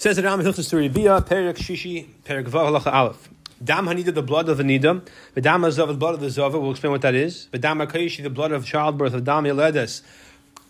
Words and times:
Says 0.00 0.14
the 0.14 0.22
Ram 0.22 0.38
Hilchas 0.38 0.60
Isurei 0.60 0.94
Biah, 0.94 1.20
Perik 1.20 1.56
Shishi, 1.56 2.06
Perik 2.24 2.44
Vav 2.44 2.70
Halacha 2.70 2.92
Aleph. 2.92 3.28
Dam 3.64 3.86
Hanida, 3.86 4.14
the 4.14 4.22
blood 4.22 4.48
of 4.48 4.56
the 4.56 4.62
Nida. 4.62 5.04
V'dam 5.34 5.66
Hazav, 5.66 5.88
the 5.88 5.94
blood 5.94 6.14
of 6.14 6.20
the 6.20 6.30
Zava. 6.30 6.60
We'll 6.60 6.70
explain 6.70 6.92
what 6.92 7.00
that 7.00 7.16
is. 7.16 7.48
V'dam 7.52 7.84
HaKayishi, 7.84 8.22
the 8.22 8.30
blood 8.30 8.52
of 8.52 8.64
childbirth, 8.64 9.12
of 9.12 9.24
Dam 9.24 9.42
Yeledes. 9.42 10.02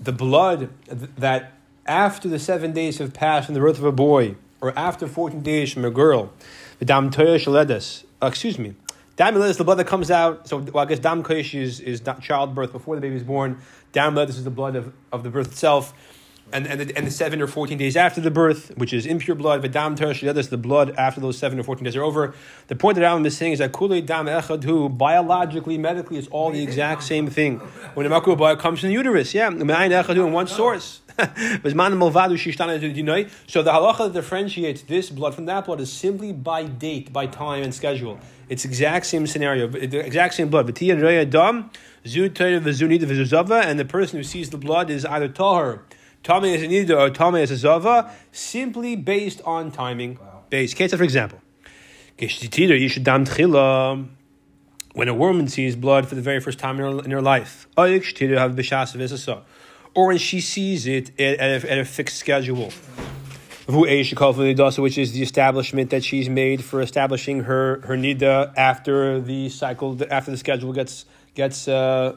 The 0.00 0.12
blood 0.12 0.70
that 0.86 1.52
after 1.84 2.26
the 2.26 2.38
seven 2.38 2.72
days 2.72 2.96
have 2.96 3.12
passed 3.12 3.44
from 3.44 3.54
the 3.54 3.60
birth 3.60 3.76
of 3.76 3.84
a 3.84 3.92
boy, 3.92 4.36
or 4.62 4.72
after 4.78 5.06
14 5.06 5.42
days 5.42 5.74
from 5.74 5.84
a 5.84 5.90
girl. 5.90 6.32
V'dam 6.80 7.12
Toya 7.12 7.36
Shaledes. 7.36 8.04
Uh, 8.22 8.28
excuse 8.28 8.58
me. 8.58 8.76
Dam 9.16 9.34
Yeledes, 9.34 9.58
the 9.58 9.64
blood 9.64 9.76
that 9.76 9.86
comes 9.86 10.10
out. 10.10 10.48
So 10.48 10.56
well, 10.56 10.84
I 10.84 10.88
guess 10.88 11.00
Dam 11.00 11.22
Kayishi 11.22 11.60
is, 11.60 11.80
is 11.80 12.00
childbirth 12.22 12.72
before 12.72 12.94
the 12.94 13.02
baby 13.02 13.16
is 13.16 13.24
born. 13.24 13.58
Dam 13.92 14.14
Yeledes 14.14 14.30
is 14.30 14.44
the 14.44 14.50
blood 14.50 14.74
of, 14.74 14.94
of 15.12 15.22
the 15.22 15.28
birth 15.28 15.48
itself 15.48 15.92
and, 16.52 16.66
and, 16.66 16.80
the, 16.80 16.96
and 16.96 17.06
the 17.06 17.10
seven 17.10 17.42
or 17.42 17.46
14 17.46 17.76
days 17.78 17.96
after 17.96 18.20
the 18.20 18.30
birth, 18.30 18.72
which 18.76 18.92
is 18.92 19.06
impure 19.06 19.34
blood, 19.36 19.62
Vidam 19.62 19.96
Terashyadas, 19.96 20.50
the 20.50 20.56
blood 20.56 20.94
after 20.96 21.20
those 21.20 21.38
seven 21.38 21.58
or 21.58 21.62
14 21.62 21.84
days 21.84 21.96
are 21.96 22.02
over. 22.02 22.34
The 22.68 22.76
point 22.76 22.96
that 22.96 23.02
Rambam 23.02 23.26
is 23.26 23.36
saying 23.36 23.52
is 23.52 23.58
that 23.58 23.72
Kule 23.72 24.00
Dam 24.00 24.26
Echad, 24.26 24.64
who 24.64 24.88
biologically, 24.88 25.78
medically, 25.78 26.18
is 26.18 26.28
all 26.28 26.50
the 26.50 26.62
exact 26.62 27.02
same 27.02 27.28
thing. 27.28 27.58
When 27.94 28.06
a 28.06 28.10
Makuba 28.10 28.58
comes 28.58 28.80
from 28.80 28.88
the 28.88 28.94
uterus, 28.94 29.34
yeah, 29.34 29.48
in 29.48 30.32
one 30.32 30.46
source. 30.46 31.00
so 31.18 31.24
the 31.24 31.72
halacha 33.72 33.98
that 33.98 34.12
differentiates 34.12 34.82
this 34.82 35.10
blood 35.10 35.34
from 35.34 35.46
that 35.46 35.64
blood 35.64 35.80
is 35.80 35.92
simply 35.92 36.32
by 36.32 36.62
date, 36.62 37.12
by 37.12 37.26
time 37.26 37.64
and 37.64 37.74
schedule. 37.74 38.20
It's 38.48 38.64
exact 38.64 39.04
same 39.04 39.26
scenario, 39.26 39.66
the 39.66 39.98
exact 39.98 40.34
same 40.34 40.48
blood. 40.48 40.68
And 40.68 40.78
the 43.80 43.84
person 43.88 44.16
who 44.16 44.22
sees 44.22 44.50
the 44.50 44.58
blood 44.58 44.90
is 44.90 45.04
either 45.04 45.28
tahar 45.28 45.82
Tame 46.22 46.44
as 46.44 46.62
a 46.62 46.66
nida 46.66 46.98
or 46.98 47.10
tame 47.10 47.36
as 47.36 47.50
a 47.50 47.56
zava, 47.56 48.12
simply 48.32 48.96
based 48.96 49.40
on 49.44 49.70
timing. 49.70 50.18
Wow. 50.20 50.44
Based. 50.50 50.76
Case 50.76 50.94
for 50.94 51.02
example, 51.02 51.40
when 54.94 55.08
a 55.08 55.14
woman 55.14 55.48
sees 55.48 55.76
blood 55.76 56.08
for 56.08 56.14
the 56.14 56.22
very 56.22 56.40
first 56.40 56.58
time 56.58 56.80
in 56.80 56.82
her, 56.82 57.04
in 57.04 57.10
her 57.10 57.22
life, 57.22 57.68
or 59.94 60.06
when 60.06 60.18
she 60.18 60.40
sees 60.40 60.86
it 60.86 61.20
at, 61.20 61.38
at, 61.38 61.64
a, 61.64 61.72
at 61.72 61.78
a 61.78 61.84
fixed 61.84 62.16
schedule 62.16 62.72
which 64.78 64.96
is 64.96 65.12
the 65.12 65.22
establishment 65.22 65.90
that 65.90 66.02
she's 66.02 66.28
made 66.28 66.64
for 66.64 66.80
establishing 66.80 67.40
her, 67.44 67.80
her 67.82 67.96
nida 67.96 68.52
after 68.56 69.20
the 69.20 69.50
cycle, 69.50 69.98
after 70.10 70.30
the 70.30 70.38
schedule 70.38 70.72
gets 70.72 71.04
gets 71.34 71.68
uh, 71.68 72.16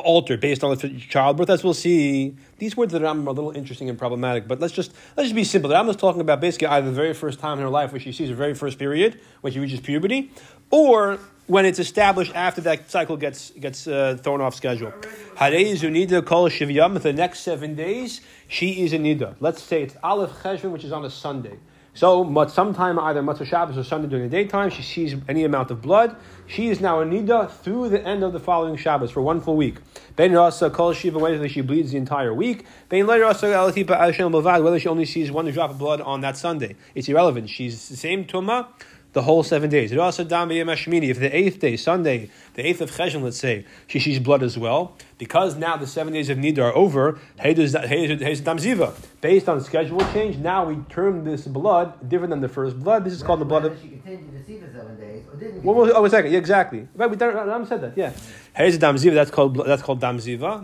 altered 0.00 0.40
based 0.40 0.62
on 0.62 0.76
the 0.76 1.00
childbirth, 1.08 1.50
as 1.50 1.64
we'll 1.64 1.74
see. 1.74 2.36
These 2.58 2.76
words 2.76 2.92
that 2.92 3.02
are 3.02 3.06
a 3.06 3.14
little 3.14 3.50
interesting 3.50 3.88
and 3.88 3.98
problematic, 3.98 4.46
but 4.48 4.60
let's 4.60 4.72
just 4.72 4.92
let's 5.16 5.28
just 5.28 5.34
be 5.34 5.44
simple. 5.44 5.70
Rambam 5.70 5.90
is 5.90 5.96
talking 5.96 6.20
about 6.20 6.40
basically 6.40 6.68
either 6.68 6.86
the 6.86 6.92
very 6.92 7.14
first 7.14 7.38
time 7.38 7.58
in 7.58 7.64
her 7.64 7.70
life 7.70 7.92
where 7.92 8.00
she 8.00 8.12
sees 8.12 8.28
her 8.28 8.34
very 8.34 8.54
first 8.54 8.78
period, 8.78 9.20
when 9.40 9.52
she 9.52 9.58
reaches 9.58 9.80
puberty, 9.80 10.30
or 10.70 11.18
when 11.46 11.64
it's 11.64 11.78
established 11.78 12.34
after 12.34 12.60
that 12.62 12.90
cycle 12.90 13.16
gets 13.16 13.50
gets 13.50 13.86
uh, 13.86 14.16
thrown 14.20 14.40
off 14.40 14.54
schedule. 14.54 14.92
Hare 15.36 15.54
is 15.54 15.82
unida 15.82 16.24
kol 16.24 16.48
shivyam. 16.48 17.00
The 17.00 17.12
next 17.12 17.40
seven 17.40 17.74
days, 17.74 18.20
she 18.48 18.82
is 18.84 18.92
a 18.92 18.98
nida. 18.98 19.36
Let's 19.40 19.62
say 19.62 19.82
it's 19.82 19.96
Aleph 20.02 20.32
Cheshvan, 20.42 20.70
which 20.70 20.84
is 20.84 20.92
on 20.92 21.04
a 21.04 21.10
Sunday. 21.10 21.58
So, 21.96 22.24
but 22.24 22.50
sometime 22.50 22.98
either 22.98 23.22
Matzah 23.22 23.46
Shabbos 23.46 23.78
or 23.78 23.82
Sunday 23.82 24.06
during 24.06 24.28
the 24.28 24.36
daytime, 24.36 24.68
she 24.68 24.82
sees 24.82 25.14
any 25.30 25.44
amount 25.44 25.70
of 25.70 25.80
blood. 25.80 26.14
She 26.46 26.68
is 26.68 26.78
now 26.78 27.00
a 27.00 27.06
nida 27.06 27.50
through 27.50 27.88
the 27.88 28.06
end 28.06 28.22
of 28.22 28.34
the 28.34 28.38
following 28.38 28.76
Shabbos 28.76 29.10
for 29.10 29.22
one 29.22 29.40
full 29.40 29.56
week. 29.56 29.76
Ben 30.14 30.32
Rasa 30.32 30.68
Kol 30.68 30.92
Shiva, 30.92 31.18
whether 31.18 31.48
she 31.48 31.62
bleeds 31.62 31.92
the 31.92 31.96
entire 31.96 32.34
week. 32.34 32.66
Ben 32.90 33.06
Rasa 33.06 33.46
Alatipa 33.46 33.96
Hashem 33.96 34.30
Bavad 34.30 34.62
whether 34.62 34.78
she 34.78 34.88
only 34.88 35.06
sees 35.06 35.32
one 35.32 35.50
drop 35.50 35.70
of 35.70 35.78
blood 35.78 36.02
on 36.02 36.20
that 36.20 36.36
Sunday. 36.36 36.76
It's 36.94 37.08
irrelevant. 37.08 37.48
She's 37.48 37.88
the 37.88 37.96
same 37.96 38.26
Tumah 38.26 38.66
the 39.16 39.22
whole 39.22 39.42
seven 39.42 39.70
days. 39.70 39.92
It 39.92 39.98
also 39.98 40.24
If 41.08 41.18
the 41.18 41.34
eighth 41.34 41.58
day, 41.58 41.78
Sunday, 41.78 42.28
the 42.52 42.66
eighth 42.66 42.82
of 42.82 42.90
Cheshvan, 42.90 43.22
let's 43.22 43.38
say, 43.38 43.64
she 43.86 43.98
sees 43.98 44.18
blood 44.18 44.42
as 44.42 44.58
well, 44.58 44.94
because 45.16 45.56
now 45.56 45.78
the 45.78 45.86
seven 45.86 46.12
days 46.12 46.28
of 46.28 46.36
Nida 46.36 46.58
are 46.58 46.76
over, 46.76 47.18
Ziva. 48.58 48.94
Based 49.22 49.48
on 49.48 49.62
schedule 49.62 50.00
change, 50.12 50.36
now 50.36 50.66
we 50.66 50.76
term 50.90 51.24
this 51.24 51.46
blood 51.46 52.10
different 52.10 52.28
than 52.28 52.42
the 52.42 52.48
first 52.50 52.78
blood. 52.78 53.04
This 53.06 53.14
is 53.14 53.22
called 53.22 53.40
the 53.40 53.46
blood 53.46 53.64
of. 53.64 53.80
She 53.80 53.88
continued 53.88 54.32
to 54.32 54.44
see 54.44 54.58
the 54.58 54.70
seven 54.70 55.00
days, 55.00 55.24
or 55.32 55.36
didn't 55.36 55.64
well, 55.64 55.90
oh, 55.94 56.04
a 56.04 56.10
second. 56.10 56.32
Yeah, 56.32 56.38
exactly. 56.38 56.86
Right, 56.94 57.10
we 57.10 57.16
Ram 57.16 57.64
said 57.64 57.80
that. 57.80 57.96
Yeah. 57.96 58.12
Here's 58.54 58.76
Dam 58.76 58.96
Ziva. 58.96 59.14
That's 59.14 59.30
called 59.30 59.56
that's 59.66 59.82
called 59.82 60.00
Dam 60.00 60.18
Ziva. 60.18 60.60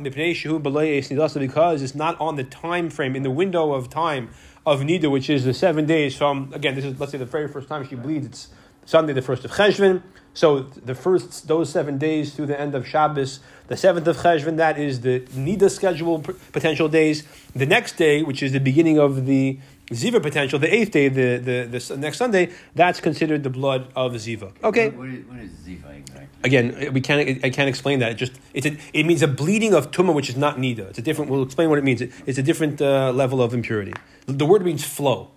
Because 1.41 1.83
it's 1.83 1.95
not 1.95 2.21
on 2.21 2.37
the 2.37 2.45
time 2.45 2.91
frame 2.91 3.17
in 3.17 3.23
the 3.23 3.31
window 3.31 3.73
of 3.73 3.89
time 3.89 4.29
of 4.65 4.81
Nida, 4.81 5.11
which 5.11 5.29
is 5.29 5.45
the 5.45 5.55
seven 5.55 5.87
days 5.87 6.17
from, 6.17 6.53
again, 6.53 6.75
this 6.75 6.85
is, 6.85 6.99
let's 6.99 7.13
say, 7.13 7.19
the 7.19 7.25
very 7.25 7.49
first 7.49 7.69
time 7.69 7.87
she 7.87 7.97
bleeds, 7.97 8.27
it's 8.27 8.49
Sunday, 8.85 9.13
the 9.13 9.23
first 9.23 9.45
of 9.45 9.53
Cheshvan. 9.53 10.03
So 10.35 10.61
the 10.61 10.95
first, 10.95 11.47
those 11.47 11.69
seven 11.71 11.99
days 11.99 12.35
through 12.35 12.47
the 12.47 12.59
end 12.59 12.75
of 12.75 12.87
Shabbos, 12.87 13.41
the 13.69 13.77
seventh 13.77 14.07
of 14.07 14.17
Cheshvan, 14.17 14.57
that 14.57 14.79
is 14.79 15.01
the 15.03 15.21
Nida 15.21 15.71
schedule 15.71 16.25
potential 16.53 16.89
days. 16.89 17.25
The 17.55 17.67
next 17.67 17.97
day, 17.97 18.23
which 18.23 18.43
is 18.43 18.53
the 18.53 18.61
beginning 18.61 18.99
of 18.99 19.27
the 19.27 19.59
Ziva 19.93 20.23
potential, 20.23 20.59
the 20.59 20.73
eighth 20.73 20.91
day, 20.91 21.09
the, 21.09 21.39
the, 21.39 21.79
the 21.79 21.97
next 21.97 22.19
Sunday, 22.19 22.51
that's 22.75 23.01
considered 23.01 23.43
the 23.43 23.51
blood 23.51 23.89
of 23.95 24.13
Ziva. 24.13 24.53
Okay. 24.63 24.91
what 24.91 25.09
is, 25.09 25.25
what 25.27 25.39
is 25.39 25.51
Ziva 25.51 25.99
exactly? 25.99 26.29
Again, 26.45 26.93
we 26.93 27.01
can't. 27.01 27.45
I 27.45 27.51
can't 27.51 27.69
explain 27.69 28.01
that. 28.01 28.13
It 28.13 28.15
just 28.15 28.33
it's 28.53 28.67
a, 28.67 28.77
it 28.93 29.05
means 29.07 29.23
a 29.23 29.29
bleeding 29.29 29.75
of 29.75 29.91
tumah, 29.93 30.15
which 30.15 30.29
is 30.29 30.37
not 30.37 30.57
nida. 30.57 30.91
It's 30.91 30.99
a 30.99 31.03
different. 31.03 31.31
We'll 31.31 31.43
explain 31.43 31.71
what 31.71 31.79
it 31.79 31.85
means. 31.85 32.01
it's 32.01 32.39
a 32.39 32.43
different 32.43 32.83
uh, 32.83 33.13
level 33.13 33.41
of 33.41 33.55
impurity. 33.55 33.93
The 34.27 34.47
word 34.47 34.65
means 34.65 34.85
flow. 34.85 35.31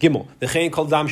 Gimel. 0.00 0.28
The 0.38 0.70
called 0.70 0.90
dam 0.90 1.08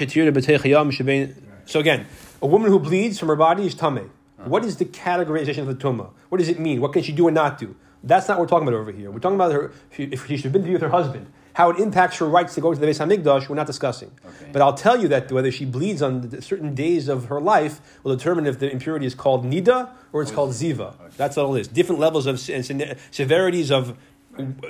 So 1.66 1.80
again, 1.80 2.06
a 2.40 2.46
woman 2.46 2.70
who 2.70 2.78
bleeds 2.78 3.18
from 3.18 3.28
her 3.28 3.36
body 3.36 3.66
is 3.66 3.74
tameh. 3.74 4.08
What 4.44 4.64
is 4.64 4.76
the 4.76 4.84
categorization 4.84 5.58
of 5.58 5.66
the 5.66 5.74
tumah? 5.74 6.10
What 6.28 6.38
does 6.38 6.48
it 6.48 6.58
mean? 6.58 6.80
What 6.80 6.92
can 6.92 7.02
she 7.02 7.12
do 7.12 7.28
and 7.28 7.34
not 7.34 7.58
do? 7.58 7.76
That's 8.02 8.28
not 8.28 8.38
what 8.38 8.42
we're 8.42 8.48
talking 8.48 8.68
about 8.68 8.78
over 8.78 8.92
here. 8.92 9.10
We're 9.10 9.20
talking 9.20 9.36
about 9.36 9.52
her 9.52 9.72
if 9.96 10.26
she 10.26 10.36
should 10.36 10.44
have 10.44 10.52
been 10.52 10.62
to 10.62 10.68
be 10.68 10.74
with 10.74 10.82
her 10.82 10.90
husband 10.90 11.26
how 11.54 11.70
it 11.70 11.78
impacts 11.78 12.18
her 12.18 12.28
rights 12.28 12.54
to 12.54 12.60
go 12.60 12.74
to 12.74 12.78
the 12.78 12.86
Beis 12.86 13.04
Hamikdash, 13.04 13.48
we're 13.48 13.56
not 13.56 13.66
discussing. 13.66 14.10
Okay. 14.24 14.50
But 14.52 14.60
I'll 14.60 14.74
tell 14.74 15.00
you 15.00 15.08
that 15.08 15.30
whether 15.32 15.50
she 15.50 15.64
bleeds 15.64 16.02
on 16.02 16.40
certain 16.42 16.74
days 16.74 17.08
of 17.08 17.26
her 17.26 17.40
life 17.40 17.80
will 18.02 18.14
determine 18.14 18.46
if 18.46 18.58
the 18.58 18.70
impurity 18.70 19.06
is 19.06 19.14
called 19.14 19.44
nida 19.44 19.90
or 20.12 20.22
it's 20.22 20.30
called 20.30 20.50
ziva. 20.50 20.94
Okay. 21.00 21.14
That's 21.16 21.38
all 21.38 21.54
it 21.54 21.60
is. 21.60 21.68
Different 21.68 22.00
levels 22.00 22.26
of 22.26 22.38
severities 22.40 23.70
of 23.70 23.96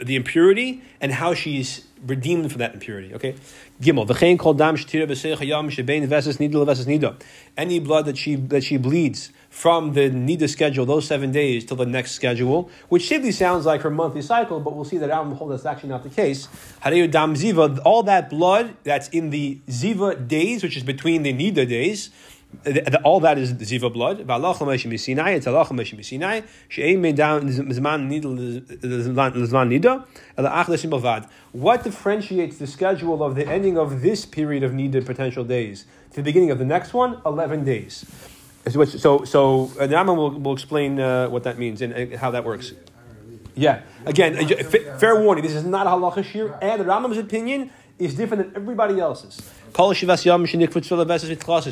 the 0.02 0.16
impurity 0.16 0.82
and 1.00 1.12
how 1.12 1.34
she's 1.34 1.86
redeemed 2.06 2.50
from 2.50 2.58
that 2.58 2.74
impurity. 2.74 3.14
Okay, 3.14 3.34
Gimel. 3.80 4.06
V'chein 4.06 4.38
kol 4.38 4.54
dam 4.54 4.76
shtira 4.76 5.06
b'seich 5.06 5.38
shebein 5.38 6.06
veses 6.06 6.38
nida 6.38 6.54
leveses 6.54 6.86
nida. 6.86 7.20
Any 7.56 7.78
blood 7.78 8.06
that 8.06 8.18
she 8.18 8.36
that 8.36 8.64
she 8.64 8.76
bleeds 8.76 9.30
from 9.54 9.92
the 9.92 10.10
Nida 10.10 10.48
schedule, 10.48 10.84
those 10.84 11.06
seven 11.06 11.30
days 11.30 11.64
till 11.64 11.76
the 11.76 11.86
next 11.86 12.10
schedule, 12.10 12.68
which 12.88 13.06
simply 13.06 13.30
sounds 13.30 13.64
like 13.64 13.82
her 13.82 13.90
monthly 13.90 14.20
cycle, 14.20 14.58
but 14.58 14.74
we'll 14.74 14.84
see 14.84 14.98
that 14.98 15.08
Ram 15.08 15.30
hold 15.30 15.52
that's 15.52 15.64
actually 15.64 15.90
not 15.90 16.02
the 16.02 16.08
case. 16.08 16.48
Harayu 16.82 17.08
Dam 17.08 17.34
Ziva, 17.34 17.80
all 17.84 18.02
that 18.02 18.28
blood 18.28 18.76
that's 18.82 19.08
in 19.10 19.30
the 19.30 19.60
Ziva 19.68 20.26
days, 20.26 20.64
which 20.64 20.76
is 20.76 20.82
between 20.82 21.22
the 21.22 21.32
Nida 21.32 21.68
days, 21.68 22.10
all 23.04 23.20
that 23.20 23.38
is 23.38 23.52
ziva 23.54 23.92
blood. 23.92 24.20
It's 24.20 24.28
halacha 24.28 24.66
made 26.98 27.16
down 27.16 27.48
zman. 27.48 28.10
What 31.52 31.84
differentiates 31.84 32.58
the 32.58 32.66
schedule 32.66 33.22
of 33.22 33.34
the 33.34 33.46
ending 33.46 33.78
of 33.78 34.02
this 34.02 34.26
period 34.26 34.62
of 34.62 34.72
nida 34.72 35.04
potential 35.04 35.44
days 35.44 35.86
to 36.10 36.16
the 36.16 36.22
beginning 36.22 36.50
of 36.50 36.58
the 36.58 36.64
next 36.64 36.94
one? 36.94 37.20
Eleven 37.24 37.64
days. 37.64 38.04
So, 38.68 38.84
so, 38.84 39.24
so 39.24 39.70
uh, 39.78 40.04
will, 40.04 40.30
will 40.30 40.54
explain 40.54 40.98
uh, 40.98 41.28
what 41.28 41.42
that 41.42 41.58
means 41.58 41.82
and, 41.82 41.92
and, 41.92 42.14
how 42.14 42.30
that 42.30 42.44
works. 42.44 42.72
Yeah. 43.54 43.82
Again, 44.06 44.36
uh, 44.36 44.46
fair 44.98 45.20
warning. 45.20 45.44
This 45.44 45.54
is 45.54 45.64
not 45.64 45.86
a 45.86 45.90
halacha 45.90 46.24
shir, 46.24 46.58
and 46.62 46.80
the 46.80 46.84
Rambam's 46.84 47.18
opinion 47.18 47.70
is 47.98 48.14
different 48.14 48.44
than 48.44 48.62
everybody 48.62 48.98
else's. 49.00 49.40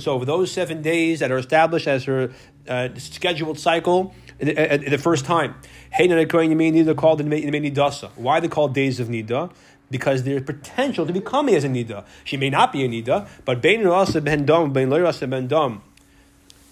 So, 0.00 0.12
over 0.12 0.24
those 0.24 0.52
seven 0.52 0.82
days 0.82 1.20
that 1.20 1.30
are 1.30 1.38
established 1.38 1.86
as 1.86 2.04
her 2.04 2.32
uh, 2.68 2.88
scheduled 2.96 3.58
cycle, 3.58 4.14
uh, 4.40 4.44
the 4.44 4.98
first 5.00 5.24
time, 5.24 5.54
hey, 5.92 6.06
neither 6.06 6.26
called 6.26 7.20
dasa. 7.20 8.10
why 8.16 8.40
they 8.40 8.48
called 8.48 8.74
days 8.74 9.00
of 9.00 9.08
nida? 9.08 9.50
Because 9.90 10.24
there's 10.24 10.42
potential 10.42 11.06
to 11.06 11.12
become 11.12 11.48
as 11.48 11.64
a 11.64 11.68
nida. 11.68 12.04
She 12.24 12.36
may 12.36 12.50
not 12.50 12.72
be 12.72 12.84
a 12.84 12.88
nida, 12.88 13.28
but 13.44 13.62
bein 13.62 13.82
ben 14.24 14.46
dom, 14.46 14.72
bein 14.72 14.90
ben 14.90 15.48
dom 15.48 15.82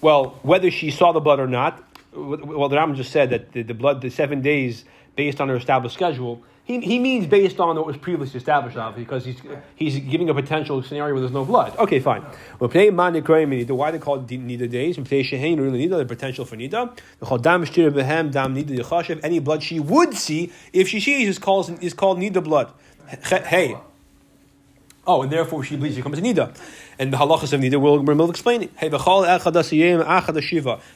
well, 0.00 0.38
whether 0.43 0.71
she 0.71 0.91
saw 0.91 1.12
the 1.12 1.21
blood 1.21 1.41
or 1.41 1.47
not, 1.47 1.83
well, 2.12 2.69
the 2.69 2.76
Ram 2.76 2.94
just 2.94 3.12
said 3.12 3.31
that 3.31 3.53
the, 3.53 3.62
the, 3.62 3.75
blood, 3.75 4.00
the 4.00 4.11
seven 4.11 4.41
days 4.41 4.85
based 5.15 5.41
on 5.41 5.49
her 5.49 5.56
established 5.56 5.94
schedule, 5.94 6.43
he, 6.71 6.81
he 6.81 6.99
means 6.99 7.27
based 7.27 7.59
on 7.59 7.77
what 7.77 7.87
was 7.87 7.97
previously 7.97 8.39
established, 8.39 8.77
obviously, 8.77 9.05
because 9.05 9.25
he's, 9.25 9.41
he's 9.75 9.99
giving 9.99 10.31
a 10.31 10.35
potential 10.35 10.83
scenario 10.83 11.15
where 11.15 11.21
there's 11.21 11.33
no 11.33 11.45
blood. 11.45 11.77
Okay, 11.77 11.99
fine. 11.99 12.23
Why 12.59 12.71
they 13.11 13.21
call 13.23 14.21
nida 14.21 14.71
days? 14.71 14.99
Really 14.99 15.79
need 15.79 15.91
the 15.91 16.05
potential 16.07 16.45
for 16.45 16.57
nida. 16.57 16.97
If 19.11 19.25
any 19.25 19.39
blood 19.41 19.63
she 19.63 19.81
would 19.81 20.15
see 20.15 20.53
if 20.73 20.89
she 20.89 21.01
sees 21.01 21.29
is 21.29 21.39
called 21.39 21.83
is 21.83 21.95
called 21.95 22.19
nida 22.19 22.43
blood. 22.43 22.71
Hey, 23.29 23.77
Oh, 25.07 25.23
and 25.23 25.33
therefore 25.33 25.65
she 25.65 25.77
bleeds, 25.77 25.97
she 25.97 26.03
comes 26.03 26.19
a 26.19 26.23
nida. 26.23 26.55
And 27.00 27.11
the 27.14 27.17
halachas 27.17 27.55
of 27.55 27.81
will, 27.81 28.02
will 28.02 28.29
explain 28.29 28.62
it. 28.62 28.73
Hey. 28.76 28.91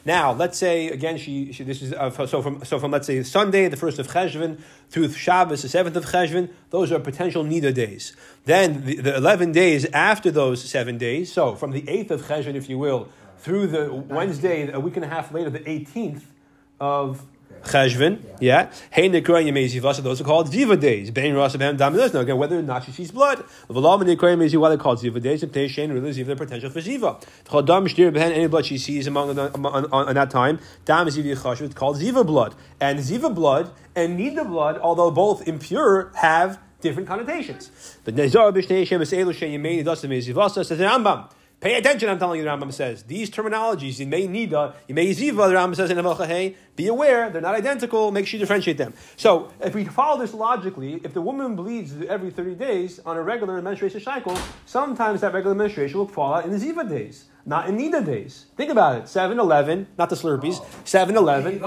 Now, 0.05 0.33
let's 0.33 0.57
say 0.59 0.87
again, 0.89 1.17
she, 1.17 1.51
she 1.51 1.63
this 1.63 1.81
is 1.81 1.93
uh, 1.93 2.27
so 2.27 2.43
from 2.43 2.63
so 2.63 2.77
from 2.77 2.91
let's 2.91 3.07
say 3.07 3.23
Sunday, 3.23 3.67
the 3.69 3.75
first 3.75 3.97
of 3.97 4.07
Cheshvan, 4.07 4.59
through 4.91 5.09
Shabbos, 5.09 5.63
the 5.63 5.69
seventh 5.69 5.95
of 5.95 6.05
Cheshvan. 6.05 6.51
Those 6.69 6.91
are 6.91 6.99
potential 6.99 7.43
nida 7.43 7.73
days. 7.73 8.15
Then 8.45 8.85
the, 8.85 8.97
the 8.97 9.15
eleven 9.15 9.51
days 9.51 9.85
after 9.85 10.29
those 10.29 10.63
seven 10.63 10.99
days. 10.99 11.33
So 11.33 11.55
from 11.55 11.71
the 11.71 11.83
eighth 11.89 12.11
of 12.11 12.21
Cheshvan, 12.21 12.53
if 12.53 12.69
you 12.69 12.77
will, 12.77 13.09
through 13.39 13.65
the 13.67 13.91
Wednesday, 13.91 14.71
a 14.71 14.79
week 14.79 14.97
and 14.97 15.05
a 15.05 15.09
half 15.09 15.31
later, 15.31 15.49
the 15.49 15.67
eighteenth 15.67 16.31
of 16.79 17.25
Cheshvan, 17.65 18.19
yeah. 18.39 18.71
Hey 18.91 19.09
Nikra 19.09 19.43
Yemei 19.43 19.65
Ziva, 19.65 19.93
so 19.93 20.01
those 20.01 20.21
are 20.21 20.23
called 20.23 20.51
Ziva 20.51 20.79
days. 20.79 21.11
Bein 21.11 21.33
Ras 21.33 21.55
Abraham 21.55 21.77
Dam 21.77 21.95
Now 21.95 22.19
again, 22.19 22.37
whether 22.37 22.59
or 22.59 22.61
not 22.61 22.83
she 22.85 22.91
sees 22.91 23.11
blood. 23.11 23.43
V'lam 23.69 24.03
Nikra 24.03 24.35
Yemei 24.35 24.49
Ziva, 24.49 24.61
why 24.61 24.69
they 24.69 24.77
called 24.77 24.99
Ziva 24.99 25.21
days, 25.21 25.43
and 25.43 25.51
Pnei 25.51 25.65
Shein 25.65 25.93
really 25.93 26.11
Ziva, 26.11 26.27
the 26.27 26.35
potential 26.35 26.69
for 26.69 26.79
Ziva. 26.79 27.21
T'chol 27.45 27.65
Dam 27.65 27.85
Shtir 27.85 28.11
Behen, 28.11 28.31
any 28.31 28.47
blood 28.47 28.65
she 28.65 28.77
sees 28.77 29.07
among 29.07 29.37
on, 29.37 29.65
on, 29.65 29.85
on, 29.91 30.15
that 30.15 30.29
time, 30.29 30.59
Dam 30.85 31.07
Ziva 31.07 31.35
Chashav, 31.35 31.61
it's 31.61 31.75
called 31.75 31.97
Ziva 31.97 32.25
blood. 32.25 32.55
And 32.79 32.99
Ziva 32.99 33.33
blood 33.33 33.71
and 33.95 34.19
Nida 34.19 34.47
blood, 34.47 34.77
although 34.77 35.09
both 35.11 35.47
impure, 35.47 36.11
have 36.15 36.59
different 36.81 37.07
connotations. 37.07 37.71
But 38.03 38.15
Nezar 38.15 38.53
B'Shnei 38.53 38.85
Shem 38.85 39.01
Eselu 39.01 39.33
Shein 39.33 39.57
Yemei 39.57 39.83
Dasa 39.83 40.07
Mei 40.07 40.19
Zivasa, 40.19 40.65
says 40.65 40.77
the 40.77 40.83
Rambam. 40.83 41.29
Pay 41.65 41.73
attention, 41.73 42.09
I'm 42.09 42.19
telling 42.19 42.37
you, 42.37 42.43
the 42.45 42.51
Rambam 42.51 42.71
says. 42.71 43.01
These 43.01 43.31
terminologies, 43.31 43.97
you 43.97 44.05
may 44.05 44.27
need, 44.27 44.51
nida, 44.51 44.75
you 44.87 44.93
may 44.93 45.07
ziva, 45.15 45.49
the 45.49 45.55
Rambam 45.55 45.75
says 45.75 45.89
in 45.89 45.97
Avalchahei, 45.97 46.53
be 46.75 46.85
aware, 46.85 47.31
they're 47.31 47.41
not 47.41 47.55
identical, 47.55 48.11
make 48.11 48.27
sure 48.27 48.37
you 48.37 48.45
differentiate 48.45 48.77
them. 48.77 48.93
So, 49.15 49.51
if 49.59 49.73
we 49.73 49.83
follow 49.83 50.21
this 50.21 50.35
logically, 50.35 51.01
if 51.03 51.15
the 51.15 51.23
woman 51.23 51.55
bleeds 51.55 51.95
every 52.07 52.29
30 52.29 52.53
days 52.53 52.99
on 52.99 53.17
a 53.17 53.23
regular 53.23 53.59
menstruation 53.63 53.99
cycle, 53.99 54.37
sometimes 54.67 55.21
that 55.21 55.33
regular 55.33 55.55
menstruation 55.55 55.97
will 55.97 56.07
fall 56.07 56.35
out 56.35 56.45
in 56.45 56.51
the 56.51 56.57
ziva 56.59 56.87
days, 56.87 57.25
not 57.47 57.67
in 57.67 57.79
nida 57.79 58.05
days. 58.05 58.45
Think 58.55 58.69
about 58.69 59.01
it 59.01 59.09
7 59.09 59.39
11, 59.39 59.87
not 59.97 60.11
the 60.11 60.15
slurpees, 60.15 60.59
oh. 60.61 60.67
7 60.83 61.17
11. 61.17 61.59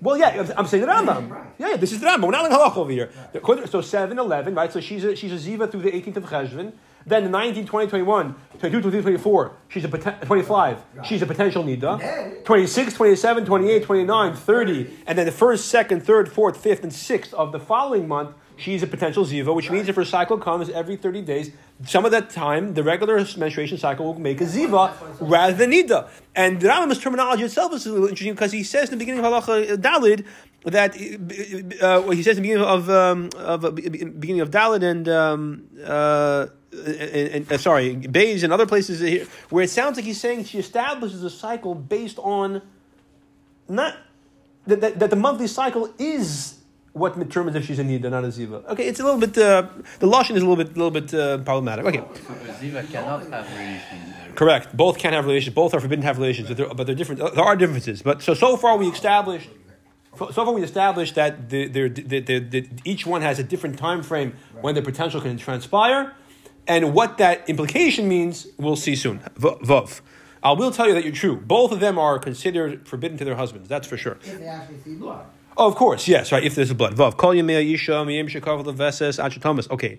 Well, 0.00 0.16
yeah, 0.16 0.52
I'm 0.56 0.66
saying 0.66 0.84
the 0.84 0.88
Rambam. 0.88 1.30
Right. 1.30 1.44
Yeah, 1.58 1.68
yeah, 1.70 1.76
this 1.76 1.92
is 1.92 2.00
the 2.00 2.06
Rambam. 2.06 2.24
We're 2.24 2.30
not 2.32 2.46
in 2.46 2.50
halach 2.50 2.76
over 2.76 2.90
here. 2.90 3.10
Right. 3.32 3.68
So 3.68 3.82
7, 3.82 4.18
11, 4.18 4.56
right? 4.56 4.72
So 4.72 4.80
she's 4.80 5.04
a, 5.04 5.14
she's 5.14 5.30
a 5.32 5.50
ziva 5.50 5.70
through 5.70 5.82
the 5.82 5.92
18th 5.92 6.16
of 6.16 6.24
Cheshvan. 6.24 6.72
Then 7.08 7.24
in 7.24 7.30
19, 7.30 7.66
20, 7.66 7.88
21, 7.88 8.34
22, 8.58 8.80
23, 8.82 9.00
24, 9.02 9.52
she's 9.68 9.84
a 9.84 9.88
poten- 9.88 10.20
25, 10.26 10.78
she's 11.04 11.22
a 11.22 11.26
potential 11.26 11.64
nida. 11.64 12.44
26, 12.44 12.94
27, 12.94 13.44
28, 13.46 13.82
29, 13.84 14.34
30, 14.34 14.90
and 15.06 15.16
then 15.18 15.24
the 15.26 15.32
first, 15.32 15.66
second, 15.66 16.04
third, 16.04 16.30
fourth, 16.30 16.58
fifth, 16.58 16.82
and 16.82 16.92
sixth 16.92 17.32
of 17.34 17.52
the 17.52 17.58
following 17.60 18.06
month, 18.06 18.34
she's 18.58 18.82
a 18.82 18.86
potential 18.86 19.24
ziva, 19.24 19.54
which 19.54 19.70
means 19.70 19.88
if 19.88 19.96
her 19.96 20.04
cycle 20.04 20.36
comes 20.36 20.68
every 20.68 20.96
30 20.96 21.22
days, 21.22 21.50
some 21.86 22.04
of 22.04 22.10
that 22.10 22.28
time, 22.30 22.74
the 22.74 22.82
regular 22.82 23.16
menstruation 23.36 23.78
cycle 23.78 24.06
will 24.06 24.20
make 24.20 24.40
a 24.40 24.44
ziva 24.44 24.92
rather 25.20 25.54
than 25.54 25.70
nida. 25.70 26.08
And 26.34 26.60
the 26.60 26.68
Rambam's 26.68 26.98
terminology 26.98 27.44
itself 27.44 27.72
is 27.72 27.86
a 27.86 27.92
little 27.92 28.08
interesting 28.08 28.34
because 28.34 28.52
he 28.52 28.64
says 28.64 28.90
in 28.90 28.98
the 28.98 29.04
beginning 29.04 29.24
of 29.24 29.32
halacha 29.32 29.76
dalid 29.76 30.26
that 30.64 30.94
uh, 31.82 32.10
he 32.10 32.22
says 32.22 32.36
in 32.36 32.42
the 32.42 32.48
beginning 32.48 32.64
of 32.64 32.90
um, 32.90 33.30
of 33.36 33.64
uh, 33.64 33.70
beginning 33.70 34.40
of 34.40 34.50
dalid 34.50 34.82
and 34.82 35.08
um, 35.08 35.64
uh, 35.84 36.46
and, 36.70 37.50
uh, 37.50 37.58
sorry, 37.58 37.96
Bays 37.96 38.42
and 38.42 38.52
other 38.52 38.66
places 38.66 39.00
here, 39.00 39.26
where 39.48 39.64
it 39.64 39.70
sounds 39.70 39.96
like 39.96 40.04
he's 40.04 40.20
saying 40.20 40.44
she 40.44 40.58
establishes 40.58 41.24
a 41.24 41.30
cycle 41.30 41.74
based 41.74 42.18
on 42.18 42.60
not 43.68 43.96
that, 44.66 44.80
that, 44.80 44.98
that 44.98 45.10
the 45.10 45.16
monthly 45.16 45.46
cycle 45.46 45.92
is 45.98 46.57
what 46.92 47.18
determines 47.18 47.56
if 47.56 47.66
she's 47.66 47.78
a 47.78 47.84
nida, 47.84 48.10
not 48.10 48.24
a 48.24 48.28
ziva. 48.28 48.66
Okay, 48.68 48.86
it's 48.88 49.00
a 49.00 49.04
little 49.04 49.20
bit 49.20 49.36
uh, 49.38 49.66
the 49.98 50.06
lashon 50.06 50.36
is 50.36 50.42
a 50.42 50.46
little 50.46 50.56
bit, 50.56 50.76
little 50.76 50.90
bit 50.90 51.12
uh, 51.14 51.38
problematic. 51.38 51.84
Okay, 51.84 51.98
ziva 52.60 52.90
cannot 52.90 53.26
have 53.28 53.48
relations. 53.56 54.14
Correct. 54.34 54.76
Both 54.76 54.98
can 54.98 55.12
have 55.12 55.26
relations. 55.26 55.54
Both 55.54 55.74
are 55.74 55.80
forbidden 55.80 56.02
to 56.02 56.06
have 56.06 56.18
relations, 56.18 56.48
but 56.48 56.56
they're, 56.56 56.74
but 56.74 56.86
they're 56.86 56.94
different. 56.94 57.20
There 57.34 57.44
are 57.44 57.56
differences. 57.56 58.02
But 58.02 58.22
so 58.22 58.34
so 58.34 58.56
far 58.56 58.76
we 58.76 58.88
established. 58.88 59.50
So 60.18 60.32
far, 60.32 60.52
we 60.52 60.64
established 60.64 61.14
that 61.14 61.48
the, 61.48 61.68
the, 61.68 61.88
the, 61.88 62.68
each 62.84 63.06
one 63.06 63.22
has 63.22 63.38
a 63.38 63.44
different 63.44 63.78
time 63.78 64.02
frame 64.02 64.34
when 64.62 64.74
the 64.74 64.82
potential 64.82 65.20
can 65.20 65.36
transpire. 65.38 66.12
And 66.66 66.92
what 66.92 67.18
that 67.18 67.48
implication 67.48 68.08
means, 68.08 68.48
we'll 68.56 68.74
see 68.74 68.96
soon. 68.96 69.20
Vov, 69.38 70.00
I 70.42 70.52
will 70.52 70.72
tell 70.72 70.88
you 70.88 70.94
that 70.94 71.04
you're 71.04 71.12
true. 71.12 71.36
Both 71.36 71.70
of 71.70 71.78
them 71.78 71.98
are 72.00 72.18
considered 72.18 72.86
forbidden 72.88 73.16
to 73.18 73.24
their 73.24 73.36
husbands. 73.36 73.68
That's 73.68 73.86
for 73.86 73.96
sure. 73.96 74.18
If 74.24 74.40
they 74.40 74.46
actually 74.46 74.80
see 74.80 74.94
blood. 74.96 75.24
Oh, 75.60 75.66
of 75.66 75.74
course, 75.74 76.06
yes, 76.06 76.30
right. 76.30 76.44
If 76.44 76.54
there's 76.54 76.70
a 76.70 76.74
blood, 76.74 76.94
vav 76.94 77.16
kol 77.16 77.34
yemei 77.34 77.68
yisha 77.68 78.06
miyim 78.06 78.30
shekav 78.30 78.64
leveses 78.64 79.22
anshe 79.22 79.40
thomas. 79.40 79.68
Okay, 79.70 79.98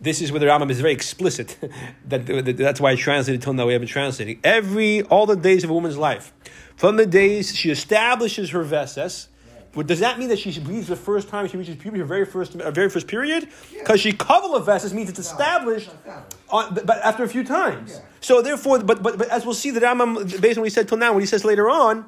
this 0.00 0.22
is 0.22 0.32
where 0.32 0.40
the 0.40 0.46
Rambam 0.46 0.70
is 0.70 0.80
very 0.80 0.94
explicit. 0.94 1.58
that, 2.08 2.26
that's 2.56 2.80
why 2.80 2.92
I 2.92 2.96
translated 2.96 3.42
till 3.42 3.52
now. 3.52 3.66
We 3.66 3.74
haven't 3.74 3.88
translating 3.88 4.40
every 4.42 5.02
all 5.02 5.26
the 5.26 5.36
days 5.36 5.62
of 5.62 5.68
a 5.70 5.74
woman's 5.74 5.98
life, 5.98 6.32
from 6.76 6.96
the 6.96 7.04
days 7.04 7.54
she 7.54 7.70
establishes 7.70 8.50
her 8.50 8.62
veses 8.62 9.28
but 9.74 9.88
does 9.88 10.00
that 10.00 10.18
mean 10.18 10.28
that 10.28 10.38
she 10.38 10.58
bleeds 10.60 10.86
the 10.86 10.96
first 10.96 11.28
time 11.28 11.48
she 11.48 11.56
reaches 11.56 11.76
puberty, 11.76 12.00
her 12.00 12.06
very 12.06 12.24
first, 12.24 12.54
her 12.54 12.70
very 12.70 12.88
first 12.88 13.08
period? 13.08 13.48
Because 13.72 14.04
yeah. 14.04 14.12
she 14.12 14.16
kavala 14.16 14.64
vesis 14.64 14.92
means 14.92 15.10
it's 15.10 15.18
established, 15.18 15.90
on, 16.48 16.74
but 16.74 16.98
after 17.02 17.24
a 17.24 17.28
few 17.28 17.42
times. 17.42 17.92
Yeah. 17.92 18.00
So 18.20 18.40
therefore, 18.40 18.78
but, 18.80 19.02
but 19.02 19.18
but 19.18 19.28
as 19.30 19.44
we'll 19.44 19.54
see, 19.54 19.70
the 19.70 19.80
Rambam, 19.80 20.40
based 20.40 20.58
on 20.58 20.62
what 20.62 20.66
he 20.66 20.70
said 20.70 20.88
till 20.88 20.98
now, 20.98 21.12
what 21.12 21.22
he 21.22 21.26
says 21.26 21.44
later 21.44 21.68
on, 21.68 22.06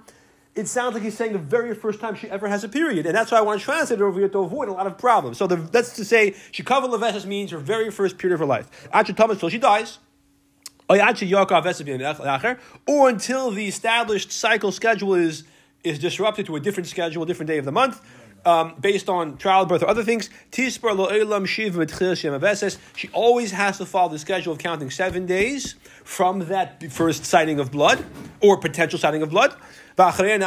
it 0.57 0.67
sounds 0.67 0.95
like 0.95 1.03
he's 1.03 1.17
saying 1.17 1.35
the 1.35 1.39
very 1.39 1.75
first 1.75 2.01
time 2.01 2.15
she 2.15 2.31
ever 2.31 2.49
has 2.49 2.65
a 2.65 2.69
period, 2.69 3.05
and 3.05 3.15
that's 3.15 3.31
why 3.31 3.39
I 3.39 3.43
want 3.43 3.61
to 3.61 3.65
translate 3.65 4.01
it 4.01 4.03
over 4.03 4.19
here 4.19 4.29
to 4.31 4.39
avoid 4.39 4.69
a 4.69 4.73
lot 4.73 4.87
of 4.87 4.97
problems. 4.97 5.37
So 5.37 5.47
the, 5.47 5.57
that's 5.57 5.95
to 5.97 6.05
say, 6.05 6.35
she 6.51 6.63
kavala 6.63 6.99
vesis 6.99 7.27
means 7.27 7.51
her 7.51 7.59
very 7.59 7.91
first 7.91 8.17
period 8.17 8.35
of 8.35 8.41
her 8.41 8.47
life. 8.47 8.89
After 8.91 9.13
Thomas 9.13 9.39
till 9.39 9.51
she 9.51 9.59
dies. 9.59 9.99
Or 10.89 10.99
until 13.09 13.51
the 13.51 13.67
established 13.69 14.33
cycle 14.33 14.73
schedule 14.73 15.15
is 15.15 15.45
is 15.85 15.99
disrupted 15.99 16.47
to 16.47 16.57
a 16.57 16.61
different 16.61 16.89
schedule, 16.89 17.23
a 17.23 17.27
different 17.27 17.49
day 17.49 17.59
of 17.59 17.65
the 17.65 17.73
month, 17.73 18.01
um, 18.47 18.75
based 18.81 19.09
on 19.09 19.37
childbirth 19.39 19.83
or 19.83 19.89
other 19.89 20.05
things. 20.05 20.31
She 22.97 23.09
always 23.13 23.51
has 23.51 23.79
to 23.79 23.87
follow 23.87 24.09
the 24.09 24.19
schedule 24.19 24.53
of 24.53 24.59
counting 24.59 24.91
seven 24.91 25.27
days 25.27 25.75
from 26.05 26.39
that 26.47 26.91
first 26.93 27.25
sighting 27.25 27.59
of 27.59 27.73
blood 27.73 28.05
or 28.41 28.57
potential 28.57 28.99
sighting 28.99 29.23
of 29.23 29.31
blood. 29.31 29.55
in 29.97 30.43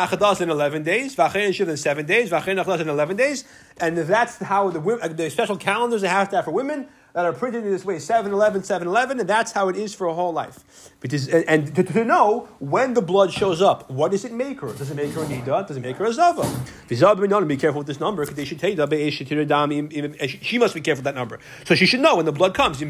11 0.49 0.83
days, 0.83 1.17
in 1.19 1.77
7 1.77 2.05
days, 2.05 2.31
in 2.31 2.89
11 2.89 3.17
days, 3.17 3.43
and 3.81 3.97
that's 3.97 4.37
how 4.37 4.69
the, 4.69 5.09
the 5.13 5.29
special 5.29 5.57
calendars 5.57 6.01
they 6.01 6.07
have 6.07 6.29
to 6.29 6.37
have 6.37 6.45
for 6.45 6.51
women 6.51 6.87
that 7.19 7.25
are 7.25 7.33
printed 7.33 7.65
in 7.65 7.71
this 7.71 7.83
way 7.83 7.99
7 7.99 8.31
11, 8.31 8.63
7 8.63 8.87
11, 8.87 9.19
and 9.19 9.27
that's 9.27 9.51
how 9.51 9.67
it 9.67 9.75
is 9.75 9.93
for 9.93 10.07
a 10.07 10.13
whole 10.13 10.31
life. 10.31 10.63
Because, 11.01 11.27
and, 11.27 11.75
to, 11.75 11.83
to, 11.83 12.05
know 12.05 12.47
when 12.59 12.93
the 12.93 13.01
blood 13.01 13.33
shows 13.33 13.61
up, 13.61 13.91
what 13.91 14.11
does 14.11 14.23
it 14.23 14.31
make 14.31 14.61
her? 14.61 14.71
Does 14.71 14.89
it 14.89 14.95
make 14.95 15.11
her 15.11 15.23
a 15.23 15.25
nida? 15.25 15.67
Does 15.67 15.75
it 15.75 15.81
make 15.81 15.97
her 15.97 16.05
a 16.05 16.13
zava? 16.13 16.49
Be 16.87 17.57
careful 17.57 17.79
with 17.79 17.87
this 17.87 17.99
number. 17.99 18.25
Because 18.25 18.47
she 20.41 20.57
must 20.57 20.73
be 20.73 20.79
careful 20.79 20.99
with 20.99 21.05
that 21.05 21.15
number. 21.15 21.39
So 21.65 21.75
she 21.75 21.85
should 21.85 21.99
know 21.99 22.15
when 22.15 22.25
the 22.25 22.31
blood 22.31 22.53
comes. 22.53 22.79
Did 22.79 22.87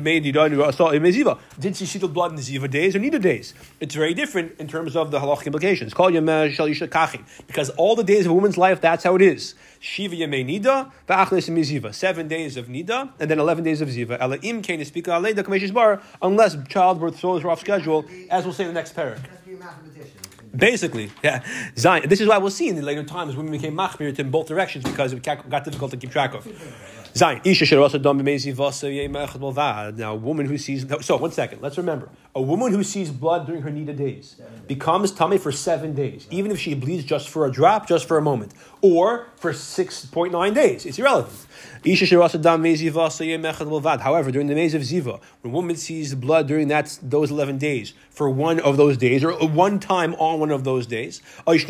she 1.76 1.86
see 1.88 1.98
the 1.98 2.08
blood 2.08 2.30
in 2.30 2.36
the 2.36 2.44
ziva 2.44 2.70
days 2.70 2.96
or 2.96 3.00
nida 3.00 3.20
days? 3.20 3.56
It's 3.80 3.96
very 3.96 4.14
different 4.14 4.60
in 4.60 4.68
terms 4.68 4.96
of 4.96 5.10
the 5.10 5.20
halachic 5.20 5.48
implications. 5.48 5.96
Because 5.96 7.70
all 7.72 7.96
the 7.96 8.04
days 8.04 8.26
of 8.26 8.32
a 8.32 8.36
woman's 8.36 8.60
life, 8.60 8.80
that's 8.80 9.04
how 9.04 9.16
it 9.16 9.24
is. 9.24 9.56
Shiva 9.80 10.16
Yemei 10.16 10.46
Nida, 10.46 10.92
Va'achles 11.08 11.50
Miziva. 11.50 11.94
Seven 11.94 12.28
days 12.28 12.58
of 12.58 12.68
Nida, 12.68 13.12
and 13.20 13.32
then 13.32 13.40
11 13.40 13.64
days 13.64 13.82
of 13.82 13.90
Ziva. 13.90 14.18
Ela 14.20 14.38
Im 14.38 14.62
Kain 14.62 14.84
Speak 14.84 15.06
Bar, 15.06 16.02
unless 16.22 16.58
childbirth 16.68 17.20
throws 17.20 17.44
her 17.44 17.50
off 17.50 17.62
schedule, 17.62 18.06
as 18.30 18.44
we'll 18.44 18.54
say 18.54 18.66
in 18.66 18.70
the 18.70 18.74
next 18.74 18.96
parak. 18.96 19.20
Basically, 20.56 21.12
yeah. 21.24 21.44
Zion. 21.78 22.10
This 22.10 22.22
is 22.22 22.28
why 22.28 22.38
we'll 22.40 22.50
see 22.50 22.70
in 22.70 22.76
the 22.76 22.82
later 22.82 23.04
times 23.04 23.36
women 23.36 23.52
became 23.52 23.76
machmir 23.76 24.18
in 24.18 24.32
both 24.32 24.48
directions 24.48 24.84
because 24.84 25.14
it 25.14 25.22
got 25.24 25.64
difficult 25.64 25.92
to 25.92 25.98
keep 25.98 26.12
track 26.12 26.34
of. 26.34 26.48
Zayin. 27.14 27.42
Isha 27.46 27.66
should 27.66 27.80
also 27.80 27.98
done 27.98 28.18
Now, 29.98 30.14
a 30.14 30.16
woman 30.16 30.46
who 30.46 30.58
sees. 30.58 30.86
So, 31.02 31.18
one 31.18 31.32
second. 31.32 31.62
Let's 31.62 31.78
remember. 31.78 32.10
A 32.36 32.42
woman 32.42 32.72
who 32.72 32.84
sees 32.84 33.10
blood 33.10 33.48
during 33.48 33.64
her 33.64 33.72
nida 33.72 33.96
days 33.96 34.36
becomes 34.68 35.12
tummy 35.12 35.38
for 35.38 35.52
seven 35.52 35.94
days, 35.96 36.28
even 36.30 36.52
if 36.52 36.60
she 36.60 36.74
bleeds 36.74 37.04
just 37.04 37.28
for 37.28 37.46
a 37.46 37.52
drop, 37.52 37.88
just 37.88 38.08
for 38.08 38.18
a 38.18 38.22
moment, 38.22 38.54
or 38.82 39.28
for 39.36 39.52
6.9 39.52 40.54
days. 40.54 40.86
It's 40.86 41.00
irrelevant. 41.00 41.48
However, 44.02 44.32
during 44.32 44.48
the 44.48 44.56
maze 44.56 44.74
of 44.74 44.82
Ziva, 44.82 45.20
when 45.42 45.52
a 45.52 45.56
woman 45.56 45.76
sees 45.76 46.16
blood 46.16 46.48
during 46.48 46.68
that 46.70 46.98
those 47.02 47.32
11 47.32 47.58
days 47.58 47.94
for 48.10 48.30
one 48.30 48.60
of 48.60 48.78
those 48.78 48.98
days, 48.98 49.24
or 49.24 49.34
one 49.48 49.80
time 49.80 50.14
on 50.16 50.40
one 50.40 50.52
of 50.52 50.64
those 50.64 50.86
days, 50.86 51.22
or 51.46 51.56
if 51.56 51.66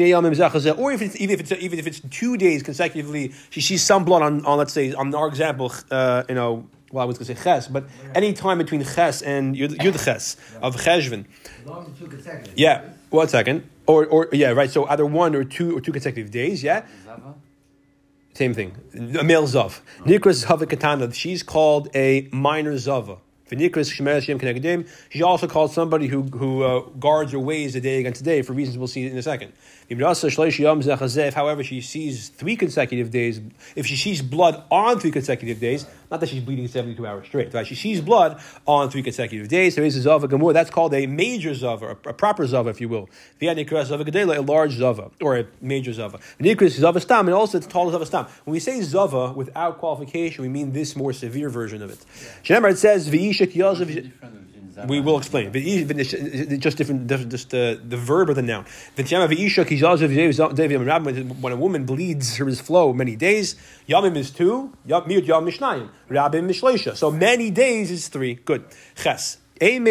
it's, 1.01 1.19
even, 1.19 1.33
if 1.33 1.39
it's, 1.39 1.51
even 1.51 1.79
if 1.79 1.87
it's 1.87 1.99
two 2.09 2.37
days 2.37 2.63
consecutively, 2.63 3.33
she 3.49 3.61
sees 3.61 3.83
some 3.83 4.05
blood 4.05 4.21
on, 4.21 4.45
on 4.45 4.57
let's 4.57 4.73
say, 4.73 4.93
on 4.93 5.13
our 5.13 5.27
example, 5.27 5.71
uh, 5.91 6.23
you 6.27 6.35
know, 6.35 6.67
well, 6.91 7.03
I 7.03 7.05
was 7.05 7.17
going 7.17 7.27
to 7.27 7.35
say 7.35 7.43
ches, 7.43 7.67
but 7.67 7.85
any 8.15 8.33
time 8.33 8.57
between 8.57 8.83
ches 8.83 9.21
and 9.21 9.55
yud 9.55 10.03
ches 10.03 10.37
of 10.61 10.75
cheshvan. 10.75 11.25
Yeah, 12.55 12.81
one 13.11 13.27
second. 13.27 13.69
Or, 13.85 14.05
or 14.05 14.29
yeah, 14.31 14.49
right. 14.51 14.69
So 14.69 14.87
either 14.87 15.05
one 15.05 15.35
or 15.35 15.43
two 15.43 15.75
or 15.77 15.81
two 15.81 15.91
consecutive 15.91 16.31
days. 16.31 16.63
Yeah. 16.63 16.85
Same 18.33 18.53
thing. 18.53 18.75
A 19.19 19.23
male 19.23 19.47
zav. 19.47 19.81
Nikra 19.99 20.33
zava 20.33 20.65
katana. 20.65 21.11
She's 21.13 21.43
called 21.43 21.89
a 21.93 22.29
minor 22.31 22.77
zava. 22.77 23.17
V'nikras 23.49 24.27
yom 24.27 24.39
kenegdim. 24.39 24.87
She's 25.09 25.21
also 25.21 25.47
called 25.47 25.71
somebody 25.71 26.07
who 26.07 26.23
who 26.23 26.63
uh, 26.63 26.81
guards 26.99 27.33
or 27.33 27.39
weighs 27.39 27.73
the 27.73 27.81
day 27.81 27.99
against 27.99 28.23
the 28.23 28.25
day 28.25 28.41
for 28.41 28.53
reasons 28.53 28.77
we'll 28.77 28.87
see 28.87 29.05
in 29.05 29.17
a 29.17 29.23
second. 29.23 29.53
If, 29.89 31.33
however, 31.33 31.63
she 31.63 31.81
sees 31.81 32.29
three 32.29 32.55
consecutive 32.55 33.09
days, 33.09 33.41
if 33.75 33.85
she 33.87 33.95
sees 33.95 34.21
blood 34.21 34.63
on 34.69 34.99
three 34.99 35.11
consecutive 35.11 35.59
days, 35.59 35.87
not 36.11 36.19
that 36.19 36.29
she's 36.29 36.43
bleeding 36.43 36.67
72 36.67 37.05
hours 37.05 37.27
straight, 37.27 37.53
right? 37.53 37.65
She 37.65 37.75
sees 37.75 38.01
blood 38.01 38.39
on 38.65 38.89
three 38.89 39.03
consecutive 39.03 39.47
days. 39.47 39.75
There 39.75 39.85
is 39.85 39.95
a 39.95 40.01
Zava 40.01 40.27
Gamur. 40.27 40.53
That's 40.53 40.69
called 40.69 40.93
a 40.93 41.05
major 41.07 41.53
Zava, 41.53 41.97
a 42.05 42.13
proper 42.13 42.45
Zava, 42.47 42.69
if 42.69 42.81
you 42.81 42.89
will. 42.89 43.09
a 43.41 44.41
large 44.41 44.73
Zava, 44.73 45.11
or 45.21 45.37
a 45.37 45.45
major 45.61 45.93
Zava. 45.93 46.19
Zava 46.69 46.99
Stam, 46.99 47.27
and 47.27 47.35
also 47.35 47.57
it's 47.57 47.67
called 47.67 47.91
Zava 47.91 48.05
Stam. 48.05 48.25
When 48.45 48.53
we 48.53 48.59
say 48.59 48.81
Zava 48.81 49.33
without 49.33 49.77
qualification, 49.79 50.41
we 50.43 50.49
mean 50.49 50.71
this 50.71 50.95
more 50.95 51.13
severe 51.13 51.49
version 51.49 51.81
of 51.81 51.91
it. 51.91 52.05
Shemar, 52.43 52.71
it 52.71 52.77
says, 52.77 53.09
We 54.87 54.99
will 55.01 55.17
explain. 55.17 55.51
Just 56.59 56.77
different, 56.77 57.07
just 57.07 57.53
uh, 57.53 57.75
the 57.83 57.97
verb 57.97 58.29
or 58.29 58.33
the 58.33 58.41
noun. 58.41 58.65
When 61.41 61.53
a 61.53 61.55
woman 61.55 61.85
bleeds 61.85 62.37
her 62.37 62.51
flow 62.53 62.93
many 62.93 63.15
days, 63.15 63.55
yamim 63.87 64.15
is 64.15 64.31
two, 64.31 64.73
miut 64.87 65.27
yam 65.27 65.45
mishnayim, 65.45 65.89
rabim 66.09 66.47
mishleisha. 66.49 66.95
So 66.95 67.11
many 67.11 67.51
days 67.51 67.91
is 67.91 68.07
three. 68.07 68.35
Good. 68.35 68.65
Ches. 68.95 69.37
What 69.61 69.83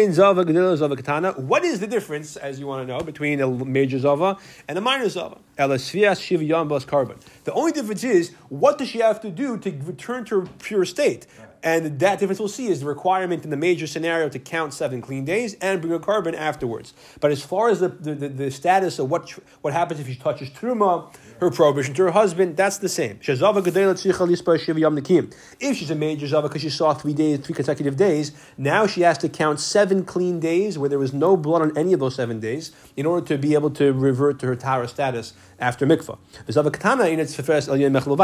is 1.63 1.79
the 1.79 1.87
difference, 1.87 2.37
as 2.37 2.59
you 2.59 2.65
want 2.65 2.87
to 2.87 2.91
know, 2.91 3.01
between 3.01 3.39
a 3.39 3.47
major 3.47 3.99
zava 3.99 4.35
and 4.67 4.79
a 4.79 4.81
minor 4.81 5.07
zava? 5.09 5.37
The 5.57 7.51
only 7.53 7.71
difference 7.71 8.03
is 8.03 8.31
what 8.49 8.79
does 8.79 8.87
she 8.87 8.97
have 8.97 9.21
to 9.21 9.29
do 9.29 9.57
to 9.59 9.71
return 9.83 10.25
to 10.25 10.41
her 10.41 10.47
pure 10.57 10.85
state? 10.85 11.27
And 11.61 11.99
that 11.99 12.19
difference 12.19 12.39
we'll 12.39 12.47
see 12.47 12.67
is 12.67 12.79
the 12.79 12.85
requirement 12.85 13.43
in 13.43 13.49
the 13.49 13.57
major 13.57 13.87
scenario 13.87 14.29
to 14.29 14.39
count 14.39 14.73
seven 14.73 15.01
clean 15.01 15.25
days 15.25 15.55
and 15.55 15.81
bring 15.81 15.93
a 15.93 15.99
korban 15.99 16.33
afterwards. 16.35 16.93
But 17.19 17.31
as 17.31 17.43
far 17.43 17.69
as 17.69 17.79
the, 17.79 17.89
the, 17.89 18.15
the, 18.15 18.29
the 18.29 18.51
status 18.51 18.99
of 18.99 19.09
what, 19.09 19.29
what 19.61 19.73
happens 19.73 19.99
if 19.99 20.07
she 20.07 20.15
touches 20.15 20.49
truma, 20.49 21.13
her 21.39 21.51
prohibition 21.51 21.93
to 21.95 22.03
her 22.03 22.11
husband, 22.11 22.55
that's 22.55 22.77
the 22.77 22.89
same. 22.89 23.19
If 25.59 25.77
she's 25.77 25.91
a 25.91 25.95
major 25.95 26.27
zava 26.27 26.47
because 26.47 26.61
she 26.61 26.69
saw 26.69 26.93
three 26.93 27.13
days, 27.13 27.39
three 27.39 27.55
consecutive 27.55 27.97
days, 27.97 28.31
now 28.57 28.87
she 28.87 29.01
has 29.01 29.17
to 29.19 29.29
count 29.29 29.59
seven 29.59 30.05
clean 30.05 30.39
days 30.39 30.77
where 30.77 30.89
there 30.89 30.99
was 30.99 31.13
no 31.13 31.35
blood 31.35 31.61
on 31.61 31.77
any 31.77 31.93
of 31.93 31.99
those 31.99 32.15
seven 32.15 32.39
days 32.39 32.71
in 32.95 33.05
order 33.05 33.25
to 33.27 33.37
be 33.37 33.53
able 33.53 33.69
to 33.71 33.91
revert 33.93 34.39
to 34.39 34.47
her 34.47 34.55
Tara 34.55 34.87
status 34.87 35.33
after 35.59 35.85
mikvah. 35.85 36.17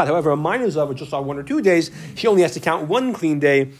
However, 0.06 0.30
a 0.30 0.36
minor 0.36 0.70
zava 0.70 0.94
just 0.94 1.10
saw 1.10 1.20
one 1.20 1.38
or 1.38 1.42
two 1.42 1.60
days, 1.60 1.90
she 2.14 2.26
only 2.26 2.42
has 2.42 2.52
to 2.52 2.60
count 2.60 2.88
one 2.88 3.12
clean 3.12 3.38
day 3.38 3.72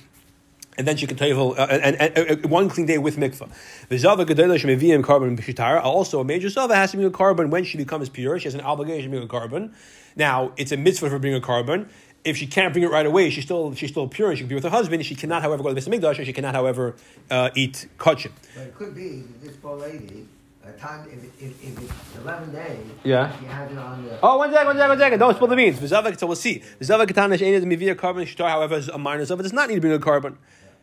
and 0.79 0.87
then 0.87 0.97
she 0.97 1.07
can 1.07 1.17
tell 1.17 1.29
you 1.29 1.53
uh, 1.53 1.67
and, 1.71 1.97
and, 1.97 2.45
uh, 2.45 2.49
one 2.49 2.69
clean 2.69 2.87
day 2.87 2.99
with 2.99 3.17
mikvah. 3.17 3.49
V'zava 3.89 4.27
gedela 4.27 4.59
shemeviyim 4.59 5.03
korban 5.03 5.39
b'shitara. 5.39 5.83
Also, 5.83 6.21
a 6.21 6.25
major 6.25 6.49
zava 6.49 6.75
has 6.75 6.91
to 6.91 6.97
be 6.97 7.05
a 7.05 7.11
korban 7.11 7.51
when 7.51 7.65
she 7.65 7.79
becomes 7.79 8.09
pure. 8.09 8.39
She 8.39 8.45
has 8.45 8.55
an 8.55 8.61
obligation 8.61 9.11
to 9.11 9.17
bring 9.17 9.23
a 9.23 9.27
korban. 9.27 9.73
Now, 10.17 10.53
it's 10.57 10.73
a 10.73 10.77
mitzvah 10.77 11.11
for 11.11 11.19
bringing 11.19 11.43
a 11.43 11.45
korban. 11.45 11.89
If 12.25 12.37
she 12.37 12.47
can't 12.47 12.73
bring 12.73 12.85
it 12.85 12.91
right 12.91 13.07
away, 13.07 13.31
she's 13.31 13.45
still 13.45 13.75
she's 13.75 13.91
still 13.91 14.09
pure 14.09 14.31
and 14.31 14.39
she 14.39 14.43
can 14.43 14.49
be 14.49 14.55
with 14.57 14.65
her 14.65 14.71
husband. 14.71 15.05
She 15.07 15.15
cannot, 15.15 15.43
however, 15.43 15.63
go 15.63 15.73
to 15.73 15.81
the 15.81 15.91
Mikdash, 15.91 16.25
she 16.25 16.33
cannot, 16.33 16.55
however, 16.55 16.97
uh, 17.31 17.51
eat 17.55 17.89
kachim. 17.99 18.33
But 18.55 18.65
it 18.65 18.75
could 18.75 18.95
be 18.95 19.23
this 19.41 19.57
poor 19.57 19.77
lady 19.77 20.27
time 20.73 21.09
if, 21.11 21.43
if, 21.43 21.65
if 21.65 21.83
it's 21.83 22.23
11 22.23 22.53
days, 22.53 22.87
yeah. 23.05 23.41
you 23.41 23.49
have 23.49 23.71
it 23.71 23.79
on 23.79 24.05
the. 24.05 24.19
Oh, 24.23 24.39
one 24.39 24.53
second, 24.53 24.67
one 24.67 24.77
second, 24.77 24.89
one 24.91 24.99
second. 24.99 25.19
Don't 25.19 25.35
spill 25.35 25.49
the 25.49 25.57
beans. 25.57 25.79
So 26.19 26.27
we'll 26.27 26.37
see. 26.37 26.63
V'zavak 26.81 27.09
katana 27.09 27.39
she'enet 27.39 27.63
mivir 27.65 27.95
korban 27.95 28.27
shtar. 28.27 28.49
However, 28.51 28.83
a 28.93 28.99
minor 28.99 29.25
zava 29.25 29.43
does 29.43 29.53
not 29.53 29.69
need 29.69 29.77
to 29.77 29.81
bring 29.81 29.93
a 29.93 29.99
korban. 29.99 30.37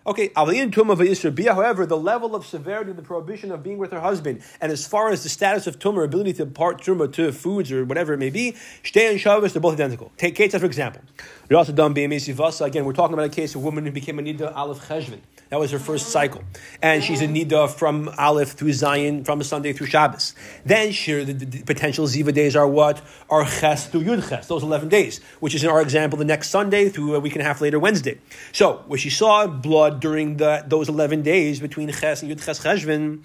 Okay, 0.06 0.32
however, 0.36 1.86
the 1.86 1.98
level 1.98 2.36
of 2.36 2.46
severity 2.46 2.92
of 2.92 2.98
the 2.98 3.04
prohibition 3.04 3.54
of 3.54 3.64
being 3.64 3.78
with 3.78 3.94
her 3.94 4.02
husband, 4.02 4.42
and 4.60 4.70
as 4.70 4.86
far 4.86 5.10
as 5.12 5.24
the 5.24 5.30
status 5.30 5.66
of 5.66 5.80
tumor, 5.80 6.04
ability 6.04 6.34
to 6.34 6.44
impart 6.44 6.82
tumor 6.82 7.08
to 7.08 7.32
foods 7.32 7.72
or 7.72 7.86
whatever 7.86 8.14
it 8.14 8.18
may 8.18 8.30
be, 8.30 8.52
Shtei 8.84 9.12
and 9.12 9.20
Shabbos, 9.20 9.54
they're 9.54 9.62
both 9.62 9.76
identical. 9.76 10.12
Take 10.18 10.36
Ketzah, 10.36 10.60
for 10.60 10.66
example. 10.66 11.02
Again, 11.50 12.86
we're 12.86 12.94
talking 12.94 13.14
about 13.14 13.28
a 13.28 13.30
case 13.30 13.56
of 13.56 13.62
a 13.62 13.64
woman 13.64 13.86
who 13.86 13.92
became 13.92 14.20
a 14.20 14.22
Nida 14.22 14.54
Aleph 14.54 14.86
Cheshvan. 14.90 15.22
That 15.50 15.60
was 15.60 15.72
her 15.72 15.80
first 15.80 16.08
cycle. 16.08 16.44
And 16.82 17.04
she's 17.04 17.22
a 17.22 17.28
Nida 17.28 17.70
from 17.70 18.10
Aleph 18.18 18.52
through 18.52 18.74
Zion, 18.74 19.24
from 19.24 19.44
Sunday 19.44 19.74
through 19.74 19.88
Shabbos. 19.88 20.34
Then 20.66 20.92
sure, 20.92 21.24
the, 21.24 21.34
the, 21.34 21.64
potential 21.64 22.08
Ziva 22.08 22.34
days 22.34 22.56
are 22.56 22.68
what? 22.68 23.02
Are 23.30 23.46
Ches 23.46 23.88
through 23.88 24.04
Yud 24.04 24.28
Ches, 24.30 24.48
those 24.48 24.64
11 24.64 24.90
days, 24.90 25.22
which 25.40 25.54
is 25.54 25.64
in 25.64 25.70
our 25.70 25.82
example 25.82 26.18
the 26.18 26.26
next 26.26 26.50
Sunday 26.50 26.90
through 26.90 27.16
a 27.16 27.20
week 27.20 27.34
and 27.34 27.42
a 27.42 27.46
half 27.46 27.62
later 27.62 27.80
Wednesday. 27.80 28.20
So, 28.52 28.84
where 28.88 28.98
she 28.98 29.10
saw 29.10 29.46
blood 29.48 30.00
during 30.00 30.38
the, 30.38 30.64
those 30.68 30.90
11 30.90 31.22
days 31.22 31.60
between 31.60 31.92
Ches 31.92 32.24
and 32.24 32.32
Yud 32.32 32.44
Ches 32.44 32.60
Cheshvan, 32.60 33.24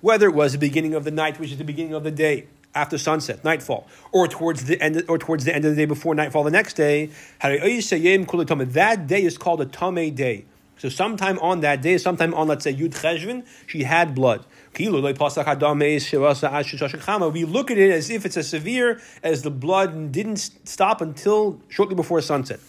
whether 0.00 0.26
it 0.26 0.34
was 0.34 0.52
the 0.52 0.58
beginning 0.58 0.94
of 0.94 1.04
the 1.04 1.10
night, 1.10 1.40
which 1.40 1.50
is 1.50 1.58
the 1.58 1.64
beginning 1.64 1.94
of 1.94 2.04
the 2.04 2.10
day, 2.10 2.46
after 2.74 2.98
sunset, 2.98 3.44
nightfall, 3.44 3.86
or 4.12 4.28
towards 4.28 4.64
the 4.64 4.80
end, 4.80 5.02
or 5.08 5.18
towards 5.18 5.44
the 5.44 5.54
end 5.54 5.64
of 5.64 5.72
the 5.72 5.76
day 5.76 5.86
before 5.86 6.14
nightfall 6.14 6.44
the 6.44 6.50
next 6.50 6.74
day. 6.74 7.10
That 7.40 9.06
day 9.06 9.22
is 9.22 9.38
called 9.38 9.60
a 9.60 9.66
tame 9.66 10.14
day. 10.14 10.44
So 10.78 10.88
sometime 10.88 11.38
on 11.40 11.60
that 11.60 11.82
day, 11.82 11.98
sometime 11.98 12.32
on 12.34 12.46
let's 12.46 12.62
say 12.62 12.72
Yud 12.72 12.90
Cheshvan, 12.90 13.44
she 13.66 13.82
had 13.82 14.14
blood. 14.14 14.44
We 14.78 14.88
look 14.88 15.16
at 17.72 17.78
it 17.78 17.90
as 17.90 18.10
if 18.10 18.24
it's 18.24 18.36
as 18.36 18.48
severe 18.48 19.00
as 19.24 19.42
the 19.42 19.50
blood 19.50 20.12
didn't 20.12 20.50
stop 20.64 21.00
until 21.00 21.60
shortly 21.68 21.96
before 21.96 22.20
sunset. 22.20 22.60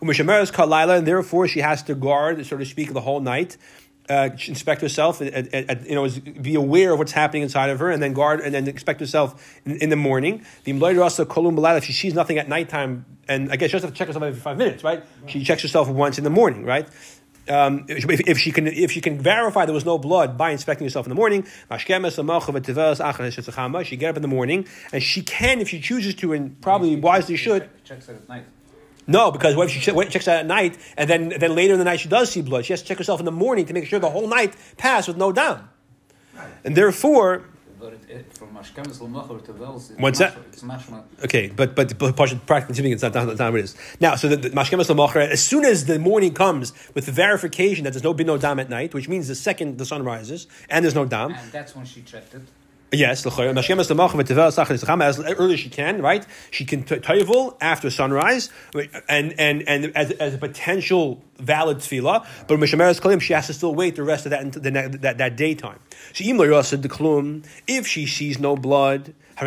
And 0.00 1.06
therefore 1.06 1.48
she 1.48 1.60
has 1.60 1.82
to 1.82 1.96
guard, 1.96 2.46
so 2.46 2.56
to 2.56 2.64
speak, 2.64 2.92
the 2.92 3.00
whole 3.00 3.18
night 3.18 3.56
uh, 4.08 4.30
inspect 4.46 4.80
herself, 4.82 5.20
at, 5.20 5.32
at, 5.32 5.70
at, 5.70 5.88
you 5.88 5.94
know, 5.94 6.08
be 6.08 6.54
aware 6.54 6.92
of 6.92 6.98
what's 6.98 7.12
happening 7.12 7.42
inside 7.42 7.70
of 7.70 7.78
her, 7.78 7.90
and 7.90 8.02
then 8.02 8.12
guard, 8.12 8.40
and 8.40 8.54
then 8.54 8.68
expect 8.68 9.00
herself 9.00 9.60
in, 9.64 9.76
in 9.76 9.90
the 9.90 9.96
morning. 9.96 10.44
If 10.64 11.84
she 11.84 11.92
sees 11.92 12.14
nothing 12.14 12.38
at 12.38 12.48
nighttime, 12.48 13.04
and 13.28 13.50
I 13.50 13.56
guess 13.56 13.70
she 13.70 13.76
has 13.76 13.84
to 13.84 13.90
check 13.90 14.06
herself 14.08 14.22
every 14.24 14.40
five 14.40 14.56
minutes, 14.58 14.84
right? 14.84 15.02
She 15.26 15.42
checks 15.44 15.62
herself 15.62 15.88
once 15.88 16.18
in 16.18 16.24
the 16.24 16.30
morning, 16.30 16.64
right? 16.64 16.88
Um, 17.48 17.86
if, 17.88 18.04
if, 18.28 18.38
she 18.38 18.50
can, 18.50 18.66
if 18.66 18.90
she 18.90 19.00
can 19.00 19.20
verify 19.20 19.66
there 19.66 19.74
was 19.74 19.84
no 19.84 19.98
blood 19.98 20.36
by 20.36 20.50
inspecting 20.50 20.84
herself 20.84 21.06
in 21.06 21.10
the 21.10 21.14
morning, 21.14 21.46
she 21.78 21.86
get 21.86 22.02
up 24.10 24.16
in 24.16 24.22
the 24.22 24.28
morning, 24.28 24.66
and 24.92 25.02
she 25.02 25.22
can, 25.22 25.60
if 25.60 25.68
she 25.68 25.80
chooses 25.80 26.14
to, 26.16 26.32
and 26.32 26.60
probably 26.60 26.96
wisely 26.96 27.36
should. 27.36 27.68
Checks 27.84 28.08
it 28.08 28.16
at 28.16 28.28
night. 28.28 28.44
No, 29.06 29.30
because 29.30 29.54
what 29.54 29.68
if 29.68 29.72
she 29.72 29.80
checks 29.80 30.28
out 30.28 30.40
at 30.40 30.46
night 30.46 30.78
and 30.96 31.08
then, 31.08 31.28
then 31.28 31.54
later 31.54 31.74
in 31.74 31.78
the 31.78 31.84
night 31.84 32.00
she 32.00 32.08
does 32.08 32.30
see 32.30 32.42
blood? 32.42 32.64
She 32.64 32.72
has 32.72 32.82
to 32.82 32.88
check 32.88 32.98
herself 32.98 33.20
in 33.20 33.26
the 33.26 33.32
morning 33.32 33.66
to 33.66 33.72
make 33.72 33.86
sure 33.86 33.98
the 33.98 34.10
whole 34.10 34.28
night 34.28 34.54
passed 34.76 35.08
with 35.08 35.16
no 35.16 35.32
down. 35.32 35.68
And 36.64 36.76
therefore, 36.76 37.44
but 37.78 37.92
it, 37.92 38.10
it, 38.10 38.32
from 38.36 38.54
Mashkemes 38.54 39.00
L'Machor 39.00 39.44
to 39.44 39.52
Vels, 39.52 39.92
What's 39.98 40.18
that? 40.18 40.36
It's 40.48 40.62
mashma. 40.62 41.04
Okay, 41.24 41.48
but 41.48 41.76
but, 41.76 41.96
but 41.98 42.16
practically 42.16 42.74
speaking, 42.74 42.92
it's 42.92 43.02
not 43.02 43.12
the 43.12 43.36
time 43.36 43.54
it 43.54 43.64
is. 43.64 43.76
Now, 44.00 44.16
so 44.16 44.28
the, 44.28 44.36
the 44.36 44.50
Mashkemes 44.50 44.88
L'Machor, 44.88 45.28
as 45.28 45.44
soon 45.44 45.64
as 45.64 45.84
the 45.84 45.98
morning 45.98 46.34
comes 46.34 46.72
with 46.94 47.06
the 47.06 47.12
verification 47.12 47.84
that 47.84 47.92
there's 47.92 48.02
no 48.02 48.14
been 48.14 48.26
no 48.26 48.38
dam 48.38 48.58
at 48.58 48.70
night, 48.70 48.94
which 48.94 49.08
means 49.08 49.28
the 49.28 49.34
second 49.34 49.78
the 49.78 49.84
sun 49.84 50.02
rises 50.04 50.46
and 50.70 50.84
there's 50.84 50.94
no 50.94 51.04
dam. 51.04 51.32
And 51.32 51.52
that's 51.52 51.76
when 51.76 51.84
she 51.84 52.02
checked 52.02 52.34
it. 52.34 52.42
Yes, 52.92 53.26
as 53.26 53.32
early 55.18 55.54
as 55.54 55.60
she 55.60 55.68
can, 55.68 56.02
right? 56.02 56.26
She 56.52 56.64
can 56.64 56.84
toivel 56.84 57.56
after 57.60 57.90
sunrise, 57.90 58.50
and 59.08 59.34
and 59.38 59.68
and 59.68 59.96
as, 59.96 60.12
as 60.12 60.34
a 60.34 60.38
potential 60.38 61.20
valid 61.38 61.78
tefillah. 61.78 62.24
But 62.46 62.60
mishameres 62.60 63.00
kalim, 63.00 63.20
she 63.20 63.32
has 63.32 63.48
to 63.48 63.54
still 63.54 63.74
wait 63.74 63.96
the 63.96 64.04
rest 64.04 64.26
of 64.26 64.30
that 64.30 64.52
the, 64.52 64.98
that, 65.00 65.18
that 65.18 65.36
daytime. 65.36 65.80
So 66.14 66.24
if 67.66 67.86
she 67.88 68.06
sees 68.06 68.38
no 68.38 68.56
blood, 68.56 69.14
now 69.38 69.44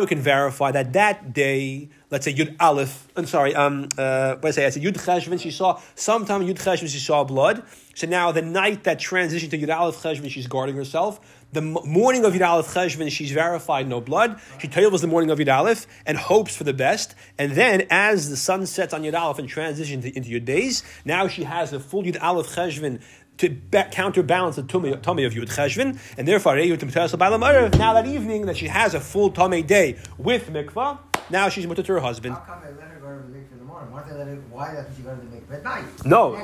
we 0.00 0.06
can 0.06 0.20
verify 0.20 0.70
that 0.70 0.92
that 0.92 1.32
day, 1.32 1.88
let's 2.10 2.24
say 2.24 2.32
Yud 2.32 2.54
Aleph, 2.60 3.08
I'm 3.16 3.26
sorry, 3.26 3.56
um, 3.56 3.88
uh, 3.98 4.36
what 4.36 4.50
I 4.50 4.50
say? 4.52 4.66
I 4.66 4.70
said 4.70 4.84
Yud 4.84 4.92
Cheshvan, 4.92 5.40
she 5.40 5.50
saw, 5.50 5.80
sometime 5.96 6.42
Yud 6.42 6.62
Cheshvan 6.62 6.88
she 6.88 7.00
saw 7.00 7.24
blood. 7.24 7.64
So 8.00 8.06
now 8.06 8.32
the 8.32 8.40
night 8.40 8.84
that 8.84 8.98
transitioned 8.98 9.50
to 9.50 9.58
Yud 9.58 9.76
Aleph 9.76 9.96
Cheshvan, 9.96 10.30
she's 10.30 10.46
guarding 10.46 10.74
herself. 10.74 11.20
The 11.52 11.60
morning 11.60 12.24
of 12.24 12.32
Yud 12.32 12.48
Aleph 12.48 12.68
Cheshvan, 12.68 13.10
she's 13.10 13.30
verified 13.30 13.86
no 13.86 14.00
blood. 14.00 14.40
She 14.58 14.68
was 14.86 15.02
the 15.02 15.06
morning 15.06 15.30
of 15.30 15.38
Yud 15.38 15.86
and 16.06 16.16
hopes 16.16 16.56
for 16.56 16.64
the 16.64 16.72
best. 16.72 17.14
And 17.36 17.52
then 17.52 17.86
as 17.90 18.30
the 18.30 18.38
sun 18.38 18.64
sets 18.64 18.94
on 18.94 19.02
Yud 19.02 19.38
and 19.38 19.46
transitions 19.46 20.06
into 20.06 20.30
your 20.30 20.40
days, 20.40 20.82
now 21.04 21.28
she 21.28 21.44
has 21.44 21.72
the 21.72 21.78
full 21.78 22.02
Yud 22.02 22.16
Aleph 22.22 22.46
Cheshvan 22.46 23.02
to 23.36 23.50
be- 23.50 23.82
counterbalance 23.90 24.56
the 24.56 24.62
tummy, 24.62 24.96
tummy 24.96 25.24
of 25.24 25.34
Yud 25.34 25.54
Cheshvan, 25.54 25.98
and 26.16 26.26
therefore 26.26 26.56
now 26.56 27.92
that 27.92 28.06
evening 28.06 28.46
that 28.46 28.56
she 28.56 28.68
has 28.68 28.94
a 28.94 29.00
full 29.00 29.28
tummy 29.28 29.62
day 29.62 29.98
with 30.16 30.48
mikvah, 30.48 30.98
now 31.28 31.50
she's 31.50 31.66
mutter 31.66 31.82
to 31.82 31.92
her 31.92 32.00
husband. 32.00 32.34
In? 33.90 34.50
Why, 34.50 34.84
she 34.96 35.02
to 35.02 35.62
night? 35.62 35.84
No. 36.04 36.38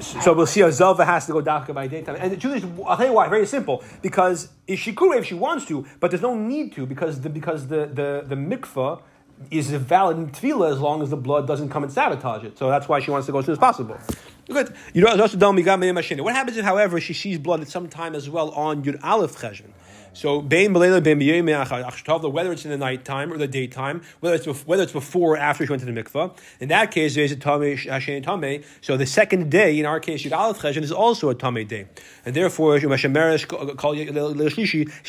So 0.00 0.32
we'll 0.32 0.46
see. 0.46 0.62
A 0.62 0.72
Zava 0.72 1.04
has 1.04 1.26
to 1.26 1.32
go 1.32 1.42
dafka 1.42 1.74
by 1.74 1.86
daytime, 1.86 2.16
and 2.18 2.32
the 2.32 2.48
is, 2.54 2.64
I'll 2.86 2.96
tell 2.96 3.06
you 3.06 3.12
why. 3.12 3.28
Very 3.28 3.46
simple. 3.46 3.84
Because 4.02 4.48
if 4.66 4.80
she 4.80 4.92
could, 4.92 5.16
if 5.18 5.26
she 5.26 5.34
wants 5.34 5.66
to, 5.66 5.86
but 6.00 6.10
there's 6.10 6.22
no 6.22 6.34
need 6.34 6.72
to, 6.72 6.86
because 6.86 7.20
the 7.20 7.30
because 7.30 7.68
the 7.68 7.86
the 7.86 8.24
the 8.26 8.34
mikvah 8.34 9.02
is 9.50 9.70
valid 9.70 10.16
tefillah 10.32 10.72
as 10.72 10.80
long 10.80 11.02
as 11.02 11.10
the 11.10 11.16
blood 11.16 11.46
doesn't 11.46 11.68
come 11.68 11.84
and 11.84 11.92
sabotage 11.92 12.44
it. 12.44 12.58
So 12.58 12.68
that's 12.68 12.88
why 12.88 13.00
she 13.00 13.10
wants 13.10 13.26
to 13.26 13.32
go 13.32 13.38
as 13.38 13.44
soon 13.44 13.52
as 13.52 13.58
possible. 13.58 13.96
Good. 14.48 14.74
You 14.94 15.02
know, 15.02 15.14
what 15.14 16.34
happens 16.34 16.56
if, 16.56 16.64
however, 16.64 17.00
she 17.00 17.12
sees 17.12 17.38
blood 17.38 17.60
at 17.60 17.68
some 17.68 17.88
time 17.88 18.14
as 18.14 18.28
well 18.30 18.50
on 18.50 18.82
Yud 18.82 18.98
Aleph 19.04 19.36
Cheshvan? 19.36 19.70
So, 20.18 20.40
whether 20.40 20.96
it's 22.52 22.64
in 22.64 22.70
the 22.72 22.76
nighttime 22.76 23.32
or 23.32 23.38
the 23.38 23.46
daytime, 23.46 24.02
whether 24.18 24.34
it's 24.34 24.46
bef- 24.46 24.66
whether 24.66 24.82
it's 24.82 24.90
before 24.90 25.34
or 25.34 25.36
after 25.36 25.64
she 25.64 25.70
went 25.70 25.78
to 25.78 25.86
the 25.86 25.92
mikvah. 25.92 26.36
In 26.58 26.70
that 26.70 26.90
case, 26.90 27.14
there's 27.14 27.30
a 27.30 27.36
tamei. 27.36 28.64
So 28.80 28.96
the 28.96 29.06
second 29.06 29.48
day, 29.48 29.78
in 29.78 29.86
our 29.86 30.00
case, 30.00 30.26
is 30.26 30.32
also 30.32 31.30
a 31.30 31.36
tamei 31.36 31.68
day, 31.68 31.86
and 32.26 32.34
therefore, 32.34 32.80
she 32.80 32.88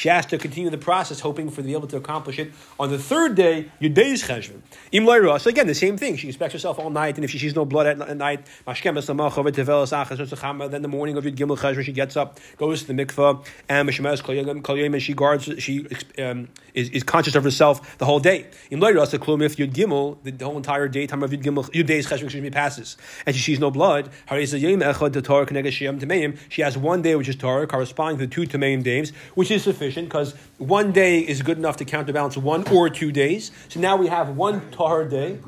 has 0.09 0.25
to 0.27 0.37
continue 0.37 0.69
the 0.69 0.77
process, 0.77 1.21
hoping 1.21 1.49
for 1.49 1.55
to 1.55 1.63
be 1.63 1.73
able 1.73 1.87
to 1.87 1.97
accomplish 1.97 2.37
it 2.37 2.51
on 2.79 2.91
the 2.91 2.99
third 2.99 3.33
day, 3.33 3.71
Yud 3.81 3.95
Beis. 3.95 5.41
So 5.41 5.49
again, 5.49 5.65
the 5.65 5.73
same 5.73 5.97
thing. 5.97 6.17
She 6.17 6.27
expects 6.27 6.53
herself 6.53 6.77
all 6.77 6.91
night, 6.91 7.15
and 7.15 7.25
if 7.25 7.31
she 7.31 7.39
sees 7.39 7.55
no 7.55 7.65
blood 7.65 7.87
at, 7.87 7.97
night, 8.15 8.45
then 8.75 8.93
the 8.93 10.87
morning 10.87 11.17
of 11.17 11.23
Yud 11.23 11.35
Gimel 11.35 11.83
she 11.83 11.93
gets 11.93 12.15
up, 12.15 12.39
goes 12.57 12.83
to 12.83 12.93
the 12.93 13.05
mikvah, 13.05 13.43
and 13.67 13.89
and 14.99 15.05
she 15.05 15.13
guards, 15.13 15.49
she 15.59 15.87
um, 16.21 16.49
is, 16.73 16.89
is 16.89 17.03
conscious 17.03 17.35
of 17.35 17.45
herself 17.45 17.97
the 17.99 18.05
whole 18.05 18.19
day. 18.19 18.47
In 18.69 18.83
if 18.83 19.55
the, 19.55 20.37
whole 20.41 20.57
entire 20.57 20.89
day 20.89 21.07
time 21.07 21.23
of 21.23 21.31
Yud 21.31 21.85
Day's 21.85 22.11
excuse 22.11 22.35
me 22.35 22.49
passes, 22.49 22.97
and 23.25 23.33
she 23.33 23.41
sees 23.41 23.59
no 23.59 23.71
blood. 23.71 24.09
She 24.29 26.61
has 26.61 26.77
one 26.77 27.01
day 27.01 27.15
which 27.15 27.29
is 27.29 27.37
Torah, 27.37 27.65
corresponding 27.65 28.19
to 28.19 28.27
the 28.27 28.33
two 28.33 28.57
Tameim 28.57 28.83
days, 28.83 29.13
which 29.35 29.51
is 29.51 29.63
sufficient 29.63 30.09
because 30.09 30.33
one 30.57 30.91
day 30.91 31.19
is 31.19 31.41
good 31.41 31.57
enough 31.57 31.77
to 31.77 31.85
counterbalance 31.85 32.35
one 32.35 32.67
or 32.67 32.89
two 32.89 33.13
days. 33.13 33.51
So 33.69 33.79
now 33.79 33.95
we 33.95 34.07
have 34.07 34.35
one 34.35 34.69
Torah 34.71 35.09
day. 35.09 35.39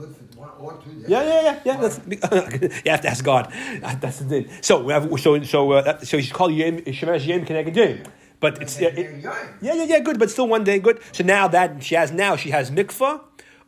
Yeah, 1.08 1.24
yeah, 1.24 1.42
yeah, 1.42 1.60
yeah. 1.66 1.78
That's, 1.78 2.00
you 2.86 2.92
have 2.92 3.02
to 3.02 3.10
ask 3.10 3.24
God. 3.24 3.52
That's 4.00 4.20
the 4.20 4.26
thing. 4.26 4.50
So 4.62 4.84
we 4.84 4.94
have 4.94 5.10
so 5.20 5.42
so 5.44 5.72
uh, 5.72 5.98
so 6.00 6.20
she's 6.20 6.32
called 6.32 6.52
Yem 6.52 6.86
Shemesh 6.86 7.26
Yem 7.26 7.46
Keneged 7.46 7.76
Yem. 7.76 8.04
But 8.42 8.62
it's 8.62 8.76
And 8.78 8.98
it, 8.98 9.24
yeah, 9.62 9.76
yeah, 9.76 9.84
yeah, 9.84 10.00
good, 10.00 10.20
but 10.20 10.30
still 10.30 10.48
one 10.48 10.66
day, 10.66 10.80
good. 10.80 11.00
So 11.14 11.24
now 11.24 11.48
that 11.48 11.82
she 11.84 11.96
has 11.96 12.12
now 12.12 12.36
she 12.36 12.50
has 12.50 12.72
mikvah 12.72 13.22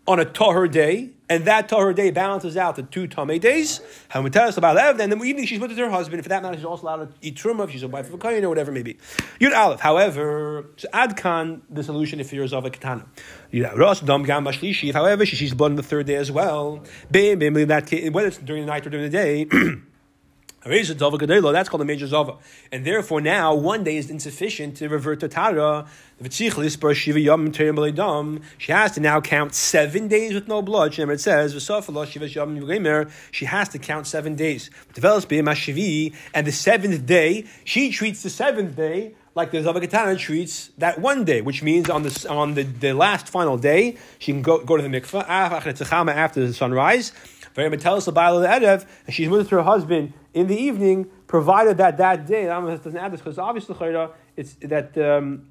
on 0.06 0.20
a 0.20 0.26
tahor 0.26 0.70
day, 0.70 1.12
and 1.30 1.46
that 1.46 1.70
tahor 1.70 1.96
day 1.96 2.10
balances 2.10 2.58
out 2.58 2.76
the 2.76 2.82
two 2.82 3.08
tamei 3.08 3.40
days. 3.40 3.82
How 4.10 4.22
we 4.24 4.32
tell 4.32 4.48
us 4.48 4.58
about 4.58 4.74
that? 4.74 4.98
Then 4.98 5.12
in 5.12 5.20
the 5.20 5.26
evening 5.26 5.46
she's 5.46 5.60
with 5.60 5.78
her 5.78 5.90
husband. 5.92 6.24
For 6.24 6.30
that 6.30 6.42
matter, 6.42 6.58
she's 6.58 6.66
also 6.66 6.84
allowed 6.84 7.06
to 7.06 7.10
eat 7.22 7.36
truma 7.36 7.66
if 7.66 7.72
she's 7.72 7.84
a 7.84 7.88
wife 7.88 8.08
of 8.08 8.16
a 8.16 8.18
kohen 8.18 8.44
or 8.44 8.50
whatever 8.50 8.72
it 8.72 8.74
may 8.74 8.82
be. 8.82 8.98
Yud 9.40 9.56
Aleph. 9.56 9.80
However, 9.80 10.66
so 10.76 10.90
adkan 10.90 11.62
the 11.70 11.84
solution 11.84 12.20
if 12.20 12.34
you're 12.34 12.46
a 12.46 12.70
katana. 12.70 13.06
Yud 13.54 13.78
Ros 13.78 14.02
dam 14.02 14.24
gam 14.24 14.44
bashlishi. 14.44 14.92
However, 14.92 15.24
she 15.24 15.36
sees 15.36 15.54
blood 15.54 15.74
on 15.74 15.76
the 15.76 15.84
third 15.84 16.08
day 16.08 16.16
as 16.16 16.32
well. 16.32 16.84
Bim 17.12 17.38
bim 17.38 17.56
in 17.58 17.68
that 17.68 17.86
case, 17.86 18.10
whether 18.10 18.28
it's 18.28 18.40
during 18.40 18.66
the 18.66 18.72
night 18.72 18.88
or 18.88 18.90
during 18.90 19.10
the 19.10 19.12
day. 19.12 19.48
That's 20.66 21.70
called 21.70 21.82
a 21.82 21.86
major 21.86 22.08
zava, 22.08 22.38
and 22.72 22.86
therefore 22.86 23.20
now 23.20 23.54
one 23.54 23.84
day 23.84 23.98
is 23.98 24.10
insufficient 24.10 24.78
to 24.78 24.88
revert 24.88 25.20
to 25.20 25.28
tara. 25.28 25.86
She 26.30 26.48
has 26.48 26.78
to 28.94 29.02
now 29.02 29.20
count 29.20 29.54
seven 29.54 30.08
days 30.08 30.34
with 30.34 30.48
no 30.48 30.62
blood. 30.62 30.98
Remember, 30.98 31.16
it 31.16 31.20
says 31.20 31.52
she 33.32 33.46
has 33.46 33.70
to 33.70 33.80
count 33.80 34.08
seven 34.08 34.36
days. 34.36 34.70
And 36.34 36.48
the 36.48 36.52
seventh 36.52 37.06
day 37.06 37.46
she 37.66 37.92
treats 37.92 38.24
the 38.24 38.30
seventh 38.30 38.78
day 38.78 39.16
like 39.36 39.52
the 39.52 39.58
Zavakatana 39.58 40.18
treats 40.18 40.70
that 40.78 41.00
one 41.00 41.26
day, 41.26 41.42
which 41.42 41.64
means 41.64 41.90
on 41.90 42.04
the 42.04 42.28
on 42.30 42.54
the, 42.54 42.64
the 42.64 42.94
last 42.94 43.28
final 43.28 43.58
day 43.58 43.98
she 44.20 44.32
can 44.32 44.42
go, 44.42 44.64
go 44.64 44.78
to 44.78 44.84
the 44.84 44.90
mikveh 44.90 45.26
ah, 45.28 45.56
after 45.56 46.46
the 46.46 46.54
sunrise. 46.54 47.12
And 47.56 48.86
she's 49.10 49.30
with 49.30 49.50
her 49.50 49.62
husband 49.64 50.14
in 50.34 50.48
the 50.48 50.58
evening, 50.58 51.10
provided 51.28 51.78
that 51.78 51.98
that 51.98 52.26
day, 52.26 52.46
doesn't 52.46 52.98
add 52.98 53.14
this 53.14 53.22
because 53.22 53.38
obviously 53.38 53.76
it's 54.36 54.56
that, 54.62 54.98
um, 54.98 55.48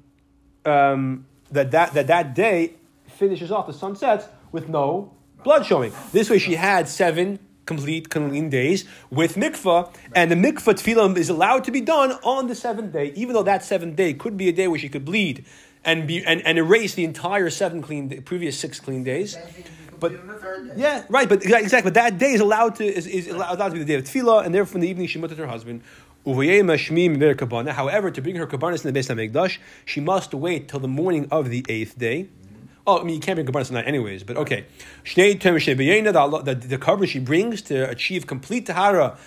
um, 0.65 1.25
that, 1.51 1.71
that, 1.71 1.93
that 1.93 2.07
that 2.07 2.35
day 2.35 2.73
finishes 3.07 3.51
off, 3.51 3.67
the 3.67 3.73
sun 3.73 3.95
sets 3.95 4.25
with 4.51 4.67
no 4.69 5.13
blood 5.43 5.65
showing. 5.65 5.93
This 6.11 6.29
way 6.29 6.39
she 6.39 6.55
had 6.55 6.87
seven 6.87 7.39
complete 7.65 8.09
clean 8.09 8.49
days 8.49 8.85
with 9.09 9.35
mikvah, 9.35 9.93
and 10.13 10.29
the 10.29 10.35
mikvah 10.35 10.73
tefillah 10.73 11.15
is 11.17 11.29
allowed 11.29 11.63
to 11.63 11.71
be 11.71 11.81
done 11.81 12.11
on 12.23 12.47
the 12.47 12.55
seventh 12.55 12.91
day, 12.91 13.13
even 13.15 13.33
though 13.33 13.43
that 13.43 13.63
seventh 13.63 13.95
day 13.95 14.13
could 14.13 14.35
be 14.35 14.49
a 14.49 14.51
day 14.51 14.67
where 14.67 14.79
she 14.79 14.89
could 14.89 15.05
bleed 15.05 15.45
and 15.85 16.07
be 16.07 16.23
and, 16.25 16.41
and 16.45 16.57
erase 16.57 16.93
the 16.95 17.03
entire 17.03 17.49
seven 17.49 17.81
clean 17.81 18.21
previous 18.23 18.57
six 18.57 18.79
clean 18.79 19.03
days. 19.03 19.33
Same 19.33 19.43
thing 19.47 19.65
you 19.65 19.89
could 19.89 19.99
But- 19.99 20.11
do 20.11 20.19
on 20.19 20.27
the 20.27 20.33
third 20.35 20.67
day. 20.69 20.73
Yeah, 20.77 21.03
right, 21.09 21.27
but 21.29 21.43
exactly. 21.43 21.81
But 21.81 21.95
that 21.95 22.17
day 22.17 22.31
is 22.31 22.41
allowed 22.41 22.75
to 22.75 22.85
is, 22.85 23.07
is 23.07 23.27
allowed 23.27 23.69
to 23.69 23.73
be 23.73 23.79
the 23.79 23.85
day 23.85 23.95
of 23.95 24.03
tefillah, 24.03 24.45
and 24.45 24.53
therefore 24.53 24.75
in 24.75 24.81
the 24.81 24.89
evening 24.89 25.07
she 25.07 25.19
mutters 25.19 25.37
her 25.37 25.47
husband. 25.47 25.81
Uvayema 26.25 26.77
shmim 26.77 27.17
mir 27.17 27.35
kabana. 27.35 27.71
However, 27.71 28.09
to 28.09 28.21
bring 28.21 28.37
her 28.37 28.47
kabbanis 28.47 28.85
in 28.85 28.93
the 28.93 28.97
Beis 28.97 29.13
Hamikdash, 29.13 29.57
she 29.83 29.99
must 29.99 30.33
wait 30.33 30.69
till 30.69 30.79
the 30.79 30.87
morning 30.87 31.27
of 31.31 31.49
the 31.49 31.65
eighth 31.67 31.99
day. 31.99 32.29
Oh, 32.87 32.99
I 32.99 33.03
mean, 33.03 33.15
you 33.15 33.21
can't 33.21 33.35
bring 33.35 33.45
kabbanis 33.45 33.67
tonight 33.67 33.87
anyways, 33.87 34.23
but 34.23 34.37
okay. 34.37 34.65
Shnei 35.03 35.37
term 35.39 35.55
shebeyena, 35.55 36.13
the, 36.13 36.53
the, 36.53 36.67
the 36.67 36.77
cover 36.77 37.05
she 37.05 37.19
brings 37.19 37.61
to 37.63 37.89
achieve 37.89 38.25
complete 38.25 38.65
tahara, 38.65 39.17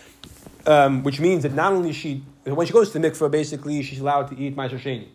um, 0.67 1.03
which 1.03 1.21
means 1.21 1.43
that 1.43 1.53
not 1.53 1.73
only 1.75 1.93
she, 1.93 2.23
when 2.45 2.67
she 2.67 2.73
goes 2.73 2.93
to 2.93 2.99
the 2.99 3.11
mikveh, 3.11 3.31
basically 3.31 3.83
she's 3.83 4.01
allowed 4.01 4.29
to 4.29 4.39
eat 4.39 4.57
ma'aser 4.57 4.81
sheni. 4.81 5.09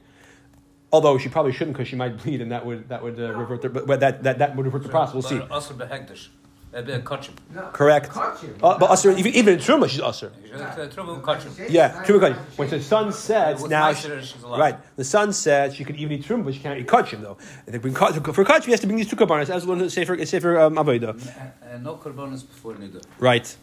Although 0.92 1.18
she 1.18 1.30
probably 1.30 1.54
shouldn't 1.54 1.76
because 1.76 1.88
she 1.88 1.96
might 1.96 2.18
bleed, 2.22 2.42
and 2.42 2.52
that 2.52 2.66
would 2.66 2.90
that 2.90 3.02
would 3.02 3.20
uh, 3.20 3.34
revert 3.34 3.62
the 3.62 3.70
but 3.70 3.88
but 3.88 4.00
that, 4.02 4.24
that 4.24 4.40
that 4.40 4.56
would 4.56 4.66
revert 4.66 4.84
the 4.84 4.90
process. 4.90 5.14
We'll 5.14 5.24
see. 5.24 5.40
Also 5.50 5.74
behektish. 5.74 6.28
Ebe 6.74 7.04
kachim. 7.04 7.34
No, 7.54 7.70
Correct. 7.74 8.10
caught. 8.10 8.42
Uh, 8.64 8.78
but 8.80 8.90
usher, 8.90 9.12
even, 9.12 9.34
even 9.34 9.56
in 9.56 9.60
Truma, 9.60 9.90
she's 9.90 10.00
usher. 10.00 10.32
Yeah, 10.46 10.88
Truma 10.90 11.22
kachim. 11.22 12.36
When 12.56 12.70
the 12.70 12.82
sun 12.82 13.12
sets, 13.12 13.66
now 13.66 13.92
she, 13.94 14.10
right. 14.46 14.78
The 14.96 15.04
sun 15.04 15.34
sets, 15.34 15.76
she 15.76 15.84
can 15.84 15.98
even 15.98 16.14
eat 16.18 16.24
Truma, 16.24 16.46
but 16.46 16.54
she 16.54 16.62
can't 16.62 16.80
eat 16.80 16.88
kachim 16.88 17.22
though. 17.22 17.38
I 17.68 17.72
think 17.72 17.84
we 17.84 17.92
for 17.92 18.46
kachim, 18.46 18.64
she 18.64 18.72
has 18.72 18.80
to 18.80 18.88
bring 18.88 18.98
these 18.98 19.10
two 19.10 19.18
kabbanas 19.18 19.50
as 19.50 19.66
one 19.66 19.90
say 19.90 20.06
for 20.06 20.26
say 20.26 20.40
for 20.40 20.60
um, 20.60 20.76
avodah. 20.76 21.82
No 21.82 21.96
korbanos 21.98 22.48
before 22.48 22.76
nida. 22.76 23.04
Right. 23.20 23.54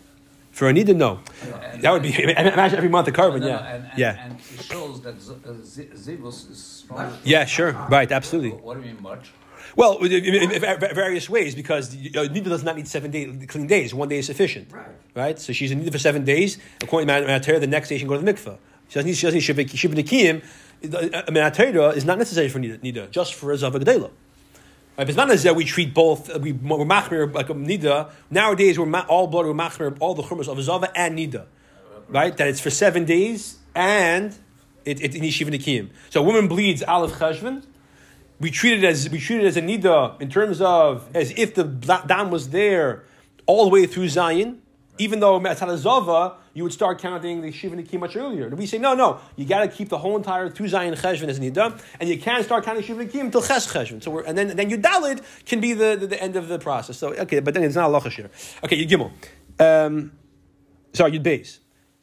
For 0.59 0.68
Anita, 0.68 0.92
no. 0.92 1.21
And- 1.73 1.83
That 1.83 1.92
would 1.92 2.03
be 2.03 2.12
imagine 2.21 2.79
every 2.79 2.88
month 2.88 3.07
a 3.07 3.12
korban. 3.12 3.38
No, 3.40 3.47
no, 3.47 3.47
Yeah, 3.47 3.75
And, 3.75 3.85
and, 3.90 3.99
yeah, 4.03 4.25
And 4.25 4.33
it 4.59 4.64
shows 4.64 5.01
that 5.03 5.16
z- 5.23 5.35
uh, 5.47 5.53
zivus 6.07 6.51
is 6.51 6.61
strong. 6.83 7.16
yeah. 7.33 7.44
Sure. 7.44 7.73
Right. 7.97 8.11
Absolutely. 8.11 8.51
What 8.51 8.75
do 8.75 8.81
you 8.81 8.92
mean 8.92 9.01
much? 9.01 9.25
Well, 9.77 9.92
various 10.01 11.27
ways 11.31 11.55
because 11.55 11.94
uh, 11.94 11.99
Nida 12.35 12.49
does 12.55 12.64
not 12.64 12.75
need 12.77 12.88
seven 12.88 13.12
day, 13.12 13.25
clean 13.47 13.68
days. 13.68 13.94
One 13.94 14.09
day 14.09 14.18
is 14.18 14.27
sufficient. 14.27 14.66
Right. 14.73 14.87
Right? 15.14 15.38
So 15.38 15.53
she's 15.53 15.71
in 15.71 15.81
Nida 15.81 15.92
for 15.92 15.99
seven 16.09 16.25
days. 16.25 16.59
According 16.83 17.07
to 17.07 17.12
Manatera, 17.21 17.61
the 17.61 17.68
next 17.68 17.88
day 17.88 17.94
she 17.97 18.01
can 18.01 18.09
go 18.09 18.16
to 18.18 18.25
the 18.25 18.33
mikveh. 18.33 18.59
She 18.88 18.94
doesn't 18.94 19.09
need, 19.09 19.16
she 19.16 19.27
doesn't 19.29 19.57
need 19.59 19.68
Shivin 19.83 19.97
Nikiyim. 20.03 20.37
Manatera 21.37 21.90
is 21.90 22.05
not 22.05 22.18
necessary 22.18 22.49
for 22.49 22.59
Nida, 22.59 23.09
just 23.12 23.35
for 23.35 23.53
a 23.53 23.57
Zava 23.57 23.79
Gedela. 23.79 24.11
Right, 24.98 25.08
it's 25.08 25.16
not 25.16 25.30
as 25.30 25.44
that 25.44 25.54
we 25.54 25.64
treat 25.64 25.94
both, 25.94 26.28
uh, 26.28 26.40
we, 26.40 26.50
we're 26.50 26.78
machmir 26.78 27.32
like 27.32 27.48
a 27.50 27.54
nida. 27.54 28.11
Nowadays, 28.30 28.80
we're 28.80 28.87
ma- 28.87 29.06
all 29.08 29.28
blood, 29.28 29.46
we're 29.46 29.54
machmir 29.54 29.96
all 30.00 30.12
the 30.12 30.24
chumras 30.24 30.48
of 30.48 30.61
zava 30.61 30.90
and 30.98 31.16
nida. 31.16 31.46
Right? 32.08 32.37
That 32.37 32.48
it's 32.48 32.58
for 32.58 32.70
seven 32.70 33.04
days 33.04 33.58
and 33.76 34.37
it, 34.84 35.00
it, 35.00 35.14
in 35.14 35.22
yeshiva 35.22 35.50
nikiyim. 35.50 35.90
So 36.11 36.20
a 36.20 36.24
woman 36.24 36.48
bleeds 36.48 36.82
aleph 36.82 37.12
cheshvan. 37.12 37.64
We 38.40 38.50
treat 38.50 38.82
it 38.82 38.84
as 38.84 39.08
we 39.08 39.20
treat 39.20 39.40
it 39.40 39.46
as 39.46 39.56
a 39.56 39.62
nida 39.62 40.20
in 40.20 40.30
terms 40.30 40.61
of 40.61 41.08
as 41.14 41.32
if 41.37 41.54
the 41.54 41.62
dam 41.62 42.30
was 42.32 42.50
there 42.50 43.04
all 43.46 43.66
the 43.66 43.70
way 43.70 43.87
through 43.87 44.08
Zion. 44.08 44.62
Even 44.98 45.20
though 45.20 45.38
Matzah 45.38 45.76
Zava, 45.76 46.34
you 46.59 46.64
would 46.64 46.73
start 46.73 46.99
counting 46.99 47.40
the 47.40 47.53
Shiva 47.53 47.77
Nikim 47.77 48.01
much 48.01 48.16
earlier. 48.16 48.49
We 48.49 48.66
say, 48.66 48.79
no, 48.79 48.92
no, 48.92 49.21
you 49.37 49.47
got 49.47 49.61
to 49.61 49.68
keep 49.68 49.90
the 49.90 49.99
whole 49.99 50.16
entire 50.16 50.51
two 50.51 50.66
Zion 50.66 50.92
Cheshvan 50.92 51.29
as 51.29 51.38
Nida, 51.38 51.81
and 52.01 52.09
you 52.09 52.18
can't 52.18 52.44
start 52.44 52.64
counting 52.64 52.83
Shiva 52.83 53.05
Nikim 53.05 53.27
until 53.27 53.42
Ches 53.42 53.73
Cheshvan. 53.73 54.03
So 54.03 54.18
and 54.18 54.37
then, 54.37 54.57
then 54.57 54.68
your 54.68 54.81
Dalit 54.81 55.23
can 55.47 55.61
be 55.61 55.73
the, 55.73 55.97
the, 56.01 56.09
the 56.09 56.21
end 56.21 56.35
of 56.35 56.49
the 56.49 56.59
process. 56.59 56.99
So, 56.99 57.14
okay, 57.14 57.38
but 57.38 57.55
then 57.55 57.62
it's 57.62 57.77
not 57.77 57.88
a 57.88 57.92
Lachash 57.92 58.16
here. 58.16 58.31
Okay, 58.64 58.75
you 58.75 58.88
Gimel. 58.88 59.12
Um, 59.61 60.11
sorry, 60.92 61.12
you 61.12 61.21
base. 61.21 61.61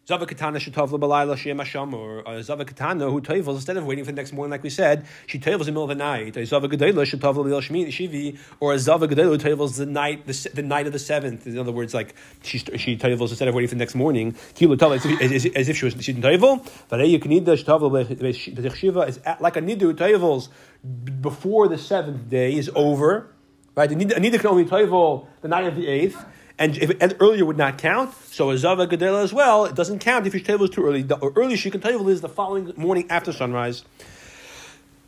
Zava 0.08 0.28
Katana 0.28 0.60
Shetavla 0.60 1.00
Balayla 1.00 1.36
Shem 1.36 1.58
Hasham, 1.58 1.92
or 1.94 2.28
uh, 2.28 2.40
Zava 2.40 2.64
Katana 2.64 3.10
who 3.10 3.20
tavels 3.22 3.56
instead 3.56 3.76
of 3.76 3.86
waiting 3.88 4.06
for 4.06 4.12
the 4.12 4.16
next 4.16 4.34
morning, 4.34 4.52
like 4.52 4.62
we 4.62 4.70
said, 4.70 5.08
she 5.26 5.40
tavels 5.40 5.62
in 5.62 5.66
the 5.66 5.72
middle 5.72 5.84
of 5.84 5.90
the 5.90 5.96
night. 5.96 6.38
A 6.38 6.46
Zava 6.46 6.70
Gedela 6.70 7.04
Shetavla 7.06 7.44
Lil 7.44 7.60
Shmi 7.60 7.88
Shivi, 7.88 8.38
or 8.60 8.74
a 8.74 8.78
Zava 8.78 9.08
Gedela 9.08 9.24
who 9.24 9.38
tavels 9.40 9.78
the 9.78 9.86
night, 9.88 10.28
the, 10.28 10.50
the 10.54 10.62
night 10.62 10.86
of 10.86 10.94
the 10.94 11.00
seventh. 11.00 11.48
In 11.48 11.58
other 11.58 11.72
words, 11.72 11.96
like 11.96 12.14
she 12.44 12.60
she 12.60 12.96
tavels 12.98 13.30
instead 13.30 13.48
of 13.48 13.56
waiting 13.56 13.68
for 13.70 13.76
the 13.76 13.80
next 13.80 13.96
morning. 13.96 14.36
As, 14.62 15.06
if- 15.06 15.22
as, 15.22 15.46
as 15.48 15.70
if 15.70 15.78
she 15.78 15.86
was 15.86 15.96
she 16.04 16.14
didn't 16.14 16.22
tavel. 16.22 16.64
But 16.88 17.08
you 17.08 17.18
can 17.18 17.30
need 17.30 17.46
the 17.46 17.54
Shetavla 17.54 18.76
Shiva 18.76 19.02
is 19.02 19.20
like 19.40 19.58
a 19.58 19.62
Nidu 19.62 20.50
b- 20.84 21.12
before 21.14 21.68
the 21.68 21.80
seventh 21.80 22.30
day 22.30 22.54
is 22.56 22.70
over. 22.76 23.32
Right, 23.76 23.92
a 23.92 23.96
Nida 23.96 24.36
a 24.36 24.38
can 24.38 24.48
only 24.48 24.66
tavel 24.66 25.28
the 25.42 25.48
night 25.48 25.66
of 25.66 25.76
the 25.76 25.88
eighth. 25.88 26.24
And, 26.58 26.78
if, 26.78 26.92
and 27.02 27.16
earlier 27.20 27.44
would 27.46 27.58
not 27.58 27.78
count, 27.78 28.14
so 28.32 28.50
a 28.50 28.58
Zava 28.58 28.88
Gedela 28.88 29.24
as 29.24 29.34
well, 29.34 29.66
it 29.66 29.76
doesn't 29.76 30.00
count 30.00 30.26
if 30.26 30.34
your 30.34 30.44
table 30.44 30.66
is 30.66 30.70
too 30.70 30.86
early. 30.86 31.02
The 31.02 31.18
early 31.36 31.58
she 31.58 31.70
can 31.70 31.82
table 31.82 32.08
is 32.08 32.22
the 32.22 32.30
following 32.30 32.72
morning 32.78 33.08
after 33.10 33.34
sunrise. 33.34 33.84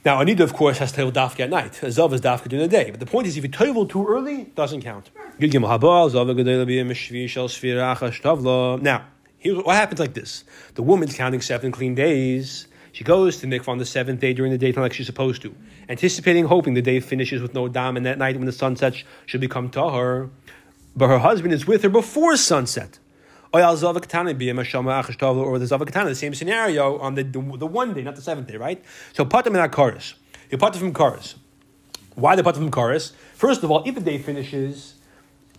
Now, 0.03 0.21
Anida, 0.23 0.41
of 0.41 0.53
course, 0.53 0.77
has 0.77 0.91
to 0.93 1.01
toivel 1.01 1.11
dafka 1.11 1.41
at 1.41 1.49
night. 1.49 1.81
A 1.83 1.87
Zav 1.87 2.13
is 2.13 2.21
dafka 2.21 2.49
during 2.49 2.63
the 2.63 2.69
day. 2.69 2.91
But 2.91 2.99
the 2.99 3.05
point 3.05 3.27
is, 3.27 3.37
if 3.37 3.43
you 3.43 3.49
toivel 3.49 3.89
too 3.89 4.05
early, 4.07 4.45
doesn't 4.55 4.81
count. 4.81 5.09
Now, 8.81 9.05
here's 9.37 9.57
what 9.57 9.75
happens 9.75 9.99
like 9.99 10.13
this. 10.13 10.43
The 10.75 10.83
woman's 10.83 11.15
counting 11.15 11.41
seven 11.41 11.71
clean 11.71 11.95
days. 11.95 12.67
She 12.91 13.03
goes 13.03 13.37
to 13.37 13.47
mikvah 13.47 13.67
on 13.67 13.77
the 13.77 13.85
seventh 13.85 14.19
day 14.19 14.33
during 14.33 14.51
the 14.51 14.57
daytime 14.57 14.81
like 14.81 14.93
she's 14.93 15.05
supposed 15.05 15.43
to, 15.43 15.53
anticipating, 15.87 16.45
hoping 16.45 16.73
the 16.73 16.81
day 16.81 16.99
finishes 16.99 17.43
with 17.43 17.53
no 17.53 17.67
dam, 17.67 17.95
and 17.95 18.05
that 18.07 18.17
night 18.17 18.35
when 18.37 18.47
the 18.47 18.51
sun 18.51 18.75
sets, 18.75 19.03
she'll 19.27 19.39
become 19.39 19.69
tahar. 19.69 20.29
But 20.97 21.09
her 21.09 21.19
husband 21.19 21.53
is 21.53 21.67
with 21.67 21.83
her 21.83 21.89
before 21.89 22.35
sunset. 22.37 22.97
Or 23.53 23.61
the 23.61 23.67
Zavakatana, 23.67 26.05
the 26.05 26.15
same 26.15 26.33
scenario 26.33 26.97
on 26.97 27.13
the, 27.13 27.23
the, 27.23 27.39
the 27.39 27.67
one 27.67 27.93
day, 27.93 28.01
not 28.01 28.15
the 28.15 28.21
seventh 28.21 28.47
day, 28.47 28.57
right? 28.57 28.83
So 29.13 29.23
patam 29.23 29.63
in 29.63 29.69
Karis. 29.69 30.15
You 30.49 30.57
patam 30.57 30.77
from 30.77 30.93
Karis. 30.93 31.35
Why 32.15 32.35
they 32.35 32.41
patam 32.41 32.55
from 32.55 32.71
Karis? 32.71 33.13
First 33.35 33.63
of 33.63 33.69
all, 33.69 33.83
if 33.85 33.93
the 33.93 34.01
day 34.01 34.17
finishes 34.17 34.95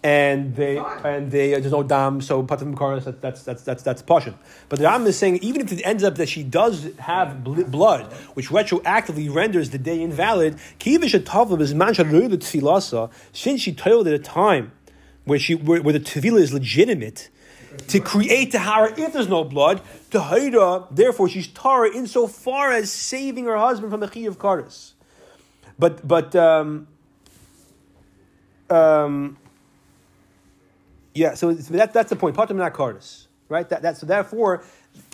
and 0.03 0.55
they 0.55 0.79
and 0.79 1.31
they 1.31 1.55
uh, 1.55 1.61
there's 1.61 1.73
no 1.73 1.83
dam, 1.83 2.21
so 2.21 2.43
patam 2.43 2.59
from 2.59 2.77
Karis, 2.77 3.05
that, 3.05 3.23
that's 3.23 3.45
that's 3.45 3.63
that's 3.63 3.83
that's 3.83 4.03
portion. 4.03 4.35
But 4.69 4.81
the 4.81 4.87
Ram 4.87 5.07
is 5.07 5.17
saying 5.17 5.39
even 5.39 5.61
if 5.61 5.73
it 5.73 5.81
ends 5.85 6.03
up 6.03 6.17
that 6.17 6.29
she 6.29 6.43
does 6.43 6.91
have 6.99 7.45
bl- 7.45 7.63
blood, 7.63 8.13
which 8.35 8.49
retroactively 8.49 9.33
renders 9.33 9.71
the 9.71 9.79
day 9.79 10.03
invalid, 10.03 10.59
kivish 10.79 11.15
is 11.61 11.75
mancha 11.75 12.05
tefilasa, 12.05 13.11
since 13.33 13.61
she 13.61 13.73
toiled 13.73 14.09
at 14.09 14.15
a 14.15 14.19
time 14.19 14.73
where 15.29 15.39
she 15.39 15.55
where, 15.55 15.81
where 15.83 15.93
the 15.93 16.01
tefillah 16.01 16.41
is 16.41 16.53
legitimate 16.53 17.31
to 17.87 18.01
create 18.01 18.53
tahara 18.53 18.93
if 18.99 19.13
there's 19.13 19.29
no 19.29 19.45
blood, 19.45 19.81
tahira, 20.11 20.87
therefore 20.91 21.29
she's 21.29 21.47
tara 21.47 21.95
insofar 21.95 22.73
as 22.73 22.91
saving 22.91 23.45
her 23.45 23.57
husband 23.57 23.91
from 23.93 24.01
the 24.01 24.09
chi 24.09 24.21
of 24.21 24.39
karis. 24.39 24.93
But 25.79 26.07
but 26.07 26.35
um, 26.35 26.89
um, 28.69 29.37
yeah, 31.15 31.35
so 31.35 31.53
that, 31.53 31.93
that's 31.93 32.11
the 32.11 32.17
point. 32.17 32.37
Patam 32.37 32.57
not 32.57 32.75
karis, 32.75 33.27
right? 33.49 33.69
That, 33.69 33.83
that 33.83 33.97
so 33.97 34.07
therefore. 34.07 34.65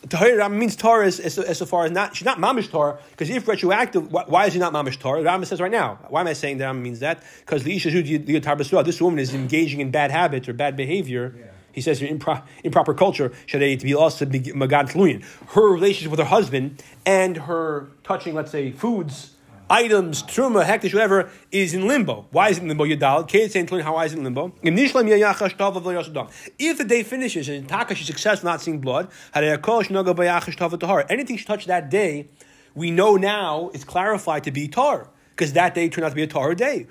Tahira 0.09 0.53
means 0.53 0.77
Torah 0.77 1.07
as, 1.07 1.18
as, 1.18 1.38
as 1.38 1.59
so 1.59 1.66
far 1.66 1.87
as 1.87 1.90
not 1.90 2.14
she's 2.14 2.27
not 2.27 2.38
mamish 2.38 2.70
Torah 2.70 2.99
because 3.11 3.31
if 3.31 3.49
retroactive, 3.49 4.12
why, 4.12 4.25
why 4.27 4.47
is 4.47 4.53
she 4.53 4.59
not 4.59 4.73
mamish 4.73 4.99
Torah? 4.99 5.23
Rambam 5.23 5.47
says 5.47 5.61
right 5.61 5.70
now. 5.70 5.99
Why 6.09 6.20
am 6.20 6.27
I 6.27 6.35
saying 6.35 6.59
that 6.59 6.66
Rambam 6.75 6.83
means 6.83 7.01
that? 7.01 7.23
Because 7.40 7.64
this 7.64 9.01
woman 9.01 9.18
is 9.18 9.35
engaging 9.35 9.81
in 9.81 9.90
bad 9.90 10.11
habits 10.11 10.49
or 10.49 10.53
bad 10.53 10.77
behavior. 10.77 11.35
He 11.73 11.81
says 11.81 12.01
in 12.01 12.18
impro- 12.18 12.42
improper 12.62 12.94
culture 12.94 13.33
should 13.47 13.59
to 13.59 13.85
be 13.85 13.94
also 13.94 14.25
be 14.27 14.40
magad. 14.40 15.25
Her 15.49 15.73
relationship 15.73 16.11
with 16.11 16.20
her 16.20 16.27
husband 16.27 16.83
and 17.05 17.37
her 17.37 17.88
touching, 18.05 18.35
let's 18.35 18.53
say, 18.53 18.70
foods, 18.70 19.34
items, 19.75 20.23
truma, 20.23 20.65
hektish, 20.65 20.95
whatever, 20.95 21.29
is 21.51 21.75
in 21.75 21.89
limbo. 21.89 22.27
Why 22.31 22.51
is 22.51 22.59
it 22.59 22.63
in 22.63 22.69
limbo? 22.69 22.85
Yadal. 22.85 23.27
Kate 23.27 23.51
saying. 23.51 23.67
How 23.67 23.95
why 23.95 24.05
is 24.05 24.13
it 24.13 24.19
in 24.19 24.25
limbo? 24.25 24.53
If 24.63 24.77
the 26.79 26.85
day 26.85 27.03
finishes 27.03 27.49
and 27.49 27.69
Taka 27.69 27.97
she's 27.97 28.07
successful 28.07 28.49
not 28.49 28.61
seeing 28.61 28.79
blood. 28.81 29.09
Anything 29.35 31.37
she 31.37 31.45
touched 31.45 31.67
that 31.67 31.91
day, 31.91 32.29
we 32.75 32.93
know 32.93 33.17
now 33.17 33.71
is 33.75 33.83
clarified 33.85 34.45
to 34.45 34.53
be 34.53 34.69
tar 34.69 35.11
because 35.31 35.55
that 35.55 35.75
day 35.75 35.89
turned 35.89 36.05
out 36.05 36.11
to 36.11 36.15
be 36.15 36.23
a 36.23 36.29
Tahar 36.29 36.55
day. 36.55 36.87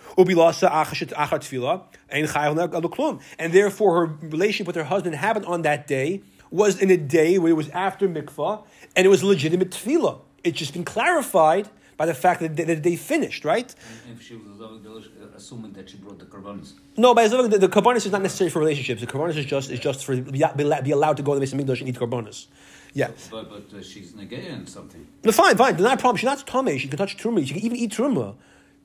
And 3.39 3.53
therefore, 3.53 3.95
her 3.95 4.05
relationship 4.21 4.67
with 4.67 4.75
her 4.75 4.83
husband 4.83 5.15
happened 5.15 5.45
on 5.45 5.61
that 5.61 5.87
day, 5.87 6.21
was 6.51 6.81
in 6.81 6.91
a 6.91 6.97
day 6.97 7.39
where 7.39 7.51
it 7.51 7.55
was 7.55 7.69
after 7.69 8.09
mikvah, 8.09 8.65
and 8.95 9.05
it 9.05 9.09
was 9.09 9.23
legitimate 9.23 9.71
tefillah. 9.71 10.19
It's 10.43 10.59
just 10.59 10.73
been 10.73 10.83
clarified 10.83 11.69
by 11.97 12.05
the 12.05 12.13
fact 12.13 12.41
that 12.41 12.55
they, 12.55 12.63
that 12.63 12.75
the 12.83 12.89
day 12.89 12.95
finished, 12.95 13.45
right? 13.45 13.73
If 14.11 14.21
she 14.21 14.35
was 14.35 14.59
uh, 14.61 15.35
assuming 15.35 15.73
that 15.73 15.89
she 15.89 15.97
brought 15.97 16.19
the 16.19 16.25
karbanis. 16.25 16.73
No, 16.97 17.13
but 17.13 17.29
the, 17.29 17.67
the 17.67 17.89
is 17.95 18.11
not 18.11 18.21
necessary 18.21 18.49
for 18.49 18.59
relationships. 18.59 19.01
The 19.01 19.07
karbanis 19.07 19.37
is 19.37 19.45
just 19.45 19.71
is 19.71 19.79
just 19.79 20.05
for 20.05 20.15
be, 20.15 20.43
be 20.83 20.91
allowed 20.91 21.17
to 21.17 21.23
go 21.23 21.33
to 21.33 21.39
the 21.39 21.45
Beis 21.45 21.53
Hamikdash 21.53 21.79
and 21.81 21.89
eat 21.89 21.95
karbanis. 21.95 22.47
Yeah. 22.93 23.09
But, 23.31 23.49
but 23.49 23.77
uh, 23.77 23.81
she's 23.81 24.13
negating 24.13 24.69
something. 24.69 25.07
No, 25.23 25.31
fine, 25.31 25.57
fine. 25.57 25.73
There's 25.73 25.83
not 25.83 25.95
a 25.95 25.97
problem. 25.97 26.17
She's 26.17 26.25
not 26.25 26.45
tame. 26.45 26.77
She 26.77 26.87
can 26.87 26.97
touch 26.97 27.17
truma. 27.17 27.45
She 27.45 27.53
can 27.55 27.63
even 27.63 27.77
eat 27.77 27.91
truma. 27.91 28.35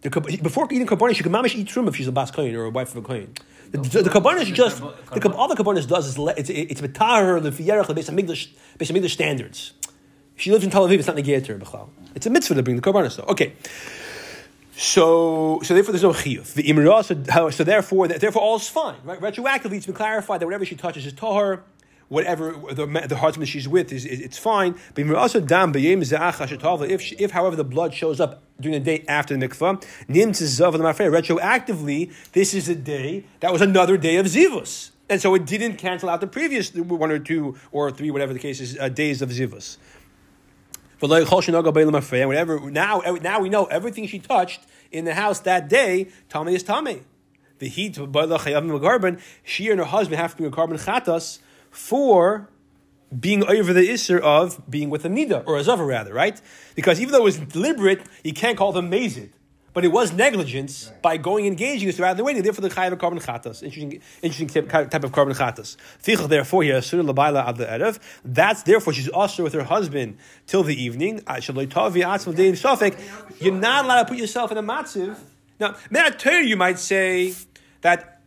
The, 0.01 0.11
before 0.43 0.69
eating 0.71 0.87
kabbalah, 0.87 1.13
she 1.13 1.23
can 1.23 1.33
mamish 1.33 1.55
eat 1.57 1.69
truma 1.69 1.89
if 1.89 1.97
she's 1.97 2.07
a 2.07 2.13
bas 2.13 2.31
kohen 2.31 2.55
or 2.55 2.65
a 2.65 2.71
wife 2.71 2.91
of 2.93 2.99
a 2.99 3.03
kohen. 3.03 3.35
The, 3.71 3.79
the, 3.79 4.03
the 4.05 4.11
kabbalah 4.11 4.41
is 4.41 4.51
just 4.51 4.79
the 4.79 5.33
all 5.33 5.49
the 5.49 5.57
kabbalah 5.57 5.83
does 5.83 6.07
is 6.07 6.19
it's 6.39 6.49
it's 6.49 6.81
betahar 6.81 7.43
the 7.43 7.51
fiyerach 7.51 7.87
the 7.87 7.95
Beis 7.95 8.09
Hamikdash 8.09 8.49
Beis 8.79 8.91
Hamikdash 8.91 9.73
standards. 10.39 10.43
She 10.43 10.51
lives 10.51 10.65
in 10.65 10.71
Tel 10.71 10.89
Aviv. 10.89 10.99
It's 10.99 11.07
not 11.07 11.17
negated 11.17 11.61
b'chal. 11.61 11.89
It's 12.15 12.27
a 12.27 12.31
mitzvah 12.31 12.55
to 12.55 12.63
bring 12.63 12.77
the 12.77 12.83
kabbalah. 12.83 13.11
So 13.11 13.25
okay. 13.25 13.55
So, 14.81 15.61
so 15.65 15.75
therefore, 15.75 15.93
there's 15.93 16.05
no 16.05 16.13
chiyuv. 16.13 16.55
The 16.55 17.51
so, 17.51 17.65
therefore, 17.65 18.07
therefore, 18.07 18.43
all 18.43 18.57
is 18.57 18.69
fine. 18.69 18.95
Right? 19.03 19.21
Retroactively, 19.21 19.73
it's 19.73 19.87
been 19.87 19.95
clarified 19.97 20.41
that 20.41 20.47
whatever 20.47 20.65
she 20.65 20.77
touches 20.77 21.05
is 21.05 21.13
tahar. 21.13 21.65
Whatever 22.09 22.53
the, 22.53 22.87
the 22.87 23.45
she's 23.45 23.69
with 23.69 23.93
is, 23.93 24.07
is 24.07 24.21
it's 24.21 24.39
fine. 24.39 24.77
But 24.95 25.47
dam. 25.47 25.75
If 25.75 27.21
if 27.21 27.31
however 27.33 27.57
the 27.57 27.65
blood 27.65 27.93
shows 27.93 28.19
up 28.19 28.43
during 28.59 28.83
the 28.83 28.85
day 28.85 29.05
after 29.09 29.37
the 29.37 29.47
mikvah, 29.47 29.85
nim. 30.09 30.31
Retroactively, 30.31 32.15
this 32.33 32.55
is 32.55 32.69
a 32.71 32.75
day 32.75 33.25
that 33.41 33.53
was 33.53 33.61
another 33.61 33.99
day 33.99 34.17
of 34.17 34.25
zivus, 34.25 34.93
and 35.11 35.21
so 35.21 35.35
it 35.35 35.45
didn't 35.45 35.77
cancel 35.77 36.09
out 36.09 36.23
the 36.23 36.27
previous 36.27 36.75
one 36.75 37.11
or 37.11 37.19
two 37.19 37.57
or 37.73 37.91
three, 37.91 38.11
whatever 38.11 38.33
the 38.33 38.39
case 38.39 38.61
is, 38.61 38.79
uh, 38.79 38.89
days 38.89 39.21
of 39.21 39.29
zivus. 39.29 39.77
Whatever. 41.01 42.71
Now, 42.71 43.03
now 43.23 43.41
we 43.41 43.49
know 43.49 43.65
everything 43.67 44.07
she 44.07 44.19
touched 44.19 44.63
in 44.91 45.05
the 45.05 45.15
house 45.15 45.41
that 45.41 45.69
day. 45.69 46.09
Tommy 46.29 46.55
is 46.55 46.63
Tommy. 46.63 47.03
The 47.59 47.69
heat 47.69 47.95
Garban. 47.95 49.21
She 49.45 49.71
and 49.71 49.79
her 49.81 49.87
husband 49.87 50.21
have 50.21 50.33
to 50.33 50.37
bring 50.37 50.53
a 50.53 50.57
korban 50.57 50.85
chatas 50.85 51.39
for 51.71 52.49
being 53.19 53.45
over 53.45 53.73
the 53.73 53.89
isser 53.89 54.21
of 54.21 54.61
being 54.71 54.91
with 54.91 55.05
a 55.05 55.09
nida 55.09 55.43
or 55.47 55.57
a 55.57 55.65
zava 55.65 55.85
rather, 55.85 56.13
right? 56.13 56.41
Because 56.75 57.01
even 57.01 57.13
though 57.13 57.21
it 57.21 57.25
was 57.25 57.39
deliberate, 57.39 58.03
you 58.23 58.33
can't 58.33 58.57
call 58.57 58.73
them 58.73 58.91
mazid. 58.91 59.31
But 59.79 59.85
it 59.85 59.93
was 59.93 60.13
negligence 60.13 60.91
by 61.03 61.19
going 61.19 61.47
and 61.47 61.53
engaging 61.53 61.89
us 61.89 62.01
rather 62.01 62.17
than 62.17 62.27
waiting. 62.27 62.43
Therefore, 62.43 62.63
the 62.63 62.75
chayav 62.75 62.91
of 62.91 62.99
korban 62.99 63.25
chatas. 63.25 63.63
Interesting, 63.63 64.03
interesting 64.23 64.49
type, 64.69 64.91
type 64.91 65.05
of 65.05 65.13
korban 65.13 65.37
chatas. 65.37 65.77
Therefore, 66.03 66.65
here 66.65 66.79
asur 66.79 67.09
labayla 67.09 67.47
ad 67.47 67.59
erev. 67.59 68.01
That's 68.25 68.65
therefore 68.65 68.93
she's 68.93 69.07
also 69.09 69.45
with 69.45 69.53
her 69.53 69.63
husband 69.63 70.19
till 70.49 70.65
the 70.65 70.75
evening. 70.75 71.23
Ah, 71.29 71.35
Shaloi 71.37 71.71
tavi 71.71 72.01
atzma 72.01 72.35
dein 72.35 72.55
shafek. 72.55 72.99
You're 73.41 73.55
not 73.55 73.85
allowed 73.85 74.03
to 74.03 74.09
put 74.09 74.19
yourself 74.19 74.51
in 74.51 74.59
a 74.59 74.65
matziv. 74.65 75.17
Now, 75.61 75.77
Menatur, 75.93 76.45
you 76.45 76.57
might 76.57 76.81
say 76.81 77.35
that 77.83 78.18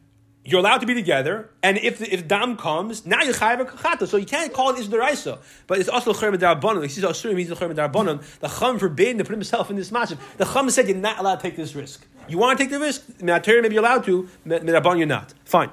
you're 0.44 0.60
allowed 0.60 0.80
to 0.80 0.88
be 0.88 0.96
together, 0.96 1.52
and 1.62 1.78
if 1.78 2.00
the, 2.00 2.12
if 2.12 2.28
dam 2.28 2.58
comes, 2.58 3.06
now 3.06 3.22
you're 3.22 3.34
chayav 3.34 3.70
kachata. 3.70 4.08
So 4.08 4.18
you 4.18 4.26
can't 4.26 4.52
call 4.52 4.72
it 4.72 4.78
isderaisa, 4.78 5.40
but 5.68 5.80
it's 5.80 5.90
also 5.90 6.14
cherem 6.14 6.36
darabanan. 6.36 6.82
He 6.84 6.90
says 6.90 7.04
oh, 7.04 7.12
asurim 7.12 7.38
he's 7.38 7.50
the 7.50 7.56
cherem 7.56 7.76
darabanan. 7.76 8.24
The 8.40 8.48
chum 8.48 8.80
forbidden 8.80 9.20
to 9.20 9.24
put 9.24 9.34
himself 9.34 9.70
in 9.70 9.76
this 9.76 9.92
matchup. 9.92 10.18
The 10.38 10.46
chum 10.46 10.70
said 10.72 10.88
you're 10.88 10.98
not 10.98 11.20
allowed 11.20 11.36
to 11.36 11.42
take 11.44 11.56
this 11.56 11.76
risk. 11.76 12.06
You 12.28 12.40
want 12.40 12.58
to 12.58 12.64
take 12.64 12.72
the 12.72 12.80
risk? 12.80 13.06
Menatur, 13.20 13.62
maybe 13.62 13.76
you're 13.76 13.84
allowed 13.84 14.04
to. 14.06 14.28
Meraban, 14.48 14.98
you're 14.98 15.06
not. 15.06 15.34
Fine. 15.46 15.70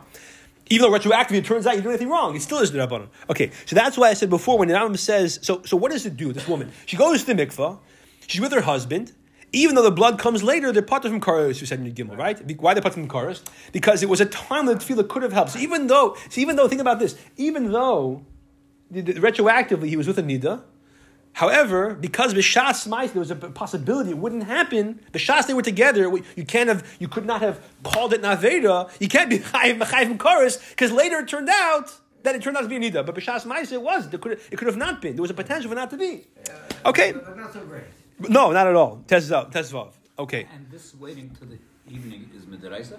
Even 0.71 0.91
though 0.91 0.99
retroactively 0.99 1.37
it 1.37 1.47
turns 1.47 1.67
out 1.67 1.77
you 1.77 1.83
do 1.83 1.89
anything 1.89 2.11
wrong, 2.11 2.37
it 2.37 2.43
still 2.43 2.59
is 2.59 2.71
the 2.71 2.79
rabbanon. 2.79 3.09
Okay, 3.31 3.51
so 3.65 3.75
that's 3.75 3.97
why 3.97 4.11
I 4.11 4.15
said 4.15 4.29
before 4.29 4.59
when 4.59 4.69
the 4.69 4.99
says, 4.99 5.39
so 5.43 5.63
so 5.65 5.79
what 5.79 5.93
does 5.93 6.05
it 6.05 6.17
do? 6.17 6.33
This 6.33 6.47
woman, 6.47 6.73
she 6.85 6.99
goes 6.99 7.25
to 7.25 7.35
the 7.35 7.47
mikvah, 7.47 7.79
she's 8.27 8.41
with 8.41 8.53
her 8.53 8.61
husband. 8.61 9.13
Even 9.53 9.75
though 9.77 9.83
the 9.83 9.91
blood 9.91 10.19
comes 10.19 10.43
later, 10.43 10.73
they're 10.73 10.83
part 10.83 11.03
from 11.03 11.21
Karos, 11.21 11.59
who 11.59 11.67
said 11.67 11.81
in 11.81 11.91
Gimel, 11.93 12.19
right? 12.19 12.39
Why 12.61 12.75
they 12.75 12.81
part 12.81 12.95
from 12.95 13.09
Karos? 13.09 13.41
Because 13.73 14.03
it 14.03 14.09
was 14.09 14.21
a 14.21 14.27
time 14.27 14.67
that 14.67 14.79
tefillah 14.79 15.09
could 15.09 15.23
have 15.23 15.33
helped. 15.33 15.53
So 15.53 15.59
even 15.59 15.87
though, 15.87 16.17
so 16.29 16.41
even 16.41 16.57
though, 16.57 16.69
think 16.69 16.81
about 16.83 16.99
this, 16.99 17.17
even 17.37 17.73
though 17.73 18.27
the, 18.91 19.01
the- 19.01 19.15
retroactively 19.15 19.89
he 19.89 19.97
was 19.97 20.07
with 20.07 20.19
a 20.19 20.23
nida, 20.23 20.63
however, 21.33 21.95
because 21.95 22.35
b'shas 22.35 22.87
ma'is 22.87 23.13
there 23.15 23.21
was 23.21 23.31
a 23.31 23.37
possibility 23.37 24.11
it 24.11 24.19
wouldn't 24.19 24.45
happen. 24.45 25.01
B'shas 25.13 25.47
they 25.47 25.55
were 25.55 25.63
together, 25.63 26.11
you 26.37 26.45
can't 26.45 26.69
have, 26.69 26.87
you 26.99 27.09
could 27.09 27.25
not 27.25 27.41
have 27.41 27.59
called 27.85 28.13
it 28.13 28.21
naveda. 28.21 28.91
You 29.01 29.09
can't 29.09 29.31
be 29.31 29.39
chayiv 29.55 29.79
Karos 30.19 30.69
because 30.71 30.93
later 30.93 31.21
it 31.21 31.29
turned 31.29 31.49
out 31.49 31.95
that 32.25 32.35
it 32.35 32.43
turned 32.43 32.57
out 32.59 32.63
to 32.63 32.69
be 32.69 32.77
a 32.77 32.81
nida. 32.81 33.07
But 33.07 33.15
b'shas 33.15 33.47
ma'is 33.47 33.73
it 33.73 33.81
was. 33.81 34.13
It 34.13 34.21
could, 34.21 34.33
it 34.33 34.57
could 34.57 34.67
have 34.67 34.77
not 34.77 35.01
been. 35.01 35.17
There 35.17 35.23
was 35.23 35.31
a 35.31 35.35
potential 35.35 35.71
for 35.71 35.75
it 35.75 35.81
not 35.81 35.89
to 35.91 35.97
be. 35.97 36.27
Okay. 36.85 37.13
Not 37.35 37.53
so 37.55 37.61
great. 37.61 37.85
No, 38.21 38.53
not 38.53 38.67
at 38.67 38.75
all. 38.75 39.03
Tezvav. 39.07 39.53
Tezvav. 39.53 39.93
Okay. 40.19 40.47
And 40.53 40.71
this 40.71 40.95
waiting 40.95 41.31
till 41.39 41.49
the 41.49 41.59
evening 41.93 42.31
is 42.37 42.45
midiraisa? 42.45 42.99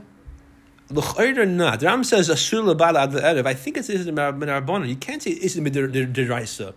L'chayr 0.92 1.38
or 1.38 1.46
not. 1.46 1.80
The 1.82 1.86
Ram 1.86 2.04
says 2.04 2.30
asur 2.30 2.74
lebal 2.74 2.96
ad 2.96 3.12
erev. 3.12 3.46
I 3.46 3.54
think 3.54 3.78
it's 3.78 3.90
isn't 3.90 4.16
minarbona. 4.16 4.88
You 4.88 4.96
can't 4.96 5.22
say 5.22 5.32
it's 5.32 5.56
deraisa. 5.56 6.74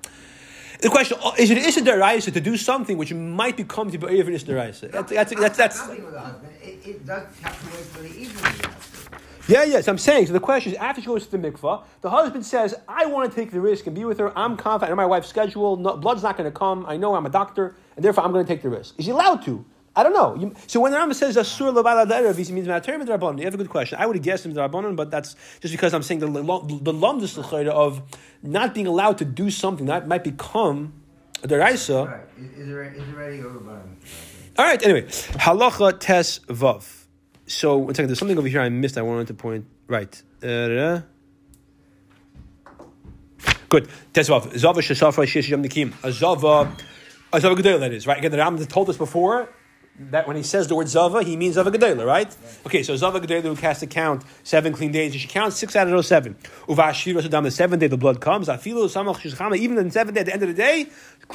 The 0.80 0.88
question 0.88 1.16
oh, 1.22 1.32
is 1.38 1.50
it 1.50 1.58
is 1.58 1.76
it 1.76 1.84
deraisa 1.84 2.32
to 2.32 2.40
do 2.40 2.56
something 2.56 2.98
which 2.98 3.14
might 3.14 3.56
become 3.56 3.90
to 3.90 3.98
be 3.98 4.06
even 4.08 4.34
is 4.34 4.44
deraisa. 4.44 4.90
That's 4.90 5.12
that's 5.12 5.34
that's, 5.34 5.56
that's 5.56 5.78
Nothing 5.78 6.04
with 6.04 6.14
the 6.14 6.20
husband. 6.20 6.52
It, 6.60 6.86
it 6.86 7.06
does 7.06 7.24
have 7.40 7.60
to 7.60 7.76
wait 7.76 7.84
for 7.84 8.02
the 8.02 8.08
evening. 8.08 8.52
Yeah, 9.48 9.64
yes, 9.64 9.88
I'm 9.88 9.98
saying. 9.98 10.26
So 10.26 10.32
the 10.32 10.40
question 10.40 10.72
is, 10.72 10.78
after 10.78 11.00
she 11.00 11.06
goes 11.08 11.26
to 11.26 11.36
the 11.36 11.50
mikvah, 11.50 11.84
the 12.00 12.10
husband 12.10 12.46
says, 12.46 12.74
"I 12.88 13.06
want 13.06 13.28
to 13.30 13.34
take 13.34 13.50
the 13.50 13.60
risk 13.60 13.86
and 13.86 13.94
be 13.96 14.04
with 14.04 14.18
her. 14.18 14.36
I'm 14.38 14.56
confident. 14.56 14.90
I 14.90 14.92
know 14.92 14.96
my 14.96 15.06
wife's 15.06 15.28
schedule. 15.28 15.76
No, 15.76 15.96
blood's 15.96 16.22
not 16.22 16.36
going 16.36 16.50
to 16.50 16.56
come. 16.56 16.86
I 16.86 16.96
know 16.96 17.14
I'm 17.14 17.26
a 17.26 17.30
doctor, 17.30 17.74
and 17.96 18.04
therefore 18.04 18.24
I'm 18.24 18.32
going 18.32 18.44
to 18.46 18.52
take 18.52 18.62
the 18.62 18.68
risk." 18.70 18.94
Is 18.98 19.06
he 19.06 19.10
allowed 19.10 19.44
to? 19.46 19.64
I 19.94 20.02
don't 20.04 20.14
know. 20.14 20.34
You- 20.36 20.54
so 20.68 20.80
when 20.80 20.92
the 20.92 20.98
Rambam 20.98 21.14
says 21.14 21.36
"asur 21.36 21.74
levala 21.74 22.06
derav," 22.06 22.38
he 22.38 22.52
means 22.52 22.68
"ma'aterim 22.68 23.04
midrabanan." 23.04 23.38
You 23.38 23.44
have 23.44 23.54
a 23.54 23.58
good 23.58 23.68
question. 23.68 23.98
I 24.00 24.06
would 24.06 24.16
have 24.16 24.22
guessed 24.24 24.48
midrabanan, 24.48 24.94
but 24.96 25.10
that's 25.10 25.34
just 25.60 25.72
because 25.72 25.92
I'm 25.92 26.02
saying 26.02 26.20
the 26.20 26.28
the 26.28 26.92
lumdus 26.92 27.36
of 27.68 28.02
not 28.42 28.74
being 28.74 28.86
allowed 28.86 29.18
to 29.18 29.24
do 29.24 29.50
something 29.50 29.86
that 29.86 30.06
might 30.06 30.24
become 30.24 30.92
a 31.42 31.48
deraisa. 31.48 32.06
Right. 32.06 32.20
Is, 32.38 32.58
is 32.60 32.68
there 32.68 32.82
is 32.84 32.96
there 33.06 33.16
already 33.16 33.42
over 33.42 33.58
bottom? 33.58 33.96
All 34.56 34.64
right. 34.64 34.82
Anyway, 34.82 35.02
halacha 35.02 35.98
tes 35.98 36.38
vav. 36.46 37.01
So 37.52 37.76
one 37.76 37.94
second. 37.94 38.08
There's 38.08 38.18
something 38.18 38.38
over 38.38 38.48
here 38.48 38.60
I 38.60 38.70
missed. 38.70 38.96
I 38.96 39.02
wanted 39.02 39.26
to 39.28 39.34
point. 39.34 39.66
Right. 39.86 40.22
Uh, 40.42 41.02
Good. 43.68 43.88
Tes 44.12 44.28
vav. 44.28 44.56
Zava 44.56 44.80
shesafra 44.80 45.26
shesh 45.26 45.48
yom 45.48 45.62
nikim. 45.62 45.92
A 46.02 46.10
zava. 46.12 46.74
A 47.32 47.40
zava 47.40 47.54
gedela. 47.54 47.80
That 47.80 47.92
is 47.92 48.06
right. 48.06 48.18
Again, 48.18 48.30
the 48.30 48.38
Rambam 48.38 48.66
told 48.68 48.88
us 48.88 48.96
before 48.96 49.50
that 49.98 50.26
when 50.26 50.36
he 50.36 50.42
says 50.42 50.66
the 50.68 50.74
word 50.74 50.88
zava, 50.88 51.22
he 51.22 51.36
means 51.36 51.56
zava 51.56 51.70
gedela, 51.70 52.06
right? 52.06 52.34
Okay. 52.64 52.82
So 52.82 52.96
zava 52.96 53.20
gedela 53.20 53.42
who 53.42 53.56
cast 53.56 53.82
a 53.82 53.86
count 53.86 54.24
seven 54.44 54.72
clean 54.72 54.90
days. 54.90 55.14
She 55.14 55.28
counts 55.28 55.56
six 55.56 55.76
out 55.76 55.86
of 55.86 55.92
those 55.92 56.06
seven. 56.08 56.36
Uvashira 56.66 57.20
sadam. 57.20 57.42
The 57.42 57.50
seventh 57.50 57.80
day 57.80 57.86
the 57.86 57.98
blood 57.98 58.22
comes. 58.22 58.48
Afilu 58.48 58.86
samach 58.86 59.16
shishchama. 59.16 59.58
Even 59.58 59.76
the 59.76 59.90
seventh 59.90 60.14
day 60.14 60.20
at 60.20 60.26
the 60.26 60.32
end 60.32 60.42
of 60.42 60.48
the 60.48 60.54
day, 60.54 60.86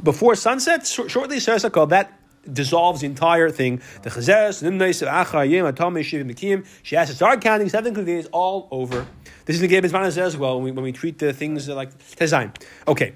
before 0.04 0.34
sunset, 0.34 0.88
shor- 0.88 1.10
shortly 1.10 1.38
Sarasakal, 1.38 1.90
that 1.90 2.20
dissolves 2.52 3.02
the 3.02 3.08
entire 3.08 3.50
thing. 3.50 3.82
The 4.04 4.10
chazes, 4.10 4.64
nimnais, 4.64 5.06
achar, 5.06 5.50
yem, 5.50 5.68
atom, 5.68 5.96
shivim, 5.96 6.32
nikim. 6.32 6.66
She 6.84 6.96
has 6.96 7.10
to 7.10 7.16
start 7.16 7.42
counting 7.42 7.70
seven 7.70 7.94
clean 7.94 8.26
all 8.32 8.68
over. 8.72 9.06
This 9.46 9.56
is 9.56 9.62
the 9.62 9.68
Izmanas 9.68 10.18
as 10.18 10.36
well 10.36 10.56
when 10.56 10.66
we, 10.66 10.72
when 10.72 10.84
we 10.84 10.92
treat 10.92 11.20
the 11.20 11.34
things 11.34 11.68
like 11.70 11.98
Tezain. 11.98 12.56
Okay. 12.88 13.16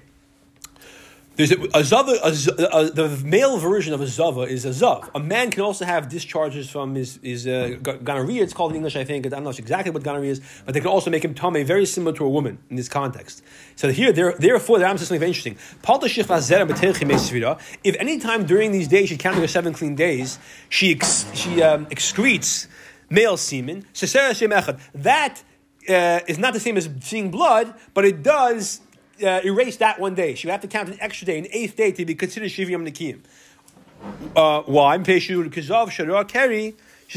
There's 1.42 1.58
a, 1.74 1.78
a 1.80 1.82
zava, 1.82 2.12
a, 2.22 2.28
a- 2.28 2.90
the 2.90 3.08
male 3.24 3.58
version 3.58 3.92
of 3.92 4.00
a 4.00 4.06
zava 4.06 4.42
is 4.42 4.64
a 4.64 4.68
zav. 4.68 5.10
A 5.12 5.18
man 5.18 5.50
can 5.50 5.62
also 5.62 5.84
have 5.84 6.08
discharges 6.08 6.70
from 6.70 6.94
his, 6.94 7.18
his 7.20 7.48
uh, 7.48 7.78
gonorrhea. 7.82 8.44
It's 8.44 8.52
called 8.52 8.70
in 8.70 8.76
English, 8.76 8.94
I 8.94 9.02
think. 9.02 9.26
I 9.26 9.30
don't 9.30 9.42
know 9.42 9.50
exactly 9.50 9.90
what 9.90 10.04
gonorrhea 10.04 10.30
is, 10.30 10.40
but 10.64 10.74
they 10.74 10.78
can 10.78 10.88
also 10.88 11.10
make 11.10 11.24
him 11.24 11.34
tame, 11.34 11.66
very 11.66 11.84
similar 11.84 12.12
to 12.16 12.24
a 12.24 12.28
woman 12.28 12.58
in 12.70 12.76
this 12.76 12.88
context. 12.88 13.42
So 13.74 13.90
here, 13.90 14.12
there, 14.12 14.34
therefore, 14.38 14.78
the 14.78 14.84
Ram 14.84 14.98
says 14.98 15.08
something 15.08 15.18
very 15.18 15.30
interesting. 15.30 15.56
If 17.84 17.96
any 17.98 18.18
time 18.20 18.46
during 18.46 18.70
these 18.70 18.86
days 18.86 19.08
she 19.08 19.16
counting 19.16 19.40
her 19.40 19.48
seven 19.48 19.72
clean 19.72 19.96
days, 19.96 20.38
she 20.68 20.92
ex, 20.92 21.26
she 21.34 21.60
um, 21.60 21.86
excretes 21.86 22.68
male 23.10 23.36
semen. 23.36 23.84
That 24.94 25.42
uh, 25.88 26.20
is 26.28 26.38
not 26.38 26.52
the 26.52 26.60
same 26.60 26.76
as 26.76 26.88
seeing 27.00 27.32
blood, 27.32 27.74
but 27.94 28.04
it 28.04 28.22
does 28.22 28.80
uh, 29.22 29.40
erase 29.44 29.76
that 29.78 29.98
one 29.98 30.14
day. 30.14 30.34
She 30.34 30.46
would 30.46 30.52
have 30.52 30.60
to 30.62 30.68
count 30.68 30.88
an 30.88 30.98
extra 31.00 31.26
day, 31.26 31.38
an 31.38 31.46
eighth 31.50 31.76
day, 31.76 31.92
to 31.92 32.04
be 32.04 32.14
considered 32.14 32.50
Shiviyam 32.50 32.88
Nikiyim. 32.88 33.20
Uh, 34.34 34.62
why? 34.62 35.02
She 35.02 35.34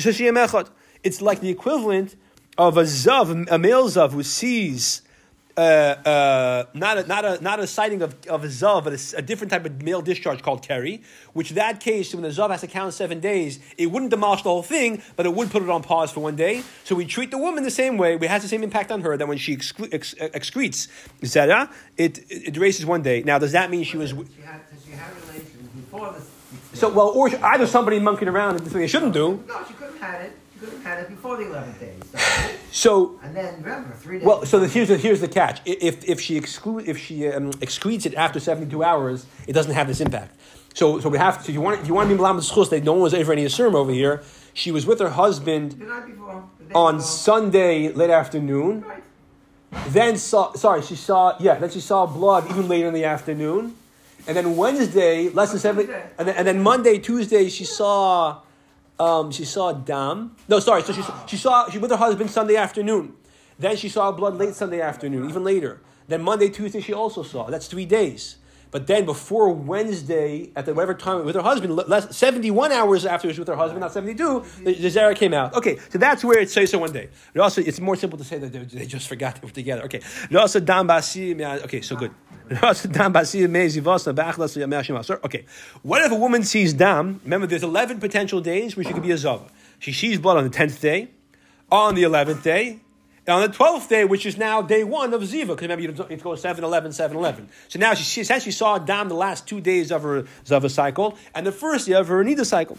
says 0.01 0.19
Echad. 0.19 0.69
It's 1.03 1.21
like 1.21 1.41
the 1.41 1.49
equivalent 1.49 2.15
of 2.57 2.77
a 2.77 2.83
zav, 2.83 3.47
a 3.49 3.57
male 3.57 3.87
zav 3.87 4.11
who 4.11 4.23
sees 4.23 5.01
uh, 5.57 5.61
uh, 5.61 6.65
not 6.73 6.97
a 6.97 7.07
not 7.07 7.23
a 7.25 7.41
not 7.41 7.59
a 7.59 7.67
sighting 7.67 8.01
of, 8.01 8.15
of 8.27 8.43
a 8.43 8.47
zav, 8.47 8.83
but 8.83 9.13
a 9.17 9.21
different 9.21 9.51
type 9.51 9.65
of 9.65 9.81
male 9.81 10.01
discharge 10.01 10.41
called 10.41 10.61
keri. 10.61 11.01
Which 11.33 11.51
that 11.51 11.79
case, 11.79 12.13
when 12.13 12.23
the 12.23 12.29
zav 12.29 12.49
has 12.51 12.61
to 12.61 12.67
count 12.67 12.93
seven 12.93 13.19
days, 13.19 13.59
it 13.77 13.87
wouldn't 13.87 14.11
demolish 14.11 14.41
the 14.41 14.49
whole 14.49 14.63
thing, 14.63 15.01
but 15.15 15.25
it 15.25 15.33
would 15.33 15.51
put 15.51 15.63
it 15.63 15.69
on 15.69 15.81
pause 15.81 16.11
for 16.11 16.19
one 16.19 16.35
day. 16.35 16.63
So 16.83 16.95
we 16.95 17.05
treat 17.05 17.31
the 17.31 17.37
woman 17.37 17.63
the 17.63 17.71
same 17.71 17.97
way. 17.97 18.17
We 18.17 18.27
has 18.27 18.41
the 18.41 18.49
same 18.49 18.63
impact 18.63 18.91
on 18.91 19.01
her 19.01 19.15
that 19.15 19.27
when 19.27 19.37
she 19.37 19.55
excre- 19.55 19.93
ex- 19.93 20.13
excretes 20.15 20.89
zera, 21.21 21.71
it, 21.97 22.19
it 22.29 22.55
erases 22.57 22.85
one 22.85 23.01
day. 23.01 23.23
Now, 23.23 23.39
does 23.39 23.53
that 23.53 23.69
mean 23.69 23.83
she 23.83 23.97
was? 23.97 24.09
She 24.09 24.41
had 24.43 24.61
she 24.85 24.91
had 24.91 25.11
relations 25.27 25.69
before 25.75 26.13
this. 26.13 26.29
So 26.73 26.89
well, 26.89 27.07
or 27.09 27.29
either 27.29 27.67
somebody 27.67 27.99
monkeying 27.99 28.27
around 28.27 28.55
and 28.55 28.63
something 28.63 28.81
they 28.81 28.87
shouldn't 28.87 29.13
do. 29.13 29.41
No, 29.47 29.63
she 29.65 29.73
could 29.73 29.87
have 29.87 29.99
had 29.99 30.21
it. 30.25 30.37
She 30.65 30.71
could 30.71 30.83
have 30.83 30.97
had 30.97 31.03
it 31.03 31.09
before 31.09 31.37
the 31.37 31.47
eleventh 31.47 31.79
day. 31.79 31.93
So, 32.71 33.19
So 33.19 33.19
and 33.23 33.35
then 33.35 33.61
remember 33.61 33.93
three 33.93 34.17
days. 34.19 34.27
Well, 34.27 34.45
so 34.45 34.59
the, 34.59 34.67
here's 34.67 34.89
the 34.89 34.97
here's 34.97 35.21
the 35.21 35.27
catch. 35.27 35.61
If 35.65 36.03
if 36.09 36.19
she 36.19 36.35
exclude 36.37 36.87
if 36.87 36.97
she 36.97 37.27
um, 37.29 37.51
excretes 37.53 38.05
it 38.05 38.15
after 38.15 38.39
seventy 38.39 38.69
two 38.69 38.83
hours, 38.83 39.25
it 39.47 39.53
doesn't 39.53 39.73
have 39.73 39.87
this 39.87 40.01
impact. 40.01 40.35
So 40.73 40.99
so 40.99 41.09
we 41.09 41.17
have 41.17 41.43
to. 41.43 41.49
If 41.49 41.53
you 41.53 41.61
want 41.61 41.81
if 41.81 41.87
you 41.87 41.93
want 41.93 42.09
to 42.09 42.15
be 42.15 42.21
malam 42.21 42.39
schus 42.39 42.69
that 42.71 42.83
no 42.83 42.93
one 42.93 43.01
was 43.01 43.13
ever 43.13 43.31
any 43.31 43.45
assume 43.45 43.75
over 43.75 43.91
here. 43.91 44.23
She 44.53 44.71
was 44.71 44.85
with 44.85 44.99
her 44.99 45.09
husband 45.09 45.77
before. 45.79 46.49
On 46.73 46.95
before. 46.95 47.01
Sunday 47.01 47.89
late 47.89 48.09
afternoon. 48.09 48.81
Right. 48.81 49.03
Then 49.89 50.17
saw 50.17 50.53
sorry 50.53 50.81
she 50.81 50.95
saw 50.95 51.37
yeah 51.39 51.55
then 51.55 51.69
she 51.69 51.81
saw 51.81 52.05
blood 52.05 52.49
even 52.49 52.67
later 52.67 52.87
in 52.87 52.93
the 52.93 53.05
afternoon, 53.05 53.75
and 54.27 54.35
then 54.35 54.57
Wednesday 54.57 55.29
less 55.29 55.51
than 55.51 55.59
seven 55.59 55.89
and 56.17 56.27
then, 56.27 56.35
and 56.35 56.47
then 56.47 56.61
Monday 56.61 56.97
Tuesday 56.97 57.49
she 57.49 57.65
saw. 57.65 58.41
Um, 58.99 59.31
she 59.31 59.45
saw 59.45 59.73
dam. 59.73 60.35
No, 60.47 60.59
sorry. 60.59 60.81
So 60.83 60.93
she, 60.93 61.03
she 61.27 61.37
saw 61.37 61.69
she 61.69 61.77
with 61.77 61.91
her 61.91 61.97
husband 61.97 62.29
Sunday 62.29 62.55
afternoon. 62.55 63.13
Then 63.59 63.75
she 63.77 63.89
saw 63.89 64.11
blood 64.11 64.35
late 64.35 64.55
Sunday 64.55 64.81
afternoon, 64.81 65.29
even 65.29 65.43
later. 65.43 65.81
Then 66.07 66.21
Monday, 66.21 66.49
Tuesday, 66.49 66.81
she 66.81 66.93
also 66.93 67.23
saw. 67.23 67.49
That's 67.49 67.67
three 67.67 67.85
days. 67.85 68.37
But 68.75 68.87
then 68.87 69.05
before 69.05 69.47
Wednesday, 69.53 70.51
at 70.53 70.65
the 70.65 70.73
whatever 70.73 70.93
time 70.93 71.23
with 71.23 71.35
her 71.35 71.41
husband, 71.41 71.77
less, 71.77 72.13
71 72.13 72.73
hours 72.73 73.05
after 73.05 73.29
she 73.29 73.29
was 73.29 73.39
with 73.39 73.47
her 73.47 73.55
husband, 73.55 73.79
not 73.79 73.93
72, 73.93 74.43
the, 74.65 74.73
the 74.73 74.89
Zara 74.89 75.15
came 75.15 75.33
out. 75.33 75.55
Okay, 75.55 75.77
so 75.87 75.97
that's 75.97 76.25
where 76.25 76.39
it 76.39 76.49
says 76.49 76.71
so 76.71 76.79
one 76.79 76.91
day. 76.91 77.07
It 77.33 77.39
also, 77.39 77.61
it's 77.61 77.79
more 77.79 77.95
simple 77.95 78.17
to 78.17 78.25
say 78.25 78.37
that 78.37 78.51
they, 78.51 78.59
they 78.59 78.85
just 78.85 79.07
forgot 79.07 79.35
they 79.35 79.47
were 79.47 79.53
together. 79.53 79.83
Okay. 79.83 80.01
It 80.29 80.35
also 80.35 80.59
dam 80.59 80.89
basi- 80.89 81.39
yeah, 81.39 81.59
Okay, 81.63 81.79
so 81.79 81.95
good. 81.95 82.11
It 82.49 82.61
also 82.61 82.89
dam 82.89 83.13
basi- 83.13 83.49
mei 83.49 83.67
zivasa 83.67 84.13
ba'achlas 84.13 84.57
yamashim 84.61 84.99
asur. 84.99 85.23
Okay. 85.23 85.45
What 85.81 86.03
if 86.03 86.11
a 86.11 86.15
woman 86.15 86.43
sees 86.43 86.73
dam? 86.73 87.21
Remember, 87.23 87.47
there's 87.47 87.63
11 87.63 88.01
potential 88.01 88.41
days 88.41 88.75
where 88.75 88.83
she 88.83 88.91
could 88.91 89.03
be 89.03 89.11
a 89.11 89.17
zava. 89.17 89.45
She 89.79 89.93
sees 89.93 90.19
blood 90.19 90.35
on 90.35 90.43
the 90.43 90.49
10th 90.49 90.81
day, 90.81 91.11
on 91.71 91.95
the 91.95 92.03
11th 92.03 92.43
day, 92.43 92.81
on 93.27 93.41
the 93.41 93.49
12th 93.49 93.89
day, 93.89 94.05
which 94.05 94.25
is 94.25 94.37
now 94.37 94.61
day 94.61 94.83
one 94.83 95.13
of 95.13 95.21
Ziva, 95.23 95.47
because 95.47 95.63
remember, 95.63 95.81
you 95.81 95.91
have 95.91 96.07
to 96.07 96.15
go 96.17 96.35
7 96.35 96.63
11, 96.63 96.91
7 96.91 97.17
11. 97.17 97.49
So 97.69 97.79
now 97.79 97.93
she, 97.95 98.03
she 98.03 98.21
essentially 98.21 98.51
saw 98.51 98.77
Dam 98.77 99.09
the 99.09 99.15
last 99.15 99.47
two 99.47 99.59
days 99.59 99.91
of 99.91 100.03
her 100.03 100.25
Zava 100.45 100.69
cycle, 100.69 101.17
and 101.33 101.45
the 101.45 101.51
first 101.51 101.87
day 101.87 101.93
of 101.93 102.07
her 102.07 102.23
Nida 102.23 102.45
cycle. 102.45 102.77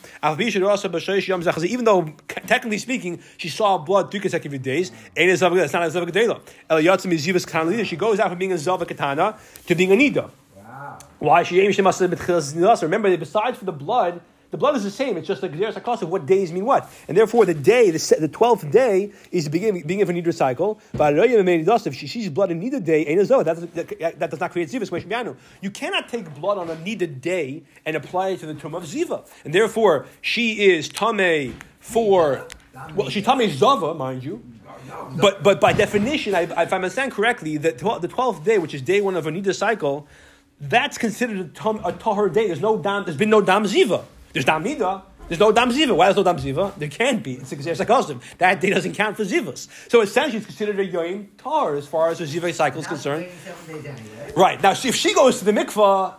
Even 1.64 1.84
though, 1.84 2.14
technically 2.28 2.78
speaking, 2.78 3.20
she 3.36 3.48
saw 3.48 3.78
blood 3.78 4.10
three 4.10 4.20
consecutive 4.20 4.62
days, 4.62 4.92
it's 5.16 5.42
not 5.42 5.52
a 5.56 5.90
Zava 5.90 6.06
Gedela. 6.06 6.40
El 6.70 6.78
Yatzim 6.78 7.12
is 7.12 7.26
Ziva's 7.26 7.44
Kanalida. 7.44 7.84
She 7.84 7.96
goes 7.96 8.20
out 8.20 8.28
from 8.28 8.38
being 8.38 8.52
a 8.52 8.58
Zava 8.58 8.86
Katana 8.86 9.38
to 9.66 9.74
being 9.74 9.90
a 9.92 9.96
Nida. 9.96 10.30
Wow. 10.56 10.98
Why 11.18 11.42
she 11.42 11.60
aims 11.60 11.74
she 11.74 11.82
must 11.82 11.98
have 11.98 12.10
been 12.10 12.80
Remember, 12.82 13.16
besides 13.16 13.58
for 13.58 13.64
the 13.64 13.72
blood, 13.72 14.20
the 14.50 14.56
blood 14.56 14.76
is 14.76 14.84
the 14.84 14.90
same. 14.90 15.16
It's 15.16 15.26
just 15.26 15.40
the 15.40 15.48
Gezeres 15.48 15.74
HaKos 15.74 16.02
of 16.02 16.10
what 16.10 16.26
days 16.26 16.52
mean 16.52 16.64
what. 16.64 16.90
And 17.08 17.16
therefore, 17.16 17.46
the 17.46 17.54
day, 17.54 17.90
the, 17.90 18.16
the 18.20 18.28
12th 18.28 18.70
day, 18.70 19.12
is 19.32 19.44
the 19.44 19.50
beginning, 19.50 19.82
beginning 19.82 20.02
of 20.02 20.10
a 20.10 20.12
Nida 20.12 20.34
cycle. 20.34 20.80
But 20.92 21.16
if 21.18 21.94
she 21.94 22.06
sees 22.06 22.28
blood 22.28 22.50
in 22.50 22.60
Nida 22.60 22.84
day, 22.84 23.04
that, 23.04 23.74
that, 23.74 24.18
that 24.18 24.30
does 24.30 24.40
not 24.40 24.52
create 24.52 24.70
Ziva. 24.70 25.36
You 25.60 25.70
cannot 25.70 26.08
take 26.08 26.32
blood 26.34 26.58
on 26.58 26.70
a 26.70 26.76
Nida 26.76 27.20
day 27.20 27.62
and 27.84 27.96
apply 27.96 28.28
it 28.30 28.40
to 28.40 28.46
the 28.46 28.54
tomb 28.54 28.74
of 28.74 28.84
Ziva. 28.84 29.26
And 29.44 29.52
therefore, 29.52 30.06
she 30.20 30.66
is 30.70 30.88
Tameh 30.88 31.54
for. 31.80 32.46
Well, 32.94 33.08
she 33.08 33.22
Tameh 33.22 33.50
Zava, 33.50 33.94
mind 33.94 34.22
you. 34.22 34.42
But 35.20 35.42
but 35.42 35.60
by 35.60 35.72
definition, 35.72 36.34
I, 36.34 36.42
if 36.42 36.72
I 36.72 36.76
understand 36.76 37.12
correctly, 37.12 37.56
the 37.56 37.72
the 38.00 38.08
twelfth 38.08 38.44
day, 38.44 38.58
which 38.58 38.74
is 38.74 38.82
day 38.82 39.00
one 39.00 39.16
of 39.16 39.26
a 39.26 39.30
nida 39.30 39.54
cycle, 39.54 40.06
that's 40.60 40.98
considered 40.98 41.38
a, 41.38 41.44
tom, 41.48 41.80
a 41.84 42.28
day. 42.28 42.46
There's 42.46 42.60
no 42.60 42.76
dam. 42.76 43.04
There's 43.04 43.16
been 43.16 43.30
no 43.30 43.40
dam 43.40 43.64
ziva. 43.64 44.04
There's 44.36 44.44
dam 44.44 44.62
nida. 44.62 45.00
There's 45.28 45.40
no 45.40 45.50
dam 45.50 45.70
ziva. 45.70 45.96
Why 45.96 46.10
is 46.10 46.16
no 46.16 46.22
dam 46.22 46.36
ziva? 46.36 46.74
There 46.76 46.90
can't 46.90 47.22
be. 47.22 47.36
It's 47.36 47.80
a 47.80 47.86
custom. 47.86 48.20
That 48.36 48.60
day 48.60 48.68
doesn't 48.68 48.92
count 48.92 49.16
for 49.16 49.24
zivas. 49.24 49.66
So 49.90 50.02
essentially, 50.02 50.36
it's 50.36 50.46
considered 50.46 50.78
a 50.78 50.84
yom 50.84 51.30
tar 51.38 51.74
as 51.76 51.86
far 51.86 52.10
as 52.10 52.18
the 52.18 52.26
ziva 52.26 52.52
cycle 52.52 52.80
is 52.80 52.86
concerned. 52.86 53.22
waiting 53.22 53.38
seven 53.42 53.82
days 53.82 53.86
anyway. 53.86 54.32
Right 54.36 54.62
now, 54.62 54.72
if 54.72 54.94
she 54.94 55.14
goes 55.14 55.38
to 55.38 55.46
the 55.46 55.52
mikvah, 55.52 56.16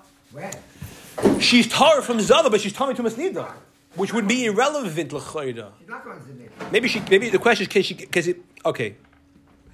she's 1.39 1.67
tar 1.67 2.01
from 2.01 2.19
zava, 2.19 2.49
but 2.49 2.59
she's 2.59 2.73
tar 2.73 2.91
to 2.91 3.03
masnida, 3.03 3.51
which 3.95 4.15
would 4.15 4.27
be 4.27 4.45
irrelevant 4.45 5.13
l'chayda. 5.13 5.73
She's 5.77 5.87
not 5.87 6.03
going 6.03 6.19
to 6.19 6.25
the 6.25 6.33
mikvah. 6.33 6.71
Maybe 6.71 6.87
she. 6.87 6.99
Maybe 7.01 7.29
the 7.29 7.37
question 7.37 7.67
is, 7.67 7.67
can 7.67 7.83
she? 7.83 7.93
Because 7.93 8.27
it. 8.27 8.41
Okay. 8.65 8.95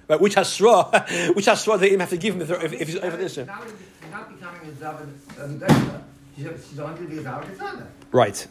Right, 0.06 0.20
which 0.20 0.34
hasra? 0.36 1.34
Which 1.34 1.46
hasra 1.46 1.80
they 1.80 1.86
even 1.86 2.00
have 2.00 2.10
to 2.10 2.18
give 2.18 2.34
him 2.34 2.42
if 2.42 2.50
if, 2.50 2.72
if, 2.74 2.94
if, 2.94 3.04
if 3.04 3.18
this? 3.18 3.38
Not, 3.38 3.64
becoming 4.28 4.68
a 4.68 4.70
the 4.70 5.66
Gedela. 5.66 6.02
She's, 6.36 6.44
she's 6.44 6.78
going 6.78 6.96
to 6.96 7.04
be 7.04 7.18
a 7.18 7.22
Zavan 7.22 7.56
Katana. 7.56 7.86
Right. 8.14 8.46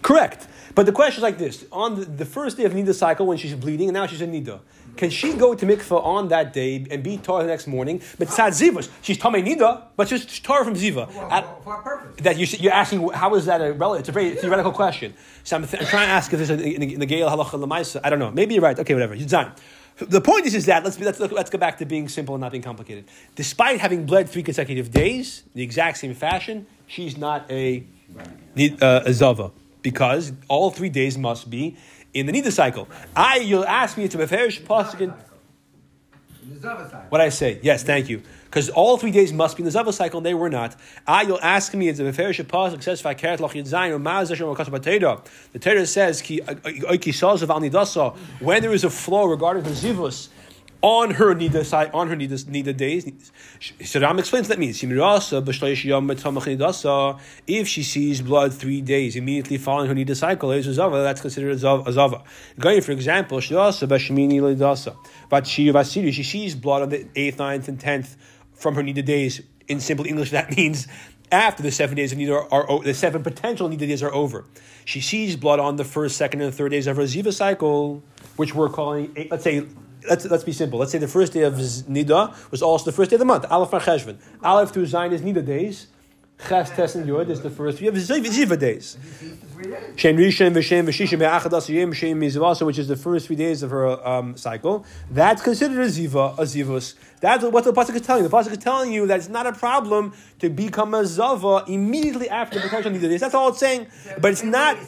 Correct. 0.00 0.48
But 0.74 0.86
the 0.86 0.92
question 0.92 1.18
is 1.18 1.22
like 1.22 1.36
this: 1.36 1.66
on 1.70 1.96
the, 1.96 2.04
the 2.06 2.24
first 2.24 2.56
day 2.56 2.64
of 2.64 2.72
Nida 2.72 2.94
cycle, 2.94 3.26
when 3.26 3.36
she's 3.36 3.54
bleeding, 3.54 3.88
and 3.88 3.94
now 3.94 4.06
she's 4.06 4.22
in 4.22 4.32
Nida, 4.32 4.60
can 4.96 5.10
she 5.10 5.34
go 5.34 5.54
to 5.54 5.66
mikveh 5.66 6.02
on 6.02 6.28
that 6.28 6.54
day 6.54 6.86
and 6.90 7.02
be 7.02 7.18
taught 7.18 7.42
the 7.42 7.48
next 7.48 7.66
morning? 7.66 8.00
But 8.18 8.28
tzad 8.28 8.52
zivus, 8.52 8.88
she's 9.02 9.18
tamei 9.18 9.44
nida, 9.46 9.82
but 9.96 10.08
she's 10.08 10.40
taught 10.40 10.64
from 10.64 10.76
ziva. 10.76 11.10
For, 11.10 11.30
At- 11.30 11.62
for, 11.62 11.76
purpose. 11.82 12.24
that 12.24 12.38
you, 12.38 12.46
you're 12.58 12.72
asking 12.72 13.06
how 13.10 13.34
is 13.34 13.44
that 13.44 13.60
a 13.60 13.74
relative? 13.74 14.00
It's 14.00 14.08
a 14.08 14.12
very 14.12 14.30
theoretical 14.30 14.72
question. 14.72 15.12
So 15.44 15.56
I'm, 15.56 15.66
th- 15.66 15.82
I'm 15.82 15.88
trying 15.88 16.06
to 16.06 16.12
ask 16.12 16.32
if 16.32 16.38
there's 16.38 16.50
a 16.50 16.62
in 16.66 17.00
the, 17.00 17.06
Gael 17.06 17.28
halacha 17.28 17.60
lemaisa. 17.62 18.00
I 18.02 18.08
don't 18.08 18.18
know. 18.18 18.30
Maybe 18.30 18.54
you're 18.54 18.62
right. 18.62 18.78
Okay, 18.78 18.94
whatever. 18.94 19.14
You're 19.14 19.28
done. 19.28 19.52
The 19.98 20.22
point 20.22 20.46
is, 20.46 20.54
is 20.54 20.64
that 20.66 20.84
let's 20.84 20.96
be, 20.96 21.04
let's 21.04 21.20
let's 21.20 21.50
go 21.50 21.58
back 21.58 21.76
to 21.78 21.84
being 21.84 22.08
simple 22.08 22.34
and 22.34 22.40
not 22.40 22.52
being 22.52 22.62
complicated. 22.62 23.04
Despite 23.34 23.80
having 23.80 24.06
bled 24.06 24.30
three 24.30 24.42
consecutive 24.42 24.90
days, 24.90 25.42
the 25.54 25.62
exact 25.62 25.98
same 25.98 26.14
fashion, 26.14 26.66
she's 26.86 27.18
not 27.18 27.50
a 27.50 27.84
uh, 28.16 29.02
a 29.04 29.12
zava 29.12 29.52
because 29.82 30.32
all 30.48 30.70
three 30.70 30.88
days 30.88 31.16
must 31.16 31.48
be 31.50 31.76
in 32.12 32.26
the 32.26 32.32
nida 32.32 32.52
cycle. 32.52 32.88
I 33.14 33.36
you'll 33.36 33.64
ask 33.64 33.96
me 33.96 34.08
to 34.08 34.18
beferish 34.18 34.62
pasuk 34.62 35.14
what 37.08 37.20
I 37.20 37.28
say. 37.28 37.58
Yes, 37.62 37.82
thank 37.82 38.08
you. 38.08 38.22
Because 38.44 38.68
all 38.70 38.96
three 38.98 39.12
days 39.12 39.32
must 39.32 39.56
be 39.56 39.62
in 39.62 39.64
the 39.64 39.70
Zava 39.70 39.92
cycle, 39.92 40.18
and 40.18 40.26
they 40.26 40.34
were 40.34 40.50
not. 40.50 40.74
Ah, 41.06 41.22
you'll 41.22 41.40
ask 41.40 41.72
me, 41.74 41.88
it's 41.88 42.00
a 42.00 42.02
Meferish 42.02 42.42
Pasuk 42.44 42.82
says, 42.82 43.00
Fakeret 43.00 43.38
Lach 43.38 43.52
Yitzayin, 43.52 43.92
or 43.92 43.98
Ma'az 43.98 44.30
Hashem 44.30 44.46
Wakasa 44.46 45.22
The 45.52 45.58
Torah 45.58 45.86
says, 45.86 46.20
Ki 46.20 46.40
Oiki 46.40 47.12
Saz 47.12 47.42
of 47.42 47.50
Al 47.50 47.60
Nidasa, 47.60 48.16
when 48.40 48.62
there 48.62 48.72
is 48.72 48.84
a 48.84 48.90
flaw 48.90 49.26
regarding 49.26 49.62
the 49.62 49.70
Zivus, 49.70 50.28
on 50.82 51.10
her 51.12 51.34
nida 51.34 51.64
side, 51.64 51.90
on 51.92 52.08
her 52.08 52.16
nida, 52.16 52.42
nida 52.44 52.74
days. 52.76 53.32
So 53.84 54.00
Ram 54.00 54.18
explains 54.18 54.48
that 54.48 54.58
means. 54.58 54.82
If 57.46 57.68
she 57.68 57.82
sees 57.82 58.22
blood 58.22 58.54
three 58.54 58.80
days 58.80 59.16
immediately 59.16 59.58
following 59.58 59.88
her 59.88 59.94
nida 59.94 60.16
cycle, 60.16 60.52
is 60.52 60.66
a 60.66 60.74
zava. 60.74 61.02
That's 61.02 61.20
considered 61.20 61.52
a 61.52 61.56
zav- 61.56 61.86
a 61.86 61.92
zava. 61.92 62.22
Going 62.58 62.80
for 62.80 62.92
example. 62.92 63.40
But 65.28 65.46
she 65.46 66.12
she 66.12 66.22
sees 66.22 66.54
blood 66.54 66.82
on 66.82 66.88
the 66.88 67.06
eighth, 67.14 67.38
ninth, 67.38 67.68
and 67.68 67.78
tenth 67.78 68.16
from 68.54 68.74
her 68.74 68.82
nida 68.82 69.04
days. 69.04 69.42
In 69.68 69.80
simple 69.80 70.06
English, 70.06 70.30
that 70.38 70.56
means 70.56 70.88
after 71.30 71.62
the 71.62 71.70
seven 71.70 71.94
days 71.96 72.12
of 72.12 72.18
nida 72.18 72.48
are, 72.50 72.70
o- 72.70 72.82
the 72.82 72.94
seven 72.94 73.22
potential 73.22 73.68
nida 73.68 73.78
days 73.80 74.02
are 74.02 74.12
over. 74.12 74.46
She 74.86 75.00
sees 75.00 75.36
blood 75.36 75.60
on 75.60 75.76
the 75.76 75.84
first, 75.84 76.16
second, 76.16 76.40
and 76.40 76.52
third 76.52 76.70
days 76.70 76.86
of 76.86 76.96
her 76.96 77.02
ziva 77.04 77.32
cycle, 77.32 78.02
which 78.36 78.54
we're 78.54 78.70
calling, 78.70 79.28
let's 79.30 79.44
say, 79.44 79.62
let's, 80.08 80.24
let's 80.26 80.44
be 80.44 80.52
simple. 80.52 80.78
Let's 80.78 80.92
say 80.92 80.98
the 80.98 81.08
first 81.08 81.32
day 81.32 81.42
of 81.42 81.54
nida 81.54 82.50
was 82.50 82.62
also 82.62 82.86
the 82.86 82.92
first 82.92 83.10
day 83.10 83.16
of 83.16 83.20
the 83.20 83.26
month. 83.26 83.44
Aleph 83.50 83.72
Mar 83.72 83.80
Cheshvan. 83.80 84.18
Aleph 84.42 84.70
through 84.70 84.86
Zayin 84.86 85.12
is 85.12 85.22
nida 85.22 85.44
days. 85.44 85.88
Ches, 86.48 86.70
Tes, 86.70 86.94
and 86.94 87.06
Yud 87.06 87.28
is 87.28 87.42
the 87.42 87.50
first 87.50 87.78
three 87.78 87.88
of 87.88 87.94
ziva, 87.94 88.58
days. 88.58 88.96
Shem 89.96 90.16
Rishon 90.16 90.54
v'Shem 90.54 90.86
v'Shishim 90.86 91.18
ve'Achadas 91.18 91.68
Yom 91.68 91.92
Shem 91.92 92.18
Mizvasa, 92.20 92.64
which 92.64 92.78
is 92.78 92.88
the 92.88 92.96
first 92.96 93.26
three 93.26 93.36
days 93.36 93.62
of 93.62 93.70
her 93.70 94.06
um, 94.06 94.36
cycle. 94.36 94.86
That's 95.10 95.42
considered 95.42 95.78
a 95.78 95.86
ziva, 95.86 96.38
a 96.38 96.42
zivus. 96.42 96.94
That's 97.20 97.44
what 97.44 97.64
the 97.64 97.72
pasuk 97.72 97.94
is 97.94 98.02
telling 98.02 98.22
you. 98.22 98.28
The 98.28 98.36
pasuk 98.36 98.52
is 98.52 98.58
telling 98.58 98.92
you 98.92 99.06
that 99.08 99.18
it's 99.18 99.28
not 99.28 99.46
a 99.46 99.52
problem 99.52 100.14
to 100.38 100.48
become 100.48 100.94
a 100.94 101.04
zava 101.04 101.64
immediately 101.68 102.30
after 102.30 102.58
the 102.58 102.62
potential 102.62 102.90
nida 102.90 103.02
days. 103.02 103.20
That's 103.20 103.34
all 103.34 103.50
it's 103.50 103.58
saying. 103.58 103.88
But 104.20 104.32
it's 104.32 104.42
not. 104.42 104.78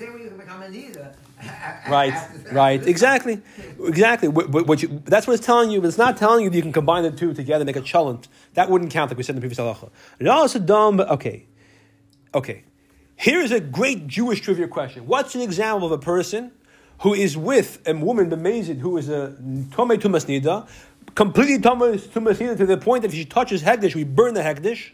Right, 1.88 2.14
right, 2.52 2.87
exactly, 2.87 3.40
exactly. 3.85 4.28
What, 4.28 4.66
what- 4.66 4.83
you, 4.83 5.02
that's 5.05 5.26
what 5.26 5.35
it's 5.35 5.44
telling 5.44 5.70
you, 5.70 5.81
but 5.81 5.88
it's 5.88 5.98
not 5.98 6.16
telling 6.16 6.44
you 6.44 6.50
that 6.50 6.57
you 6.57 6.62
can 6.62 6.72
combine 6.72 7.02
the 7.02 7.11
two 7.11 7.35
together 7.35 7.62
and 7.62 7.66
make 7.66 7.76
a 7.76 7.81
chalent. 7.81 8.28
That 8.55 8.70
wouldn't 8.70 8.90
count, 8.92 9.11
like 9.11 9.18
we 9.18 9.24
said 9.24 9.35
in 9.35 9.40
the 9.40 9.48
previous 9.48 9.59
halacha. 9.59 10.96
But 10.96 11.11
okay, 11.11 11.46
okay. 12.35 12.64
Here's 13.16 13.52
a 13.52 13.61
great 13.61 14.07
Jewish 14.07 14.40
trivia 14.40 14.68
question. 14.68 15.07
What's 15.07 15.35
an 15.35 15.40
example 15.40 15.87
of 15.87 15.92
a 15.92 15.98
person 15.98 16.52
who 17.00 17.14
is 17.14 17.37
with 17.37 17.81
a 17.87 17.94
woman, 17.94 18.28
the 18.31 18.37
mazid, 18.37 18.78
who 18.78 18.96
is 18.96 19.09
a 19.09 19.37
tomei 19.70 19.96
tumas 19.98 20.26
nida, 20.26 20.68
completely 21.14 21.59
tomei 21.59 21.98
tumas 21.98 22.37
nida 22.38 22.57
to 22.57 22.66
the 22.66 22.76
point 22.76 23.02
that 23.02 23.09
if 23.09 23.14
she 23.14 23.24
touches 23.24 23.62
hegdish, 23.62 23.94
we 23.94 24.05
burn 24.05 24.35
the 24.35 24.40
hegdish, 24.40 24.90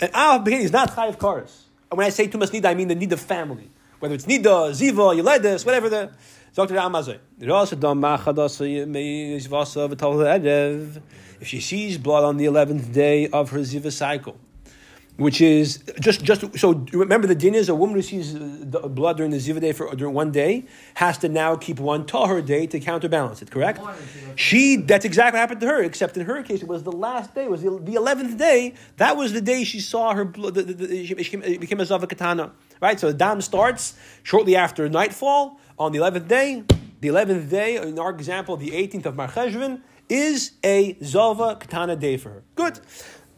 and 0.00 0.10
Av 0.14 0.42
Behin 0.44 0.60
is 0.60 0.72
not 0.72 0.90
chayiv 0.90 1.18
karas. 1.18 1.62
And 1.90 1.98
when 1.98 2.06
I 2.06 2.10
say 2.10 2.28
tumas 2.28 2.50
nida, 2.50 2.66
I 2.66 2.74
mean 2.74 2.88
the 2.88 2.96
nida 2.96 3.18
family. 3.18 3.70
Whether 4.02 4.16
it's 4.16 4.26
nida, 4.26 4.72
ziva, 4.72 5.14
yeledis, 5.16 5.64
whatever 5.64 5.88
the. 5.88 6.10
Dr. 6.54 6.76
Amazon. 6.76 7.18
If 11.40 11.48
she 11.48 11.60
sees 11.60 11.96
blood 11.98 12.24
on 12.24 12.36
the 12.36 12.44
11th 12.44 12.92
day 12.92 13.28
of 13.28 13.50
her 13.50 13.60
ziva 13.60 13.92
cycle, 13.92 14.36
which 15.16 15.40
is 15.40 15.84
just 16.00 16.24
just 16.24 16.58
so 16.58 16.84
remember 16.92 17.26
the 17.26 17.34
din 17.34 17.54
is 17.54 17.68
a 17.68 17.74
woman 17.74 17.94
who 17.94 18.02
sees 18.02 18.34
blood 18.34 19.18
during 19.18 19.30
the 19.30 19.38
ziva 19.38 19.60
day 19.60 19.72
for 19.72 19.94
during 19.94 20.14
one 20.14 20.32
day 20.32 20.64
has 20.94 21.16
to 21.18 21.28
now 21.28 21.54
keep 21.54 21.78
one 21.78 22.04
tahor 22.04 22.44
day 22.44 22.66
to 22.66 22.80
counterbalance 22.80 23.40
it. 23.40 23.50
Correct? 23.50 23.80
She 24.36 24.76
that's 24.76 25.04
exactly 25.04 25.38
what 25.38 25.42
happened 25.42 25.60
to 25.60 25.66
her. 25.68 25.82
Except 25.82 26.16
in 26.16 26.26
her 26.26 26.42
case, 26.42 26.60
it 26.60 26.68
was 26.68 26.82
the 26.82 26.92
last 26.92 27.34
day, 27.34 27.44
it 27.44 27.50
was 27.50 27.62
the, 27.62 27.78
the 27.78 27.94
eleventh 27.94 28.36
day. 28.36 28.74
That 28.96 29.16
was 29.16 29.32
the 29.32 29.40
day 29.40 29.64
she 29.64 29.80
saw 29.80 30.12
her 30.12 30.24
blood. 30.24 30.56
She 30.56 31.14
became, 31.14 31.40
became 31.40 31.80
a 31.80 31.86
zava 31.86 32.06
katana. 32.06 32.52
Right. 32.82 32.98
So 32.98 33.06
the 33.06 33.14
dam 33.14 33.40
starts 33.40 33.94
shortly 34.24 34.56
after 34.56 34.88
nightfall 34.88 35.58
on 35.78 35.92
the 35.92 35.98
eleventh 35.98 36.28
day. 36.28 36.64
The 37.00 37.08
eleventh 37.08 37.48
day, 37.48 37.76
in 37.76 37.98
our 37.98 38.10
example, 38.10 38.56
the 38.56 38.74
eighteenth 38.74 39.06
of 39.06 39.16
Mar 39.16 39.28
Cheshvan, 39.28 39.80
is 40.08 40.52
a 40.64 40.98
zava 41.02 41.56
katana 41.56 41.96
day 41.96 42.16
for 42.16 42.30
her. 42.30 42.42
Good. 42.56 42.80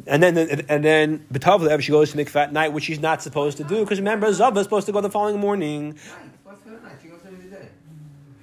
And 0.07 0.23
then, 0.23 0.37
and 0.69 0.85
then, 0.85 1.25
B'tavlev, 1.33 1.81
she 1.81 1.93
goes 1.93 2.11
to 2.11 2.17
mikvah 2.17 2.45
at 2.45 2.53
night, 2.53 2.73
which 2.73 2.85
she's 2.85 2.99
not 2.99 3.23
supposed 3.23 3.59
to 3.59 3.65
do, 3.65 3.81
because 3.81 3.99
remember, 3.99 4.33
Zava 4.33 4.59
is 4.59 4.65
supposed 4.65 4.87
to 4.87 4.93
go 4.93 5.01
the 5.01 5.09
following 5.09 5.39
morning. 5.39 5.93
Right. 5.93 6.31
What's 6.43 6.65
her 6.65 6.73
night? 6.83 6.97
She 7.01 7.09
goes 7.09 7.21
every 7.25 7.49
day. 7.49 7.69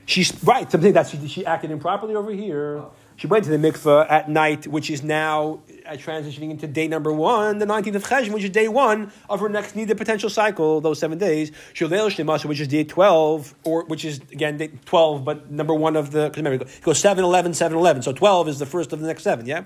She's 0.05 0.43
right. 0.45 0.71
Something 0.71 0.93
that 0.93 1.09
she, 1.09 1.27
she 1.27 1.45
acted 1.45 1.71
improperly 1.71 2.15
over 2.15 2.31
here. 2.31 2.77
Oh. 2.77 2.93
She 3.21 3.27
went 3.27 3.45
to 3.45 3.51
the 3.55 3.57
mikveh 3.57 4.09
at 4.09 4.31
night, 4.31 4.65
which 4.65 4.89
is 4.89 5.03
now 5.03 5.59
uh, 5.85 5.91
transitioning 5.91 6.49
into 6.49 6.65
day 6.65 6.87
number 6.87 7.13
one, 7.13 7.59
the 7.59 7.67
19th 7.67 7.93
of 7.93 8.03
Cheshvan, 8.03 8.31
which 8.31 8.43
is 8.43 8.49
day 8.49 8.67
one 8.67 9.11
of 9.29 9.41
her 9.41 9.47
next 9.47 9.75
needed 9.75 9.95
potential 9.95 10.27
cycle, 10.27 10.81
those 10.81 10.97
seven 10.97 11.19
days. 11.19 11.51
Sholel 11.75 12.09
Shnemasha, 12.09 12.45
which 12.45 12.59
is 12.59 12.67
day 12.67 12.83
12, 12.83 13.53
or 13.63 13.85
which 13.85 14.05
is, 14.05 14.21
again, 14.31 14.57
day 14.57 14.71
12, 14.85 15.23
but 15.23 15.51
number 15.51 15.75
one 15.75 15.95
of 15.95 16.09
the, 16.09 16.29
because 16.29 16.43
remember, 16.43 16.65
it 16.65 16.81
goes 16.81 16.97
7, 16.97 17.23
11, 17.23 17.53
7, 17.53 17.77
11. 17.77 18.01
So 18.01 18.11
12 18.11 18.47
is 18.47 18.57
the 18.57 18.65
first 18.65 18.91
of 18.91 18.99
the 18.99 19.05
next 19.05 19.21
seven, 19.21 19.45
yeah? 19.45 19.65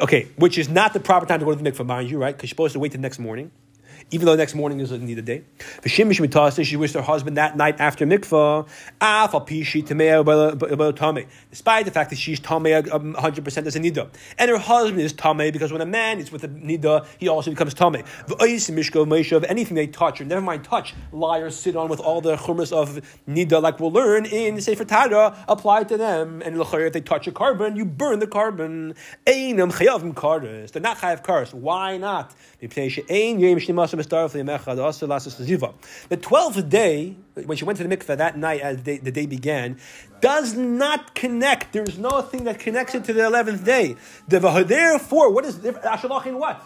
Okay, 0.00 0.28
which 0.36 0.56
is 0.56 0.70
not 0.70 0.94
the 0.94 1.00
proper 1.00 1.26
time 1.26 1.40
to 1.40 1.44
go 1.44 1.54
to 1.54 1.62
the 1.62 1.70
mikveh, 1.70 1.84
mind 1.84 2.08
you, 2.08 2.16
right? 2.16 2.34
Because 2.34 2.48
you're 2.48 2.54
supposed 2.54 2.72
to 2.72 2.78
wait 2.78 2.92
till 2.92 3.00
the 3.00 3.02
next 3.02 3.18
morning 3.18 3.50
even 4.10 4.26
though 4.26 4.32
the 4.32 4.38
next 4.38 4.54
morning 4.54 4.80
is 4.80 4.90
a 4.90 4.98
needed 4.98 5.24
day. 5.24 5.44
V'shimish 5.82 6.20
mitasa, 6.20 6.64
she 6.64 6.76
wished 6.76 6.94
her 6.94 7.02
husband 7.02 7.36
that 7.36 7.56
night 7.56 7.80
after 7.80 8.06
mikvah. 8.06 8.66
Af 9.00 9.34
al 9.34 9.46
pishi 9.46 9.82
tamei. 9.82 11.26
Despite 11.50 11.84
the 11.84 11.90
fact 11.90 12.10
that 12.10 12.16
she's 12.16 12.40
tamei 12.40 12.90
um, 12.92 13.14
100% 13.14 13.66
as 13.66 13.76
a 13.76 13.80
nida, 13.80 14.08
and 14.38 14.50
her 14.50 14.58
husband 14.58 15.00
is 15.00 15.14
tamei 15.14 15.52
because 15.52 15.72
when 15.72 15.80
a 15.80 15.86
man 15.86 16.18
is 16.18 16.32
with 16.32 16.44
a 16.44 16.48
nida, 16.48 17.06
he 17.18 17.28
also 17.28 17.50
becomes 17.50 17.74
tamei. 17.74 18.04
V'ois 18.26 18.70
mishko 18.70 19.06
meishav, 19.06 19.44
anything 19.48 19.74
they 19.74 19.86
touch, 19.86 20.20
or 20.20 20.24
never 20.24 20.40
mind 20.40 20.64
touch, 20.64 20.94
liars 21.12 21.56
sit 21.56 21.76
on 21.76 21.88
with 21.88 22.00
all 22.00 22.20
the 22.20 22.36
chumras 22.36 22.72
of 22.72 23.00
nida, 23.28 23.62
like 23.62 23.78
we'll 23.80 23.92
learn 23.92 24.26
in 24.26 24.60
Sefer 24.60 24.84
Tara, 24.84 25.36
apply 25.48 25.84
to 25.84 25.96
them. 25.96 26.42
And 26.44 26.60
if 26.60 26.92
they 26.92 27.00
touch 27.00 27.26
a 27.26 27.32
korban, 27.32 27.76
you 27.76 27.84
burn 27.84 28.18
the 28.18 28.26
korban. 28.26 28.96
Einam 29.26 29.72
chayavim 29.72 30.14
kares. 30.14 30.72
They're 30.72 30.82
not 30.82 30.98
chayav 30.98 31.24
kares. 31.24 31.52
Why 31.54 31.96
not? 31.96 32.34
The 34.08 36.18
twelfth 36.20 36.68
day, 36.68 37.16
when 37.34 37.56
she 37.56 37.64
went 37.64 37.78
to 37.78 37.86
the 37.86 37.96
mikveh 37.96 38.16
that 38.16 38.36
night 38.36 38.60
as 38.60 38.78
the 38.78 38.82
day, 38.82 38.98
the 38.98 39.12
day 39.12 39.26
began, 39.26 39.78
does 40.20 40.54
not 40.54 41.14
connect. 41.14 41.72
There's 41.72 41.98
no 41.98 42.22
thing 42.22 42.44
that 42.44 42.58
connects 42.58 42.94
it 42.94 43.04
to 43.04 43.12
the 43.12 43.26
eleventh 43.26 43.64
day. 43.64 43.96
Therefore, 44.28 45.32
what 45.32 45.44
is 45.44 45.58
Ashalachin 45.58 46.38
what? 46.38 46.62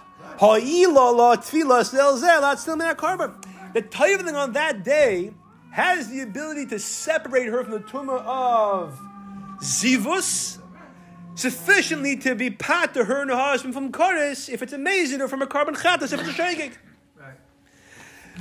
The 3.75 3.83
type 3.83 4.35
on 4.35 4.53
that 4.53 4.85
day 4.85 5.33
has 5.71 6.09
the 6.09 6.21
ability 6.21 6.67
to 6.67 6.79
separate 6.79 7.47
her 7.47 7.65
from 7.65 7.73
the 7.73 7.81
tumor 7.81 8.19
of 8.19 8.99
zivus 9.59 10.59
sufficiently 11.35 12.17
to 12.17 12.35
be 12.35 12.51
pat 12.51 12.95
to 12.95 13.05
her 13.05 13.23
and 13.23 13.31
her 13.31 13.37
husband 13.37 13.75
from 13.75 13.91
kares 13.91 14.49
if 14.49 14.63
it's 14.63 14.73
amazing 14.73 15.21
or 15.21 15.27
from 15.27 15.43
a 15.43 15.47
korban 15.47 15.75
chatas 15.75 16.13
if 16.13 16.21
it's 16.21 16.29
a. 16.29 16.73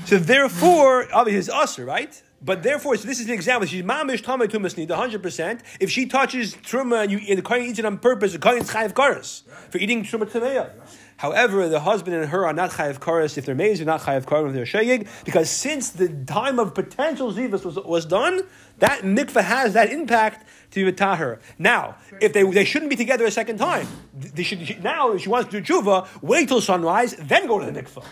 So 0.05 0.17
therefore, 0.17 1.07
obviously 1.13 1.39
it's 1.39 1.49
usher, 1.49 1.85
right? 1.85 2.21
But 2.41 2.61
therefore, 2.61 2.97
so 2.97 3.07
this 3.07 3.21
is 3.21 3.27
an 3.27 3.33
example. 3.33 3.67
She's 3.67 3.83
mamish 3.83 4.21
tamei 4.21 4.47
tumas 4.47 4.75
nida, 4.75 4.95
hundred 4.95 5.23
percent. 5.23 5.61
If 5.79 5.89
she 5.89 6.07
touches 6.07 6.55
truma 6.55 7.03
and, 7.03 7.11
you, 7.11 7.21
and 7.29 7.37
the 7.37 7.41
kohen 7.41 7.63
eats 7.63 7.79
it 7.79 7.85
on 7.85 7.97
purpose, 7.99 8.33
the 8.33 8.39
kohen 8.39 8.57
is 8.57 8.69
chayav 8.69 8.91
karas 8.91 9.43
for 9.69 9.77
eating 9.77 10.03
truma 10.03 10.25
tameya. 10.25 10.71
However, 11.15 11.69
the 11.69 11.79
husband 11.79 12.17
and 12.17 12.29
her 12.29 12.45
are 12.45 12.51
not 12.51 12.71
chayav 12.71 12.99
karas 12.99 13.37
if 13.37 13.45
they're 13.45 13.55
maize, 13.55 13.77
they're 13.77 13.85
not 13.85 14.01
chayav 14.01 14.25
karas 14.25 14.49
if 14.49 14.53
they're 14.55 14.65
shayig, 14.65 15.07
because 15.23 15.49
since 15.49 15.91
the 15.91 16.09
time 16.09 16.59
of 16.59 16.73
potential 16.73 17.31
zivas 17.31 17.63
was, 17.63 17.75
was 17.77 18.05
done, 18.05 18.41
that 18.79 19.03
mikveh 19.03 19.41
has 19.41 19.71
that 19.73 19.89
impact 19.89 20.45
to 20.71 20.83
the 20.83 20.91
tahir. 20.91 21.39
Now, 21.57 21.95
if 22.19 22.33
they 22.33 22.43
they 22.43 22.65
shouldn't 22.65 22.89
be 22.89 22.97
together 22.97 23.25
a 23.25 23.31
second 23.31 23.57
time, 23.57 23.87
they 24.13 24.43
should 24.43 24.83
now 24.83 25.13
if 25.13 25.21
she 25.21 25.29
wants 25.29 25.49
to 25.51 25.61
do 25.61 25.73
tshuva, 25.73 26.09
wait 26.21 26.49
till 26.49 26.59
sunrise, 26.59 27.15
then 27.15 27.47
go 27.47 27.59
to 27.59 27.71
the 27.71 27.81
mikveh. 27.81 28.03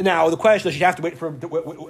Now 0.00 0.30
the 0.30 0.36
question 0.36 0.68
is, 0.70 0.78
you 0.78 0.84
have 0.84 0.96
to 0.96 1.02
wait 1.02 1.18
for 1.18 1.28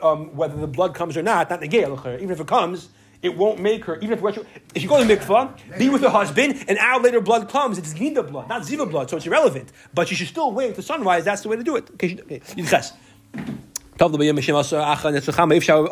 um, 0.03 0.35
whether 0.37 0.57
the 0.57 0.67
blood 0.67 0.95
comes 0.95 1.17
or 1.17 1.23
not. 1.23 1.51
Not 1.51 1.61
gale, 1.69 2.01
even 2.07 2.31
if 2.31 2.41
it 2.41 2.47
comes, 2.47 2.89
it 3.23 3.37
won't 3.37 3.61
make 3.61 3.85
her, 3.85 3.97
even 3.97 4.13
if 4.13 4.23
retro, 4.23 4.45
if 4.75 4.83
you 4.83 4.89
go 4.89 5.07
to 5.07 5.17
mikvah, 5.17 5.79
be 5.79 5.89
with 5.91 6.03
her 6.03 6.09
husband, 6.09 6.65
an 6.69 6.79
hour 6.79 7.01
later 7.01 7.21
blood 7.21 7.49
comes, 7.49 7.77
it's 7.77 7.93
Nida 7.95 8.27
blood, 8.27 8.49
not 8.49 8.63
Ziva 8.63 8.91
blood, 8.91 9.11
so 9.11 9.17
it's 9.17 9.27
irrelevant. 9.27 9.73
But 9.93 10.11
you 10.11 10.17
should 10.17 10.29
still 10.29 10.53
wait 10.53 10.75
to 10.77 10.83
sunrise, 10.83 11.25
that's 11.25 11.43
the 11.43 11.49
way 11.49 11.57
to 11.57 11.63
do 11.63 11.77
it. 11.77 11.91
Okay, 11.95 12.19
okay. 12.23 12.41
Yitzchas. 12.41 12.93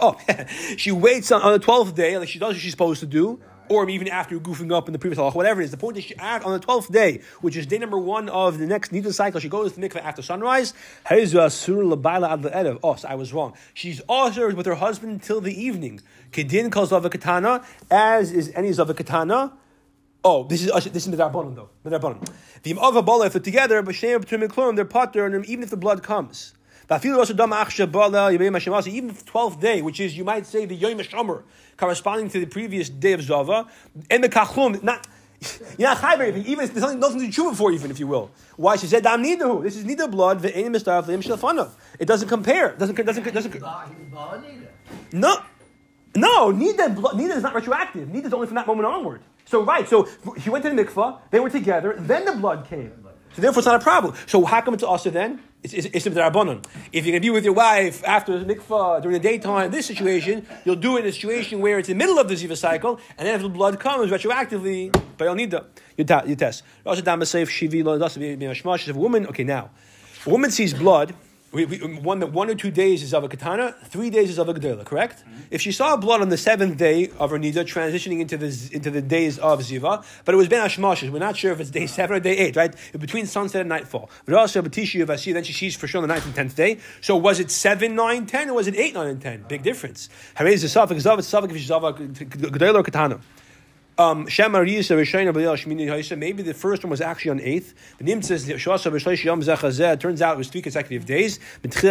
Oh, 0.01 0.19
she 0.79 0.91
waits 0.91 1.31
on, 1.31 1.43
on 1.43 1.53
the 1.53 1.59
twelfth 1.59 1.95
day, 1.95 2.17
like 2.17 2.29
she 2.29 2.39
does 2.39 2.55
what 2.55 2.61
she's 2.61 2.71
supposed 2.71 3.01
to 3.01 3.07
do, 3.07 3.39
or 3.69 3.87
even 3.91 4.09
after 4.09 4.41
goofing 4.41 4.73
up 4.73 4.89
in 4.89 4.95
the 4.95 4.99
previous 4.99 5.19
halach, 5.19 5.35
whatever 5.35 5.61
it 5.61 5.67
is. 5.67 5.73
The 5.73 5.77
point 5.77 5.99
is, 5.99 6.05
she 6.05 6.17
on 6.17 6.53
the 6.53 6.59
twelfth 6.59 6.91
day, 6.91 7.21
which 7.43 7.55
is 7.55 7.67
day 7.67 7.77
number 7.77 7.99
one 7.99 8.31
of 8.31 8.57
the 8.57 8.67
next 8.67 8.93
Nida 8.93 9.13
cycle. 9.13 9.41
She 9.41 9.51
goes 9.51 9.75
to 9.75 9.81
the 9.81 9.87
mikveh 9.87 10.03
after 10.03 10.23
sunrise. 10.23 10.73
Oh, 11.11 12.95
so 12.97 13.09
I 13.09 13.15
was 13.15 13.35
wrong. 13.35 13.55
She's 13.75 14.01
also 14.09 14.55
with 14.55 14.65
her 14.65 14.77
husband 14.77 15.13
until 15.13 15.43
the 15.43 15.53
evening. 15.63 16.01
Kedin 16.33 16.73
calls 16.73 16.89
Zava 16.89 17.11
Katana, 17.11 17.63
as 17.91 18.33
is 18.33 18.51
any 18.55 18.73
Zava 18.73 18.95
Katana. 18.95 19.53
Oh, 20.25 20.45
this 20.45 20.65
is 20.65 20.73
this 20.87 21.07
is 21.07 21.11
the 21.11 21.17
Darbanon 21.19 21.55
though. 21.55 21.69
The 21.83 21.91
Darbanon. 21.91 22.27
The 22.63 22.73
Imava 22.73 23.05
Bala, 23.05 23.27
if 23.27 23.35
they're 23.35 23.43
together, 23.43 23.83
but 23.83 23.95
they're 24.01 24.85
potter, 24.87 25.27
and 25.27 25.45
even 25.45 25.63
if 25.63 25.69
the 25.69 25.77
blood 25.77 26.03
comes. 26.03 26.55
Even 26.91 27.17
the 27.19 27.27
12th 29.27 29.61
day, 29.61 29.83
which 29.83 30.01
is, 30.01 30.17
you 30.17 30.25
might 30.25 30.47
say, 30.47 30.65
the 30.65 30.75
Yom 30.75 30.99
HaShomer, 30.99 31.43
corresponding 31.77 32.31
to 32.31 32.41
the 32.41 32.47
previous 32.47 32.89
day 32.89 33.13
of 33.13 33.21
Zava, 33.21 33.67
and 34.11 34.25
the 34.25 34.29
Kachlum, 34.29 34.83
not, 34.83 35.07
you're 35.77 35.91
not 35.91 35.99
chayv 35.99 36.21
anything, 36.21 36.47
even 36.47 36.65
if 36.65 36.73
there's 36.73 36.83
nothing, 36.83 36.99
nothing 36.99 37.21
to 37.21 37.31
chew 37.31 37.53
for, 37.53 37.71
even 37.73 37.91
if 37.91 38.01
you 38.01 38.07
will. 38.07 38.31
Why? 38.57 38.77
She 38.77 38.87
said, 38.87 39.03
Dam 39.03 39.23
Nidahu. 39.23 39.63
This 39.63 39.77
is 39.77 39.85
Nida 39.85 40.11
blood, 40.11 40.41
Ve'enim 40.41 40.75
Mistaraf, 40.75 41.05
Ve'enim 41.05 41.23
Shalfanov. 41.23 41.71
It 41.99 42.07
doesn't 42.07 42.29
compare. 42.29 42.75
Doesn't, 42.75 42.97
doesn't, 42.97 43.35
doesn't, 43.35 43.61
no, 45.13 45.37
no, 46.17 46.53
Nida, 46.53 46.95
blood. 46.95 47.17
Nida 47.17 47.37
is 47.37 47.43
not 47.43 47.55
retroactive. 47.55 48.09
Nida 48.09 48.25
is 48.25 48.33
only 48.33 48.47
from 48.47 48.57
that 48.57 48.67
moment 48.67 48.87
onward. 48.89 49.21
So, 49.45 49.63
right, 49.63 49.87
so 49.87 50.09
he 50.39 50.49
went 50.49 50.65
to 50.65 50.71
the 50.71 50.83
mikvah, 50.83 51.19
they 51.31 51.41
were 51.41 51.51
together, 51.51 51.97
then 51.99 52.25
the 52.25 52.33
blood 52.33 52.67
came. 52.67 52.93
So, 53.35 53.43
therefore, 53.43 53.61
it's 53.61 53.67
not 53.67 53.81
a 53.81 53.85
problem. 53.85 54.15
So, 54.27 54.45
how 54.47 54.63
come 54.63 54.73
it's 54.73 54.83
also 54.83 55.11
then? 55.11 55.43
It's, 55.63 55.75
it's, 55.75 56.07
the. 56.07 56.63
If 56.93 57.05
you're 57.05 57.13
going 57.13 57.21
to 57.23 57.27
be 57.27 57.31
with 57.31 57.45
your 57.45 57.53
wife 57.53 58.05
after 58.05 58.39
the 58.39 58.55
mikvah 58.55 59.03
during 59.03 59.21
the 59.21 59.29
daytime, 59.29 59.73
this 59.73 59.87
situation, 59.87 60.47
you'll 60.65 60.77
do 60.77 60.97
it 60.97 61.01
in 61.01 61.07
a 61.07 61.13
situation 61.13 61.61
where 61.61 61.81
it's 61.81 61.89
in 61.89 61.99
the 61.99 62.05
middle 62.05 62.19
of 62.21 62.29
the 62.29 62.35
Ziva 62.35 62.57
cycle, 62.57 63.01
and 63.19 63.27
then 63.27 63.35
if 63.35 63.43
the 63.43 63.49
blood 63.49 63.81
comes 63.81 64.11
retroactively, 64.11 64.93
by 65.19 65.27
al 65.27 65.35
Nida, 65.35 65.65
you, 65.97 66.05
ta- 66.05 66.23
you 66.25 66.37
test. 66.37 66.63
Also. 66.87 67.03
If 67.03 68.89
a 68.89 68.95
woman, 68.95 69.27
okay, 69.27 69.45
now, 69.45 69.71
a 70.27 70.31
woman 70.31 70.51
sees 70.53 70.75
blood, 70.75 71.15
we, 71.51 71.65
we, 71.65 71.79
one, 71.79 72.21
one 72.33 72.51
or 72.51 72.55
two 72.55 72.71
days 72.71 73.03
is 73.03 73.15
of 73.15 73.25
a 73.25 73.29
katana, 73.29 73.75
three 73.85 74.11
days 74.11 74.29
is 74.29 74.39
of 74.39 74.49
a 74.51 74.55
gedela, 74.55 74.85
correct? 74.85 75.21
Mm-hmm. 75.21 75.41
If 75.51 75.63
she 75.63 75.73
saw 75.73 75.97
blood 75.97 76.21
on 76.21 76.29
the 76.29 76.37
seventh 76.37 76.77
day 76.77 77.11
of 77.19 77.31
her 77.31 77.39
nida, 77.39 77.65
transitioning 77.65 78.21
into 78.21 78.37
the 78.37 78.71
into 78.73 78.91
the 78.91 79.01
days 79.01 79.39
of 79.39 79.61
ziva, 79.61 80.05
but 80.27 80.35
it 80.35 80.37
was 80.37 80.47
ben 80.47 80.63
hashmashes, 80.63 81.11
we're 81.11 81.19
not 81.19 81.37
sure 81.37 81.53
if 81.53 81.61
it's 81.61 81.71
day 81.71 81.85
uh-huh. 81.85 81.95
seven 81.95 82.17
or 82.17 82.21
day 82.21 82.37
eight, 82.37 82.55
right? 82.55 82.75
Between 82.99 83.25
sunset 83.25 83.63
and 83.63 83.69
nightfall. 83.71 84.11
But 84.27 84.35
also 84.35 84.61
batisha 84.61 85.07
vasi, 85.07 85.33
then 85.33 85.45
she 85.45 85.55
sees 85.55 85.75
for 85.75 85.87
sure 85.87 86.03
on 86.03 86.09
the 86.09 86.13
ninth 86.13 86.27
and 86.27 86.35
tenth 86.35 86.55
day. 86.55 86.79
So 87.01 87.17
was 87.17 87.41
it 87.41 87.51
seven, 87.51 87.95
nine, 87.95 88.27
ten, 88.27 88.51
or 88.51 88.55
was 88.55 88.67
it 88.67 88.77
eight, 88.77 88.93
nine, 88.93 89.09
and 89.09 89.23
ten? 89.23 89.45
Big 89.49 89.63
difference. 89.63 90.11
Harei 90.37 90.53
is 90.53 90.65
a 90.65 90.69
suffix 90.69 91.05
zav, 91.05 91.19
it's 91.19 91.29
suffix 91.29 91.55
if 91.55 91.61
she's 91.61 91.71
gedela 91.71 92.75
or 92.75 92.83
katana. 92.83 93.21
Um. 93.99 94.27
Maybe 94.27 94.81
the 96.43 96.55
first 96.55 96.85
one 96.85 96.91
was 96.91 97.01
actually 97.01 97.31
on 97.33 97.41
eighth. 97.41 97.75
Turns 97.99 98.31
out 100.23 100.35
it 100.35 100.39
was 100.39 100.49
three 100.49 100.63
consecutive 100.63 101.05
days. 101.05 101.41
And 101.65 101.75
of 101.75 101.83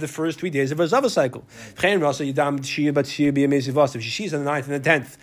the 0.00 0.06
first 0.06 0.38
three 0.38 0.50
days 0.50 0.70
of 0.70 0.78
a 0.78 0.86
Zava 0.86 1.10
cycle. 1.10 1.44
If 1.76 2.62
she 2.62 4.10
sees 4.10 4.32
on 4.32 4.38
the 4.40 4.44
ninth 4.44 4.66
and 4.66 4.74
the 4.76 4.80
tenth. 4.80 5.18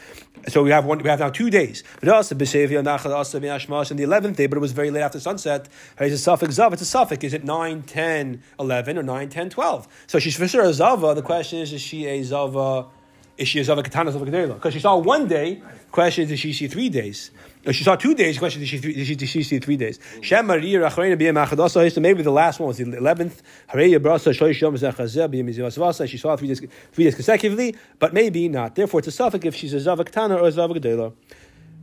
So 0.50 0.64
we 0.64 0.72
have 0.72 0.84
one. 0.84 1.00
We 1.00 1.10
have 1.10 1.20
now 1.20 1.30
two 1.30 1.50
days. 1.50 1.82
On 2.02 2.10
the 2.10 4.04
eleventh 4.04 4.36
day. 4.36 4.48
But 4.48 4.58
it 4.58 4.62
was 4.62 4.74
very 4.74 4.92
late 4.92 5.02
after 5.02 5.22
sunset. 5.22 5.70
It's 5.98 6.14
a 6.14 6.18
suffix. 6.18 6.60
It's 6.60 6.82
a 6.82 6.86
suffix. 6.86 7.24
Is 7.24 7.34
it 7.34 7.46
9, 7.46 7.84
10, 7.84 8.44
11, 8.60 8.98
or 8.98 9.04
9, 9.04 9.30
10, 9.30 9.50
12? 9.50 9.88
So 10.08 10.20
she's 10.20 10.36
for 10.36 10.46
sure 10.46 10.66
a 10.66 10.74
Zava. 10.74 11.14
The 11.16 11.22
question 11.22 11.60
is, 11.60 11.72
is 11.72 11.82
she 11.82 12.06
a 12.08 12.22
Zava? 12.22 12.88
Is 13.36 13.48
she 13.48 13.60
a 13.60 13.64
Zava 13.64 13.82
Katana 13.82 14.12
Zava 14.12 14.26
Gedela? 14.26 14.56
Because 14.56 14.74
she 14.74 14.80
saw 14.80 14.96
one 14.98 15.28
day. 15.28 15.62
Question 15.92 16.24
is, 16.24 16.30
did 16.30 16.40
she 16.40 16.54
see 16.54 16.68
three 16.68 16.90
days? 16.90 17.32
If 17.64 17.76
she 17.76 17.84
saw 17.84 17.96
two 17.96 18.14
days. 18.14 18.38
Question 18.38 18.62
is, 18.62 18.70
did 18.70 18.82
she, 18.82 18.94
did 18.94 19.08
she, 19.08 19.16
did 19.16 19.30
she 19.30 19.44
see 19.44 19.60
three 19.60 19.78
days? 19.78 20.00
Shem 20.22 20.46
Maria 20.46 20.80
B'Yem 20.82 21.46
Achadasa. 21.46 21.92
So 21.92 22.02
maybe 22.02 22.22
the 22.22 22.32
last 22.32 22.60
one 22.60 22.68
was 22.68 22.78
the 22.78 22.96
eleventh. 22.96 23.42
Hareya 23.72 24.00
Brasa 24.00 24.34
Yom 24.62 24.76
Zechazeh 24.76 25.30
B'Yem 25.30 25.50
Yizivas 25.50 26.08
She 26.08 26.18
saw 26.18 26.36
three 26.36 26.50
days, 26.50 26.62
three 26.92 27.06
days 27.06 27.16
consecutively, 27.16 27.76
but 27.98 28.14
maybe 28.14 28.48
not. 28.50 28.76
Therefore, 28.76 29.00
it's 29.00 29.08
a 29.08 29.12
suffix 29.12 29.46
if 29.46 29.56
she's 29.56 29.74
a 29.74 29.80
Zava 29.80 30.04
Katana 30.04 30.36
or 30.36 30.48
a 30.48 30.52
Zava 30.52 30.74
Gedela. 30.76 31.14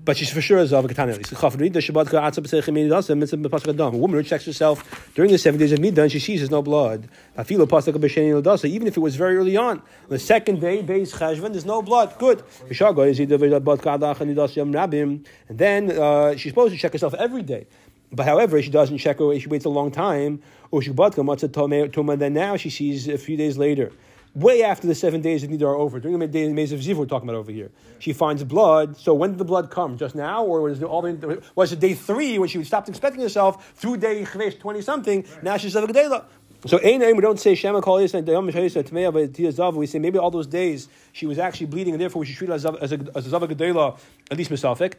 But 0.02 0.16
she's 0.16 0.30
for 0.30 0.40
sure 0.40 0.58
a 0.58 0.66
Zava 0.66 0.88
Katana. 0.88 1.12
at 1.12 1.18
least. 1.18 1.32
A 1.32 1.36
woman 3.90 4.16
who 4.16 4.22
checks 4.22 4.46
herself 4.46 5.12
during 5.14 5.30
the 5.30 5.38
seven 5.38 5.60
days 5.60 5.72
of 5.72 5.78
Nida 5.78 5.98
and 5.98 6.10
she 6.10 6.18
sees 6.18 6.40
there's 6.40 6.50
no 6.50 6.62
blood. 6.62 7.08
Even 7.38 8.86
if 8.86 8.96
it 8.96 9.00
was 9.00 9.16
very 9.16 9.36
early 9.36 9.56
on. 9.56 9.78
On 9.78 9.82
the 10.08 10.18
second 10.18 10.60
day, 10.60 10.80
there's 10.80 11.66
no 11.66 11.82
blood. 11.82 12.18
Good. 12.18 12.42
And 12.68 12.78
then 15.58 15.90
uh, 15.90 16.36
she's 16.36 16.52
supposed 16.52 16.72
to 16.72 16.78
check 16.78 16.92
herself 16.92 17.14
every 17.14 17.42
day. 17.42 17.66
But 18.12 18.26
however, 18.26 18.60
she 18.60 18.70
doesn't 18.70 18.98
check 18.98 19.20
her, 19.20 19.38
she 19.38 19.48
waits 19.48 19.66
a 19.66 19.68
long 19.68 19.90
time. 19.90 20.42
Then 20.72 22.32
now 22.32 22.56
she 22.56 22.70
sees 22.70 23.06
a 23.06 23.18
few 23.18 23.36
days 23.36 23.58
later 23.58 23.92
way 24.34 24.62
after 24.62 24.86
the 24.86 24.94
seven 24.94 25.20
days 25.20 25.42
of 25.42 25.50
Nidar 25.50 25.62
are 25.62 25.74
over, 25.74 25.98
during 25.98 26.18
the 26.18 26.26
days 26.26 26.72
of 26.72 26.80
Ziv 26.80 26.96
we're 26.96 27.06
talking 27.06 27.28
about 27.28 27.38
over 27.38 27.50
here, 27.50 27.70
she 27.98 28.12
finds 28.12 28.44
blood. 28.44 28.96
So 28.96 29.12
when 29.14 29.30
did 29.30 29.38
the 29.38 29.44
blood 29.44 29.70
come? 29.70 29.96
Just 29.98 30.14
now, 30.14 30.44
or 30.44 30.62
was 30.62 30.80
it 30.80 30.84
all 30.84 31.02
the, 31.02 31.42
was 31.54 31.72
it 31.72 31.80
day 31.80 31.94
three 31.94 32.38
when 32.38 32.48
she 32.48 32.62
stopped 32.64 32.88
expecting 32.88 33.22
herself 33.22 33.72
through 33.74 33.96
day 33.96 34.24
twenty 34.24 34.82
something? 34.82 35.24
Now 35.42 35.56
she's 35.56 35.74
a 35.74 35.82
Gedela. 35.82 36.24
So 36.66 36.78
ein 36.78 37.00
we 37.16 37.22
don't 37.22 37.40
say 37.40 37.54
Shema 37.54 37.80
Kol 37.80 38.00
Yisrael. 38.00 39.74
We 39.74 39.86
say 39.86 39.98
maybe 39.98 40.18
all 40.18 40.30
those 40.30 40.46
days 40.46 40.88
she 41.12 41.24
was 41.24 41.38
actually 41.38 41.64
bleeding, 41.66 41.94
and 41.94 42.00
therefore 42.00 42.20
we 42.20 42.26
should 42.26 42.36
treat 42.36 42.48
her 42.48 42.54
as 42.54 42.66
a 42.66 42.76
as 42.82 42.92
a, 42.92 42.98
as 43.14 43.32
a 43.32 43.40
Gedela 43.40 43.98
at 44.30 44.36
least 44.36 44.50
Vodka 44.50 44.90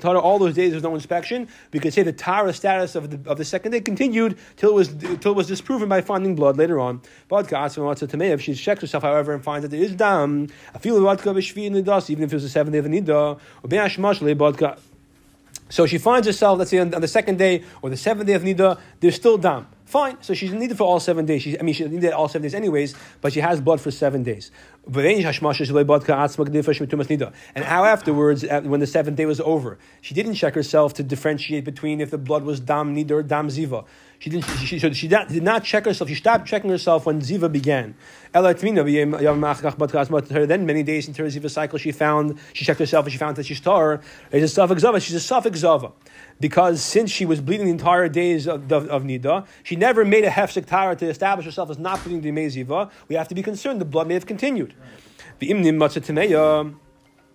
Tara. 0.00 0.18
All 0.18 0.38
those 0.40 0.54
days 0.54 0.70
there 0.70 0.76
was 0.76 0.82
no 0.82 0.96
inspection. 0.96 1.46
We 1.72 1.78
could 1.78 1.94
say 1.94 2.02
the 2.02 2.12
Tara 2.12 2.52
status 2.52 2.96
of 2.96 3.10
the 3.10 3.30
of 3.30 3.38
the 3.38 3.44
second 3.44 3.70
day 3.70 3.80
continued 3.80 4.36
till 4.56 4.70
it 4.70 4.74
was 4.74 4.88
till 5.20 5.32
it 5.32 5.36
was 5.36 5.46
disproven 5.46 5.88
by 5.88 6.00
finding 6.00 6.34
blood 6.34 6.56
later 6.56 6.80
on. 6.80 7.00
Vodka. 7.28 7.70
If 7.72 8.42
she 8.42 8.54
checks 8.54 8.80
herself, 8.80 9.04
however, 9.04 9.32
and 9.32 9.44
finds 9.44 9.62
that 9.62 9.68
there 9.68 9.80
is 9.80 9.92
dam, 9.92 10.48
I 10.74 10.78
feel 10.78 11.00
Vodka 11.00 11.28
B'Shvi 11.28 11.66
in 11.66 11.72
the 11.72 11.82
dust, 11.82 12.10
even 12.10 12.24
if 12.24 12.32
it 12.32 12.36
was 12.36 12.42
the 12.42 12.48
seventh 12.48 12.72
day 12.72 12.78
of 12.78 12.84
the 12.84 12.90
Nida, 12.90 13.38
or 13.62 13.68
Ben 13.68 13.88
Hashmash 13.88 14.36
Vodka. 14.36 14.76
So 15.68 15.86
she 15.86 15.98
finds 15.98 16.26
herself, 16.26 16.58
let's 16.58 16.70
say 16.70 16.78
on, 16.78 16.94
on 16.94 17.00
the 17.00 17.08
second 17.08 17.38
day 17.38 17.64
or 17.82 17.90
the 17.90 17.96
seventh 17.96 18.26
day 18.26 18.34
of 18.34 18.42
Nida, 18.42 18.78
there's 19.00 19.16
still 19.16 19.36
dam. 19.38 19.66
Fine. 19.86 20.18
So 20.20 20.34
she's 20.34 20.52
needed 20.52 20.76
for 20.76 20.84
all 20.84 20.98
seven 20.98 21.26
days. 21.26 21.42
She's, 21.42 21.56
I 21.58 21.62
mean, 21.62 21.72
she's 21.72 21.88
needed 21.88 22.12
all 22.12 22.28
seven 22.28 22.42
days 22.42 22.54
anyways, 22.54 22.96
but 23.20 23.32
she 23.32 23.38
has 23.38 23.60
blood 23.60 23.80
for 23.80 23.92
seven 23.92 24.24
days. 24.24 24.50
And 24.84 25.24
how 27.64 27.84
afterwards, 27.84 28.44
when 28.44 28.80
the 28.80 28.86
seventh 28.86 29.16
day 29.16 29.26
was 29.26 29.40
over, 29.40 29.78
she 30.00 30.14
didn't 30.14 30.34
check 30.34 30.54
herself 30.54 30.94
to 30.94 31.04
differentiate 31.04 31.64
between 31.64 32.00
if 32.00 32.10
the 32.10 32.18
blood 32.18 32.42
was 32.42 32.58
dam 32.58 32.96
nida 32.96 33.12
or 33.12 33.22
dam 33.22 33.46
ziva. 33.48 33.84
She 34.18 34.30
didn't. 34.30 34.44
She, 34.58 34.78
she, 34.78 34.94
she 34.94 35.08
did 35.08 35.42
not 35.42 35.64
check 35.64 35.84
herself. 35.84 36.08
She 36.08 36.14
stopped 36.14 36.46
checking 36.46 36.70
herself 36.70 37.06
when 37.06 37.20
ziva 37.20 37.52
began. 37.52 37.94
Then 38.32 38.44
many 40.66 40.82
days 40.82 41.08
into 41.08 41.22
her 41.22 41.28
ziva 41.28 41.50
cycle, 41.50 41.78
she 41.78 41.92
found 41.92 42.38
she 42.52 42.64
checked 42.64 42.80
herself 42.80 43.06
and 43.06 43.12
she 43.12 43.18
found 43.18 43.36
that 43.36 43.46
she's 43.46 43.60
tar. 43.60 44.00
It's 44.30 44.44
a 44.44 44.54
suffix 44.54 44.82
zava. 44.82 45.00
She's 45.00 45.14
a 45.14 45.20
suffix 45.20 45.60
zava 45.60 45.92
because 46.40 46.82
since 46.82 47.10
she 47.10 47.26
was 47.26 47.40
bleeding 47.40 47.66
the 47.66 47.72
entire 47.72 48.08
days 48.08 48.46
of, 48.46 48.70
of, 48.72 48.88
of 48.88 49.02
Nida, 49.02 49.46
she 49.62 49.76
never 49.76 50.04
made 50.04 50.24
a 50.24 50.30
hefsek 50.30 50.66
tara 50.66 50.96
to 50.96 51.06
establish 51.06 51.44
herself 51.44 51.70
as 51.70 51.78
not 51.78 52.02
bleeding 52.02 52.22
the 52.22 52.30
Meziva. 52.30 52.90
We 53.08 53.16
have 53.16 53.28
to 53.28 53.34
be 53.34 53.42
concerned 53.42 53.80
the 53.80 53.84
blood 53.84 54.08
may 54.08 54.14
have 54.14 54.26
continued. 54.26 54.74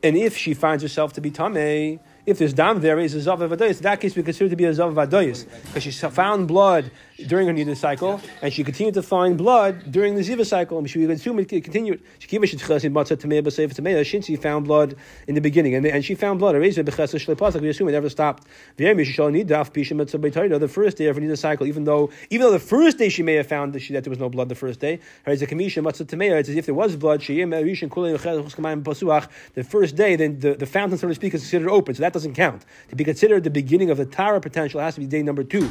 And 0.03 0.17
if 0.17 0.36
she 0.36 0.55
finds 0.55 0.82
herself 0.82 1.13
to 1.13 1.21
be 1.21 1.29
Tameh, 1.29 1.99
if 2.26 2.38
there's 2.38 2.53
dam 2.53 2.82
there, 2.82 2.99
is 2.99 3.15
a 3.15 3.17
zav 3.17 3.39
vadayis. 3.39 3.78
In 3.78 3.84
that 3.84 3.99
case, 3.99 4.15
we 4.15 4.24
consider 4.24 4.45
it 4.45 4.49
to 4.49 4.55
be 4.55 4.65
a 4.65 4.72
zav 4.72 4.93
vadayis 4.93 5.45
because 5.65 5.84
she 5.84 5.91
found 5.91 6.47
blood 6.47 6.91
during 7.28 7.47
her 7.47 7.53
nida 7.53 7.76
cycle, 7.76 8.22
and 8.41 8.53
she 8.53 8.63
continued 8.63 8.93
to 8.93 9.01
find 9.01 9.38
blood 9.38 9.91
during 9.91 10.15
the 10.15 10.22
ziva 10.22 10.45
cycle, 10.45 10.78
and 10.78 10.89
she 10.89 10.99
would 10.99 11.09
assume 11.09 11.38
it 11.39 11.49
continued. 11.49 12.01
She 12.19 12.28
she 14.22 14.36
found 14.36 14.65
blood 14.65 14.95
in 15.28 15.34
the 15.36 15.41
beginning, 15.41 15.76
and, 15.76 15.86
and 15.88 16.05
she 16.05 16.15
found 16.15 16.39
blood. 16.39 16.55
We 16.55 16.69
assume 16.69 16.88
it 16.88 17.91
never 17.91 18.09
stopped. 18.09 18.47
The 18.78 18.86
first 20.72 20.97
day 20.97 21.07
of 21.07 21.15
her 21.15 21.22
nida 21.22 21.38
cycle, 21.38 21.65
even 21.65 21.86
though 21.86 22.11
even 22.30 22.45
though 22.45 22.51
the 22.51 22.59
first 22.59 22.99
day 22.99 23.09
she 23.09 23.24
may 23.24 23.34
have 23.34 23.47
found 23.47 23.74
that, 23.74 23.80
she, 23.80 23.93
that 23.93 24.03
there 24.03 24.11
was 24.11 24.19
no 24.19 24.30
blood 24.30 24.49
the 24.49 24.55
first 24.55 24.80
day, 24.80 24.99
it's 25.26 25.41
as 25.41 25.51
if 26.55 26.65
there 26.65 26.76
was 26.76 26.95
blood. 26.95 27.22
The 27.22 27.47
first 29.63 29.95
day, 29.95 30.15
then 30.15 30.39
the, 30.39 30.53
the 30.53 30.67
fountain, 30.67 30.99
so 30.99 31.07
to 31.07 31.15
speak, 31.15 31.34
is 31.34 31.41
considered 31.41 31.69
open. 31.69 31.95
So 31.95 32.01
that 32.01 32.11
that 32.11 32.19
doesn't 32.19 32.36
count. 32.36 32.65
To 32.89 32.95
be 32.95 33.03
considered 33.03 33.43
the 33.43 33.49
beginning 33.49 33.89
of 33.89 33.97
the 33.97 34.05
Tara 34.05 34.41
potential 34.41 34.82
has 34.82 34.95
to 34.95 34.99
be 34.99 35.07
day 35.07 35.24
number 35.24 35.43
two. 35.43 35.69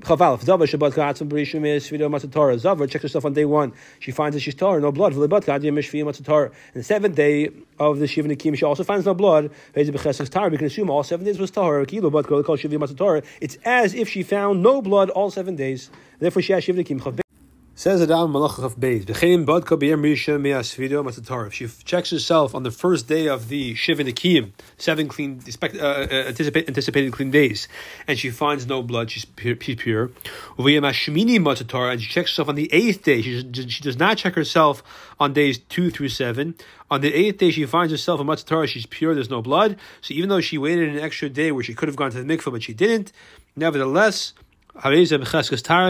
Chaval, 0.00 0.40
Zava 0.40 0.64
Shabbat 0.64 0.92
Katzim 0.92 1.28
Berishim 1.28 1.66
is 1.66 1.88
Video 1.88 2.08
Matzah 2.08 2.58
Zava 2.58 2.86
checks 2.86 3.02
herself 3.02 3.24
on 3.24 3.32
day 3.32 3.44
one. 3.44 3.72
She 3.98 4.12
finds 4.12 4.34
that 4.34 4.40
she's 4.40 4.54
Torah, 4.54 4.80
no 4.80 4.92
blood. 4.92 5.12
V'lebat 5.14 5.44
Kadim 5.44 5.74
Mishvi 5.74 6.04
Matzah 6.04 6.44
And 6.46 6.52
the 6.74 6.84
seventh 6.84 7.16
day 7.16 7.50
of 7.80 7.98
the 7.98 8.06
Shiva 8.06 8.28
Nikim, 8.28 8.56
she 8.56 8.64
also 8.64 8.84
finds 8.84 9.06
no 9.06 9.14
blood. 9.14 9.50
We 9.74 9.84
can 9.84 10.66
assume 10.66 10.90
all 10.90 11.02
seven 11.02 11.26
days 11.26 11.38
was 11.38 11.50
Tahar. 11.50 11.84
Kilo 11.84 12.10
Bat 12.10 12.26
Kol 12.26 12.56
Shiva 12.56 12.76
Matzah 12.76 13.24
It's 13.40 13.58
as 13.64 13.94
if 13.94 14.08
she 14.08 14.22
found 14.22 14.62
no 14.62 14.80
blood 14.82 15.10
all 15.10 15.30
seven 15.30 15.56
days. 15.56 15.90
Therefore, 16.20 16.42
she 16.42 16.52
has 16.52 16.62
Shiva 16.62 16.82
Nikim. 16.82 17.22
Says 17.78 18.02
Adam 18.02 18.32
Malach 18.32 18.60
of 18.60 18.74
Beis, 18.74 19.04
Badka 19.04 19.78
B'yem 19.78 21.52
she 21.52 21.68
checks 21.84 22.10
herself 22.10 22.52
on 22.56 22.64
the 22.64 22.72
first 22.72 23.06
day 23.06 23.28
of 23.28 23.48
the 23.48 23.76
Shiva 23.76 24.02
Nikim, 24.02 24.50
seven 24.78 25.06
clean, 25.06 25.40
expect, 25.46 25.76
uh, 25.76 25.86
uh, 26.10 26.24
anticipate, 26.26 26.66
anticipated 26.66 27.12
clean 27.12 27.30
days, 27.30 27.68
and 28.08 28.18
she 28.18 28.30
finds 28.30 28.66
no 28.66 28.82
blood, 28.82 29.12
she's 29.12 29.24
pure. 29.24 29.54
Pure. 29.54 30.08
V'yem 30.58 30.90
Hashmini 30.90 31.38
Matzah 31.38 31.92
and 31.92 32.02
she 32.02 32.08
checks 32.08 32.32
herself 32.32 32.48
on 32.48 32.56
the 32.56 32.68
eighth 32.72 33.04
day. 33.04 33.22
She, 33.22 33.48
she 33.68 33.80
does 33.80 33.96
not 33.96 34.18
check 34.18 34.34
herself 34.34 34.82
on 35.20 35.32
days 35.32 35.58
two 35.58 35.92
through 35.92 36.08
seven. 36.08 36.56
On 36.90 37.00
the 37.00 37.14
eighth 37.14 37.38
day, 37.38 37.52
she 37.52 37.64
finds 37.64 37.92
herself 37.92 38.18
a 38.18 38.24
Matzah 38.24 38.66
she's 38.66 38.86
pure, 38.86 39.14
there's 39.14 39.30
no 39.30 39.40
blood. 39.40 39.76
So 40.00 40.14
even 40.14 40.30
though 40.30 40.40
she 40.40 40.58
waited 40.58 40.88
an 40.88 40.98
extra 40.98 41.28
day 41.28 41.52
where 41.52 41.62
she 41.62 41.74
could 41.74 41.88
have 41.88 41.94
gone 41.94 42.10
to 42.10 42.20
the 42.20 42.36
mikveh, 42.36 42.50
but 42.50 42.64
she 42.64 42.74
didn't, 42.74 43.12
nevertheless, 43.54 44.32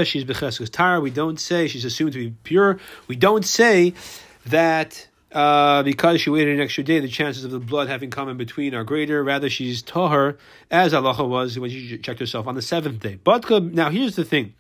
she's 0.05 0.25
becheskes 0.25 0.71
tara. 0.71 1.01
We 1.01 1.11
don't 1.11 1.39
say 1.39 1.69
she's 1.69 1.85
assumed 1.85 2.13
to 2.13 2.19
be 2.19 2.35
pure. 2.43 2.79
We 3.07 3.17
don't 3.17 3.45
say 3.45 3.95
that 4.47 5.09
uh, 5.33 5.83
because 5.83 6.21
she 6.21 6.31
waited 6.31 6.55
an 6.55 6.61
extra 6.61 6.83
day, 6.83 7.01
the 7.01 7.09
chances 7.09 7.45
of 7.45 7.51
the 7.51 7.59
blood 7.59 7.89
having 7.89 8.11
come 8.11 8.29
in 8.29 8.37
between 8.37 8.75
are 8.75 8.85
greater. 8.85 9.23
Rather, 9.23 9.51
she's 9.51 9.83
tahar, 9.83 10.37
as 10.71 10.95
Allah 10.95 11.27
was 11.27 11.59
when 11.59 11.71
she 11.71 11.99
checked 11.99 12.21
herself 12.21 12.47
on 12.47 12.55
the 12.55 12.63
seventh 12.63 13.01
day. 13.01 13.19
But 13.23 13.49
now 13.73 13.91
here's 13.91 14.17
the 14.17 14.25
thing. 14.25 14.55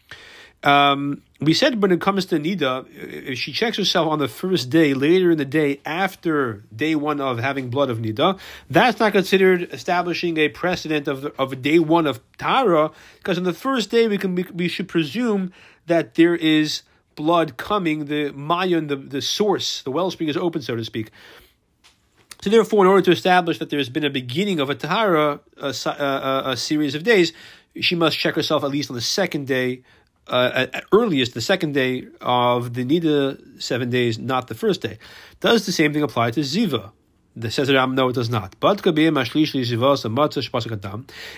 Um, 0.64 1.22
we 1.40 1.54
said 1.54 1.80
when 1.80 1.92
it 1.92 2.00
comes 2.00 2.26
to 2.26 2.36
Nida, 2.36 2.84
if 2.92 3.38
she 3.38 3.52
checks 3.52 3.76
herself 3.76 4.08
on 4.08 4.18
the 4.18 4.26
first 4.26 4.70
day, 4.70 4.92
later 4.92 5.30
in 5.30 5.38
the 5.38 5.44
day, 5.44 5.80
after 5.86 6.64
day 6.74 6.96
one 6.96 7.20
of 7.20 7.38
having 7.38 7.70
blood 7.70 7.90
of 7.90 7.98
Nida, 7.98 8.38
that's 8.68 8.98
not 8.98 9.12
considered 9.12 9.72
establishing 9.72 10.36
a 10.36 10.48
precedent 10.48 11.06
of, 11.06 11.26
of 11.38 11.62
day 11.62 11.78
one 11.78 12.08
of 12.08 12.20
Tara, 12.38 12.90
because 13.18 13.38
on 13.38 13.44
the 13.44 13.52
first 13.52 13.90
day 13.90 14.08
we 14.08 14.18
can 14.18 14.34
we 14.52 14.66
should 14.66 14.88
presume 14.88 15.52
that 15.86 16.16
there 16.16 16.34
is 16.34 16.82
blood 17.14 17.56
coming, 17.56 18.06
the 18.06 18.32
mayan, 18.32 18.88
the, 18.88 18.96
the 18.96 19.22
source, 19.22 19.82
the 19.82 19.90
wellspring 19.90 20.28
is 20.28 20.36
open, 20.36 20.62
so 20.62 20.74
to 20.74 20.84
speak. 20.84 21.10
So 22.40 22.50
therefore, 22.50 22.84
in 22.84 22.90
order 22.90 23.02
to 23.02 23.10
establish 23.10 23.58
that 23.58 23.70
there's 23.70 23.88
been 23.88 24.04
a 24.04 24.10
beginning 24.10 24.60
of 24.60 24.70
a 24.70 24.74
Tahara, 24.74 25.40
a, 25.56 25.74
a, 25.86 26.42
a 26.46 26.56
series 26.56 26.94
of 26.94 27.02
days, 27.02 27.32
she 27.80 27.94
must 27.94 28.18
check 28.18 28.34
herself 28.34 28.64
at 28.64 28.70
least 28.70 28.90
on 28.90 28.96
the 28.96 29.02
second 29.02 29.46
day 29.46 29.82
uh, 30.28 30.66
at, 30.72 30.84
earliest 30.92 31.34
the 31.34 31.40
second 31.40 31.72
day 31.72 32.06
of 32.20 32.74
the 32.74 32.84
Nida 32.84 33.60
seven 33.62 33.90
days, 33.90 34.18
not 34.18 34.48
the 34.48 34.54
first 34.54 34.82
day. 34.82 34.98
Does 35.40 35.66
the 35.66 35.72
same 35.72 35.92
thing 35.92 36.02
apply 36.02 36.30
to 36.32 36.40
Ziva? 36.40 36.92
The 37.38 37.52
says 37.52 37.68
no, 37.68 38.08
it 38.08 38.14
does 38.14 38.28
not. 38.28 38.56
But 38.58 38.82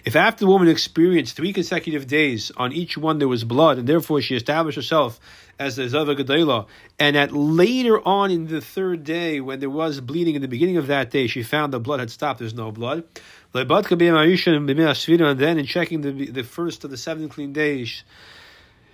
If 0.04 0.16
after 0.16 0.44
the 0.44 0.46
woman 0.46 0.68
experienced 0.68 1.36
three 1.36 1.52
consecutive 1.52 2.06
days 2.06 2.50
on 2.56 2.72
each 2.72 2.96
one 2.96 3.18
there 3.18 3.28
was 3.28 3.44
blood, 3.44 3.76
and 3.76 3.86
therefore 3.86 4.22
she 4.22 4.34
established 4.34 4.76
herself 4.76 5.20
as 5.58 5.76
the 5.76 5.86
Zava 5.90 6.14
Gedela, 6.14 6.66
and 6.98 7.18
at 7.18 7.32
later 7.32 8.00
on 8.08 8.30
in 8.30 8.46
the 8.46 8.62
third 8.62 9.04
day, 9.04 9.40
when 9.40 9.60
there 9.60 9.68
was 9.68 10.00
bleeding 10.00 10.36
in 10.36 10.40
the 10.40 10.48
beginning 10.48 10.78
of 10.78 10.86
that 10.86 11.10
day, 11.10 11.26
she 11.26 11.42
found 11.42 11.74
the 11.74 11.78
blood 11.78 12.00
had 12.00 12.10
stopped, 12.10 12.38
there's 12.38 12.54
no 12.54 12.72
blood. 12.72 13.04
And 13.52 13.68
then 13.68 15.58
in 15.58 15.66
checking 15.66 16.00
the, 16.00 16.30
the 16.30 16.44
first 16.44 16.84
of 16.84 16.90
the 16.90 16.96
seven 16.96 17.28
clean 17.28 17.52
days, 17.52 18.04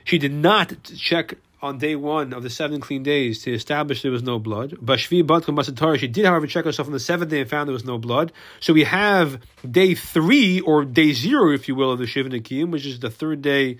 she 0.06 0.18
did 0.18 0.32
not 0.32 0.72
check 0.96 1.34
on 1.60 1.78
day 1.78 1.96
one 1.96 2.32
of 2.32 2.44
the 2.44 2.48
seven 2.48 2.80
clean 2.80 3.02
days 3.02 3.42
to 3.42 3.52
establish 3.52 4.02
there 4.02 4.12
was 4.12 4.22
no 4.22 4.38
blood. 4.38 4.70
Bashvi 4.72 5.24
Batka 5.24 5.52
Masatara, 5.52 5.98
she 5.98 6.06
did, 6.06 6.24
however, 6.24 6.46
check 6.46 6.64
herself 6.64 6.86
on 6.86 6.92
the 6.92 7.00
seventh 7.00 7.30
day 7.30 7.40
and 7.40 7.50
found 7.50 7.68
there 7.68 7.72
was 7.72 7.84
no 7.84 7.98
blood. 7.98 8.32
So 8.60 8.72
we 8.72 8.84
have 8.84 9.42
day 9.68 9.94
three, 9.96 10.60
or 10.60 10.84
day 10.84 11.12
zero, 11.12 11.52
if 11.52 11.66
you 11.66 11.74
will, 11.74 11.90
of 11.90 11.98
the 11.98 12.06
Shiva 12.06 12.28
Nikim, 12.28 12.70
which 12.70 12.86
is 12.86 13.00
the 13.00 13.10
third 13.10 13.42
day 13.42 13.78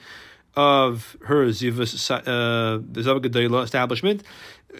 of 0.57 1.17
her 1.25 1.47
Zivas, 1.47 2.11
uh, 2.11 2.83
the 2.91 3.01
Zavagadeila 3.03 3.65
establishment 3.65 4.23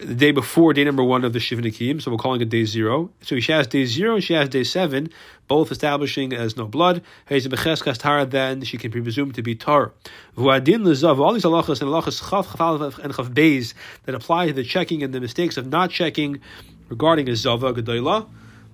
the 0.01 0.13
day 0.13 0.31
before 0.31 0.73
day 0.73 0.83
number 0.83 1.03
one 1.03 1.23
of 1.23 1.33
the 1.33 1.39
Shivnikim, 1.39 2.01
so 2.01 2.11
we're 2.11 2.17
calling 2.17 2.41
it 2.41 2.49
day 2.49 2.65
zero. 2.65 3.09
So 3.21 3.39
she 3.39 3.51
has 3.51 3.67
day 3.67 3.85
zero 3.85 4.15
and 4.15 4.23
she 4.23 4.33
has 4.33 4.49
day 4.49 4.63
seven, 4.63 5.09
both 5.47 5.71
establishing 5.71 6.33
as 6.33 6.55
no 6.55 6.67
blood. 6.67 7.01
Then 7.27 8.61
she 8.61 8.77
can 8.77 8.91
be 8.91 9.01
presumed 9.01 9.35
to 9.35 9.41
be 9.41 9.55
tar. 9.55 9.93
Vuadin 10.37 10.83
lezav, 10.83 11.19
all 11.19 11.33
these 11.33 11.43
halachas 11.43 11.81
and 11.81 11.89
halachas 11.89 12.21
chav, 12.21 12.99
and 12.99 13.13
chav 13.13 13.33
beis 13.33 13.73
that 14.03 14.13
apply 14.13 14.47
to 14.47 14.53
the 14.53 14.63
checking 14.63 15.03
and 15.03 15.13
the 15.13 15.19
mistakes 15.19 15.57
of 15.57 15.67
not 15.67 15.89
checking 15.89 16.41
regarding 16.89 17.27
a 17.29 17.35
zava 17.35 17.73
gedayla. 17.73 18.27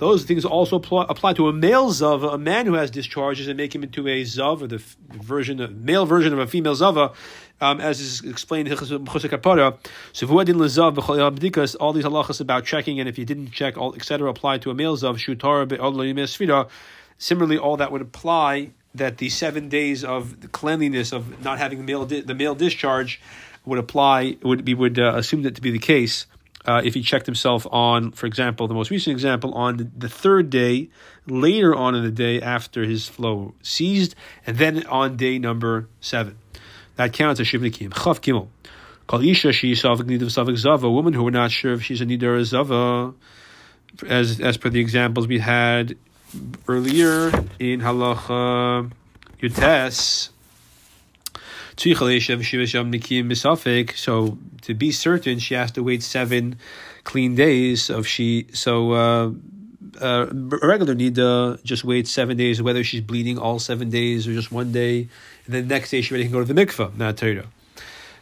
Those 0.04 0.26
things 0.26 0.44
also 0.44 0.76
apply 0.76 1.32
to 1.32 1.48
a 1.48 1.54
male 1.54 1.90
zava, 1.90 2.28
a 2.28 2.38
man 2.38 2.66
who 2.66 2.74
has 2.74 2.92
discharges 2.92 3.48
and 3.48 3.56
make 3.56 3.74
him 3.74 3.84
into 3.84 4.06
a 4.10 4.24
zav, 4.24 4.62
or 4.62 4.68
the 4.68 4.84
version, 5.14 5.62
of, 5.62 5.74
male 5.74 6.06
version 6.06 6.34
of 6.34 6.40
a 6.40 6.46
female 6.46 6.76
zava, 6.76 7.14
um, 7.62 7.80
as 7.80 8.02
is 8.02 8.22
explained 8.26 8.68
in. 8.68 8.76
So 8.76 9.00
Lazav, 9.00 9.70
all 11.80 11.94
these 11.94 12.04
halachas 12.04 12.42
about 12.42 12.66
checking, 12.66 13.00
and 13.00 13.08
if 13.08 13.18
you 13.18 13.24
didn't 13.24 13.52
check, 13.52 13.78
all 13.78 13.96
etc., 13.96 14.30
apply 14.30 14.58
to 14.58 14.72
a 14.72 14.74
male 14.74 14.98
zav, 14.98 16.70
Similarly, 17.18 17.58
all 17.58 17.78
that 17.78 17.94
would 17.94 18.02
apply 18.02 18.72
that 18.94 19.20
the 19.20 19.30
seven 19.30 19.70
days 19.70 20.04
of 20.04 20.52
cleanliness 20.52 21.14
of 21.14 21.42
not 21.42 21.60
having 21.60 21.78
the 21.78 21.86
male 21.86 22.06
di- 22.06 22.20
the 22.20 22.36
male 22.36 22.56
discharge 22.56 23.22
would 23.64 23.80
apply 23.80 24.36
would 24.42 24.66
be 24.66 24.74
would 24.74 25.00
uh, 25.00 25.14
assume 25.16 25.44
that 25.44 25.56
to 25.56 25.62
be 25.62 25.72
the 25.72 25.80
case 25.80 26.26
uh, 26.66 26.82
if 26.84 26.94
he 26.94 27.02
checked 27.02 27.26
himself 27.26 27.68
on, 27.72 28.12
for 28.12 28.26
example, 28.26 28.68
the 28.68 28.74
most 28.74 28.90
recent 28.90 29.12
example 29.12 29.54
on 29.54 29.92
the 29.98 30.10
third 30.10 30.50
day, 30.50 30.90
later 31.28 31.76
on 31.76 31.96
in 31.96 32.04
the 32.04 32.12
day 32.12 32.42
after 32.42 32.84
his 32.84 33.08
flow 33.08 33.54
ceased, 33.62 34.16
and 34.46 34.58
then 34.58 34.86
on 34.88 35.18
day 35.18 35.40
number 35.40 35.88
seven. 36.00 36.38
That 36.96 37.14
counts 37.14 37.40
as 37.40 37.48
Shivnikim. 37.48 37.90
Chav 37.90 38.22
Gimel. 38.22 38.48
Kal 39.10 39.22
Isha 39.22 39.52
she 39.52 39.74
Savik 39.74 40.04
Nidav 40.04 40.28
Savik 40.28 40.58
Zava, 40.58 40.88
a 40.88 40.92
woman 40.92 41.14
who 41.14 41.24
we're 41.24 41.32
not 41.32 41.52
sure 41.52 41.74
if 41.74 41.84
she's 41.84 42.02
a 42.02 42.06
Nidar 42.06 42.40
or 42.40 42.44
Zava, 42.44 43.14
as, 44.08 44.40
as 44.40 44.58
per 44.58 44.70
the 44.70 44.80
examples 44.80 45.28
we 45.28 45.40
had 45.40 45.98
earlier 46.68 47.28
in 47.60 47.82
Halacha 47.82 48.92
Yutes. 49.42 50.30
So 53.96 54.38
to 54.62 54.74
be 54.74 54.92
certain, 54.92 55.40
she 55.40 55.54
has 55.56 55.72
to 55.72 55.84
wait 55.84 56.04
seven 56.04 56.58
clean 57.04 57.36
days 57.36 57.90
of 57.90 58.08
she. 58.08 58.48
So 58.54 58.92
uh, 58.94 59.32
uh, 60.02 60.28
a 60.30 60.68
regular 60.68 60.96
nida 60.96 61.64
just 61.64 61.84
waits 61.84 62.12
seven 62.12 62.38
days, 62.38 62.62
whether 62.62 62.84
she's 62.84 63.02
bleeding 63.02 63.38
all 63.38 63.60
seven 63.60 63.90
days 63.90 64.28
or 64.28 64.34
just 64.34 64.52
one 64.52 64.72
day, 64.72 65.08
and 65.46 65.56
then 65.56 65.68
the 65.68 65.74
next 65.76 65.92
day 65.92 66.02
she 66.02 66.14
ready 66.14 66.26
to 66.26 66.32
go 66.32 66.44
to 66.44 66.54
the 66.54 66.66
mikvah, 66.66 66.96
not 66.98 67.18
Torah. 67.18 67.46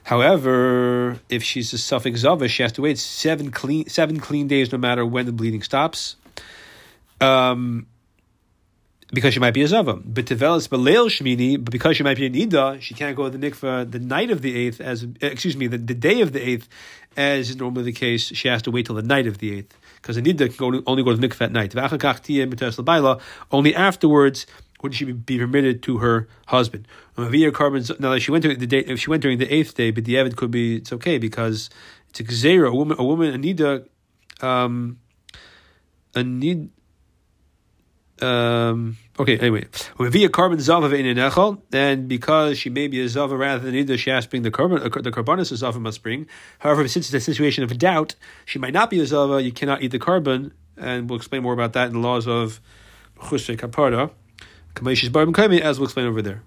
However, 0.03 1.19
if 1.29 1.43
she's 1.43 1.71
a 1.73 1.77
suffix 1.77 2.21
zava, 2.21 2.47
she 2.47 2.63
has 2.63 2.71
to 2.73 2.81
wait 2.81 2.97
seven 2.97 3.51
clean 3.51 3.87
seven 3.87 4.19
clean 4.19 4.47
days, 4.47 4.71
no 4.71 4.77
matter 4.77 5.05
when 5.05 5.25
the 5.25 5.31
bleeding 5.31 5.61
stops. 5.61 6.15
Um, 7.19 7.85
because 9.13 9.33
she 9.33 9.39
might 9.39 9.53
be 9.53 9.61
a 9.61 9.67
zava. 9.67 9.95
But 9.95 10.25
tevelis 10.25 10.67
beleil 10.67 11.07
shmini, 11.07 11.63
but 11.63 11.71
because 11.71 11.97
she 11.97 12.03
might 12.03 12.17
be 12.17 12.25
a 12.25 12.29
nida, 12.29 12.81
she 12.81 12.93
can't 12.93 13.15
go 13.15 13.29
to 13.29 13.37
the 13.37 13.51
mikvah 13.51 13.91
the 13.91 13.99
night 13.99 14.31
of 14.31 14.41
the 14.41 14.55
eighth, 14.55 14.79
as 14.79 15.05
excuse 15.21 15.57
me, 15.57 15.67
the, 15.67 15.77
the 15.77 15.93
day 15.93 16.21
of 16.21 16.31
the 16.31 16.41
eighth, 16.41 16.69
as 17.17 17.49
is 17.49 17.57
normally 17.57 17.83
the 17.83 17.91
case. 17.91 18.27
She 18.27 18.47
has 18.47 18.61
to 18.63 18.71
wait 18.71 18.85
till 18.85 18.95
the 18.95 19.01
night 19.01 19.27
of 19.27 19.39
the 19.39 19.57
eighth 19.57 19.77
because 19.95 20.15
the 20.15 20.21
nida 20.21 20.55
can 20.55 20.71
go, 20.71 20.83
only 20.87 21.03
go 21.03 21.11
to 21.11 21.17
the 21.17 21.27
mikvah 21.27 21.45
at 21.45 21.51
night. 21.51 21.75
Only 23.51 23.75
afterwards 23.75 24.45
would 24.81 24.95
she 24.95 25.05
be 25.11 25.37
permitted 25.37 25.83
to 25.83 25.97
her 25.99 26.27
husband. 26.47 26.87
Now 27.17 27.29
that 27.29 28.19
she 28.21 28.31
went 28.31 28.43
to 28.43 28.55
the 28.55 28.67
day, 28.67 28.79
if 28.79 28.99
she 28.99 29.09
went 29.09 29.21
during 29.21 29.37
the 29.37 29.53
eighth 29.53 29.75
day, 29.75 29.91
but 29.91 30.05
the 30.05 30.15
evid 30.15 30.35
could 30.35 30.51
be 30.51 30.77
it's 30.77 30.91
okay 30.93 31.17
because 31.17 31.69
it's 32.09 32.19
a 32.19 32.23
gzera, 32.23 32.69
a 32.69 32.75
woman, 32.75 32.97
a 32.99 33.03
woman, 33.03 33.33
a 33.33 33.37
nida, 33.37 33.87
um, 34.41 34.99
a 36.15 36.23
nid 36.23 36.71
um, 38.21 38.97
okay, 39.19 39.37
anyway, 39.37 39.65
via 39.99 40.29
korban 40.29 40.59
zava 40.59 40.93
in 40.95 41.17
echel, 41.17 41.61
and 41.71 42.07
because 42.07 42.57
she 42.57 42.69
may 42.69 42.87
be 42.87 43.01
a 43.01 43.07
zava 43.07 43.35
rather 43.35 43.63
than 43.63 43.75
either, 43.75 43.97
she 43.97 44.09
has 44.09 44.25
to 44.25 44.29
bring 44.29 44.43
the 44.43 44.51
korban, 44.51 44.81
the 45.03 45.11
carbonus 45.11 45.55
zava 45.55 45.79
must 45.79 46.03
bring. 46.03 46.27
However, 46.59 46.87
since 46.87 47.07
it's 47.07 47.13
a 47.13 47.19
situation 47.19 47.63
of 47.63 47.77
doubt, 47.77 48.15
she 48.45 48.59
might 48.59 48.73
not 48.73 48.89
be 48.89 48.99
a 48.99 49.05
zava. 49.05 49.41
You 49.41 49.51
cannot 49.51 49.81
eat 49.81 49.91
the 49.91 49.99
korban, 49.99 50.51
and 50.77 51.09
we'll 51.09 51.17
explain 51.17 51.43
more 51.43 51.53
about 51.53 51.73
that 51.73 51.87
in 51.87 51.93
the 51.93 51.99
laws 51.99 52.27
of 52.27 52.59
chushe 53.19 53.57
kaparda, 53.57 54.11
as 55.61 55.79
we'll 55.79 55.85
explain 55.85 56.05
over 56.07 56.21
there. 56.21 56.43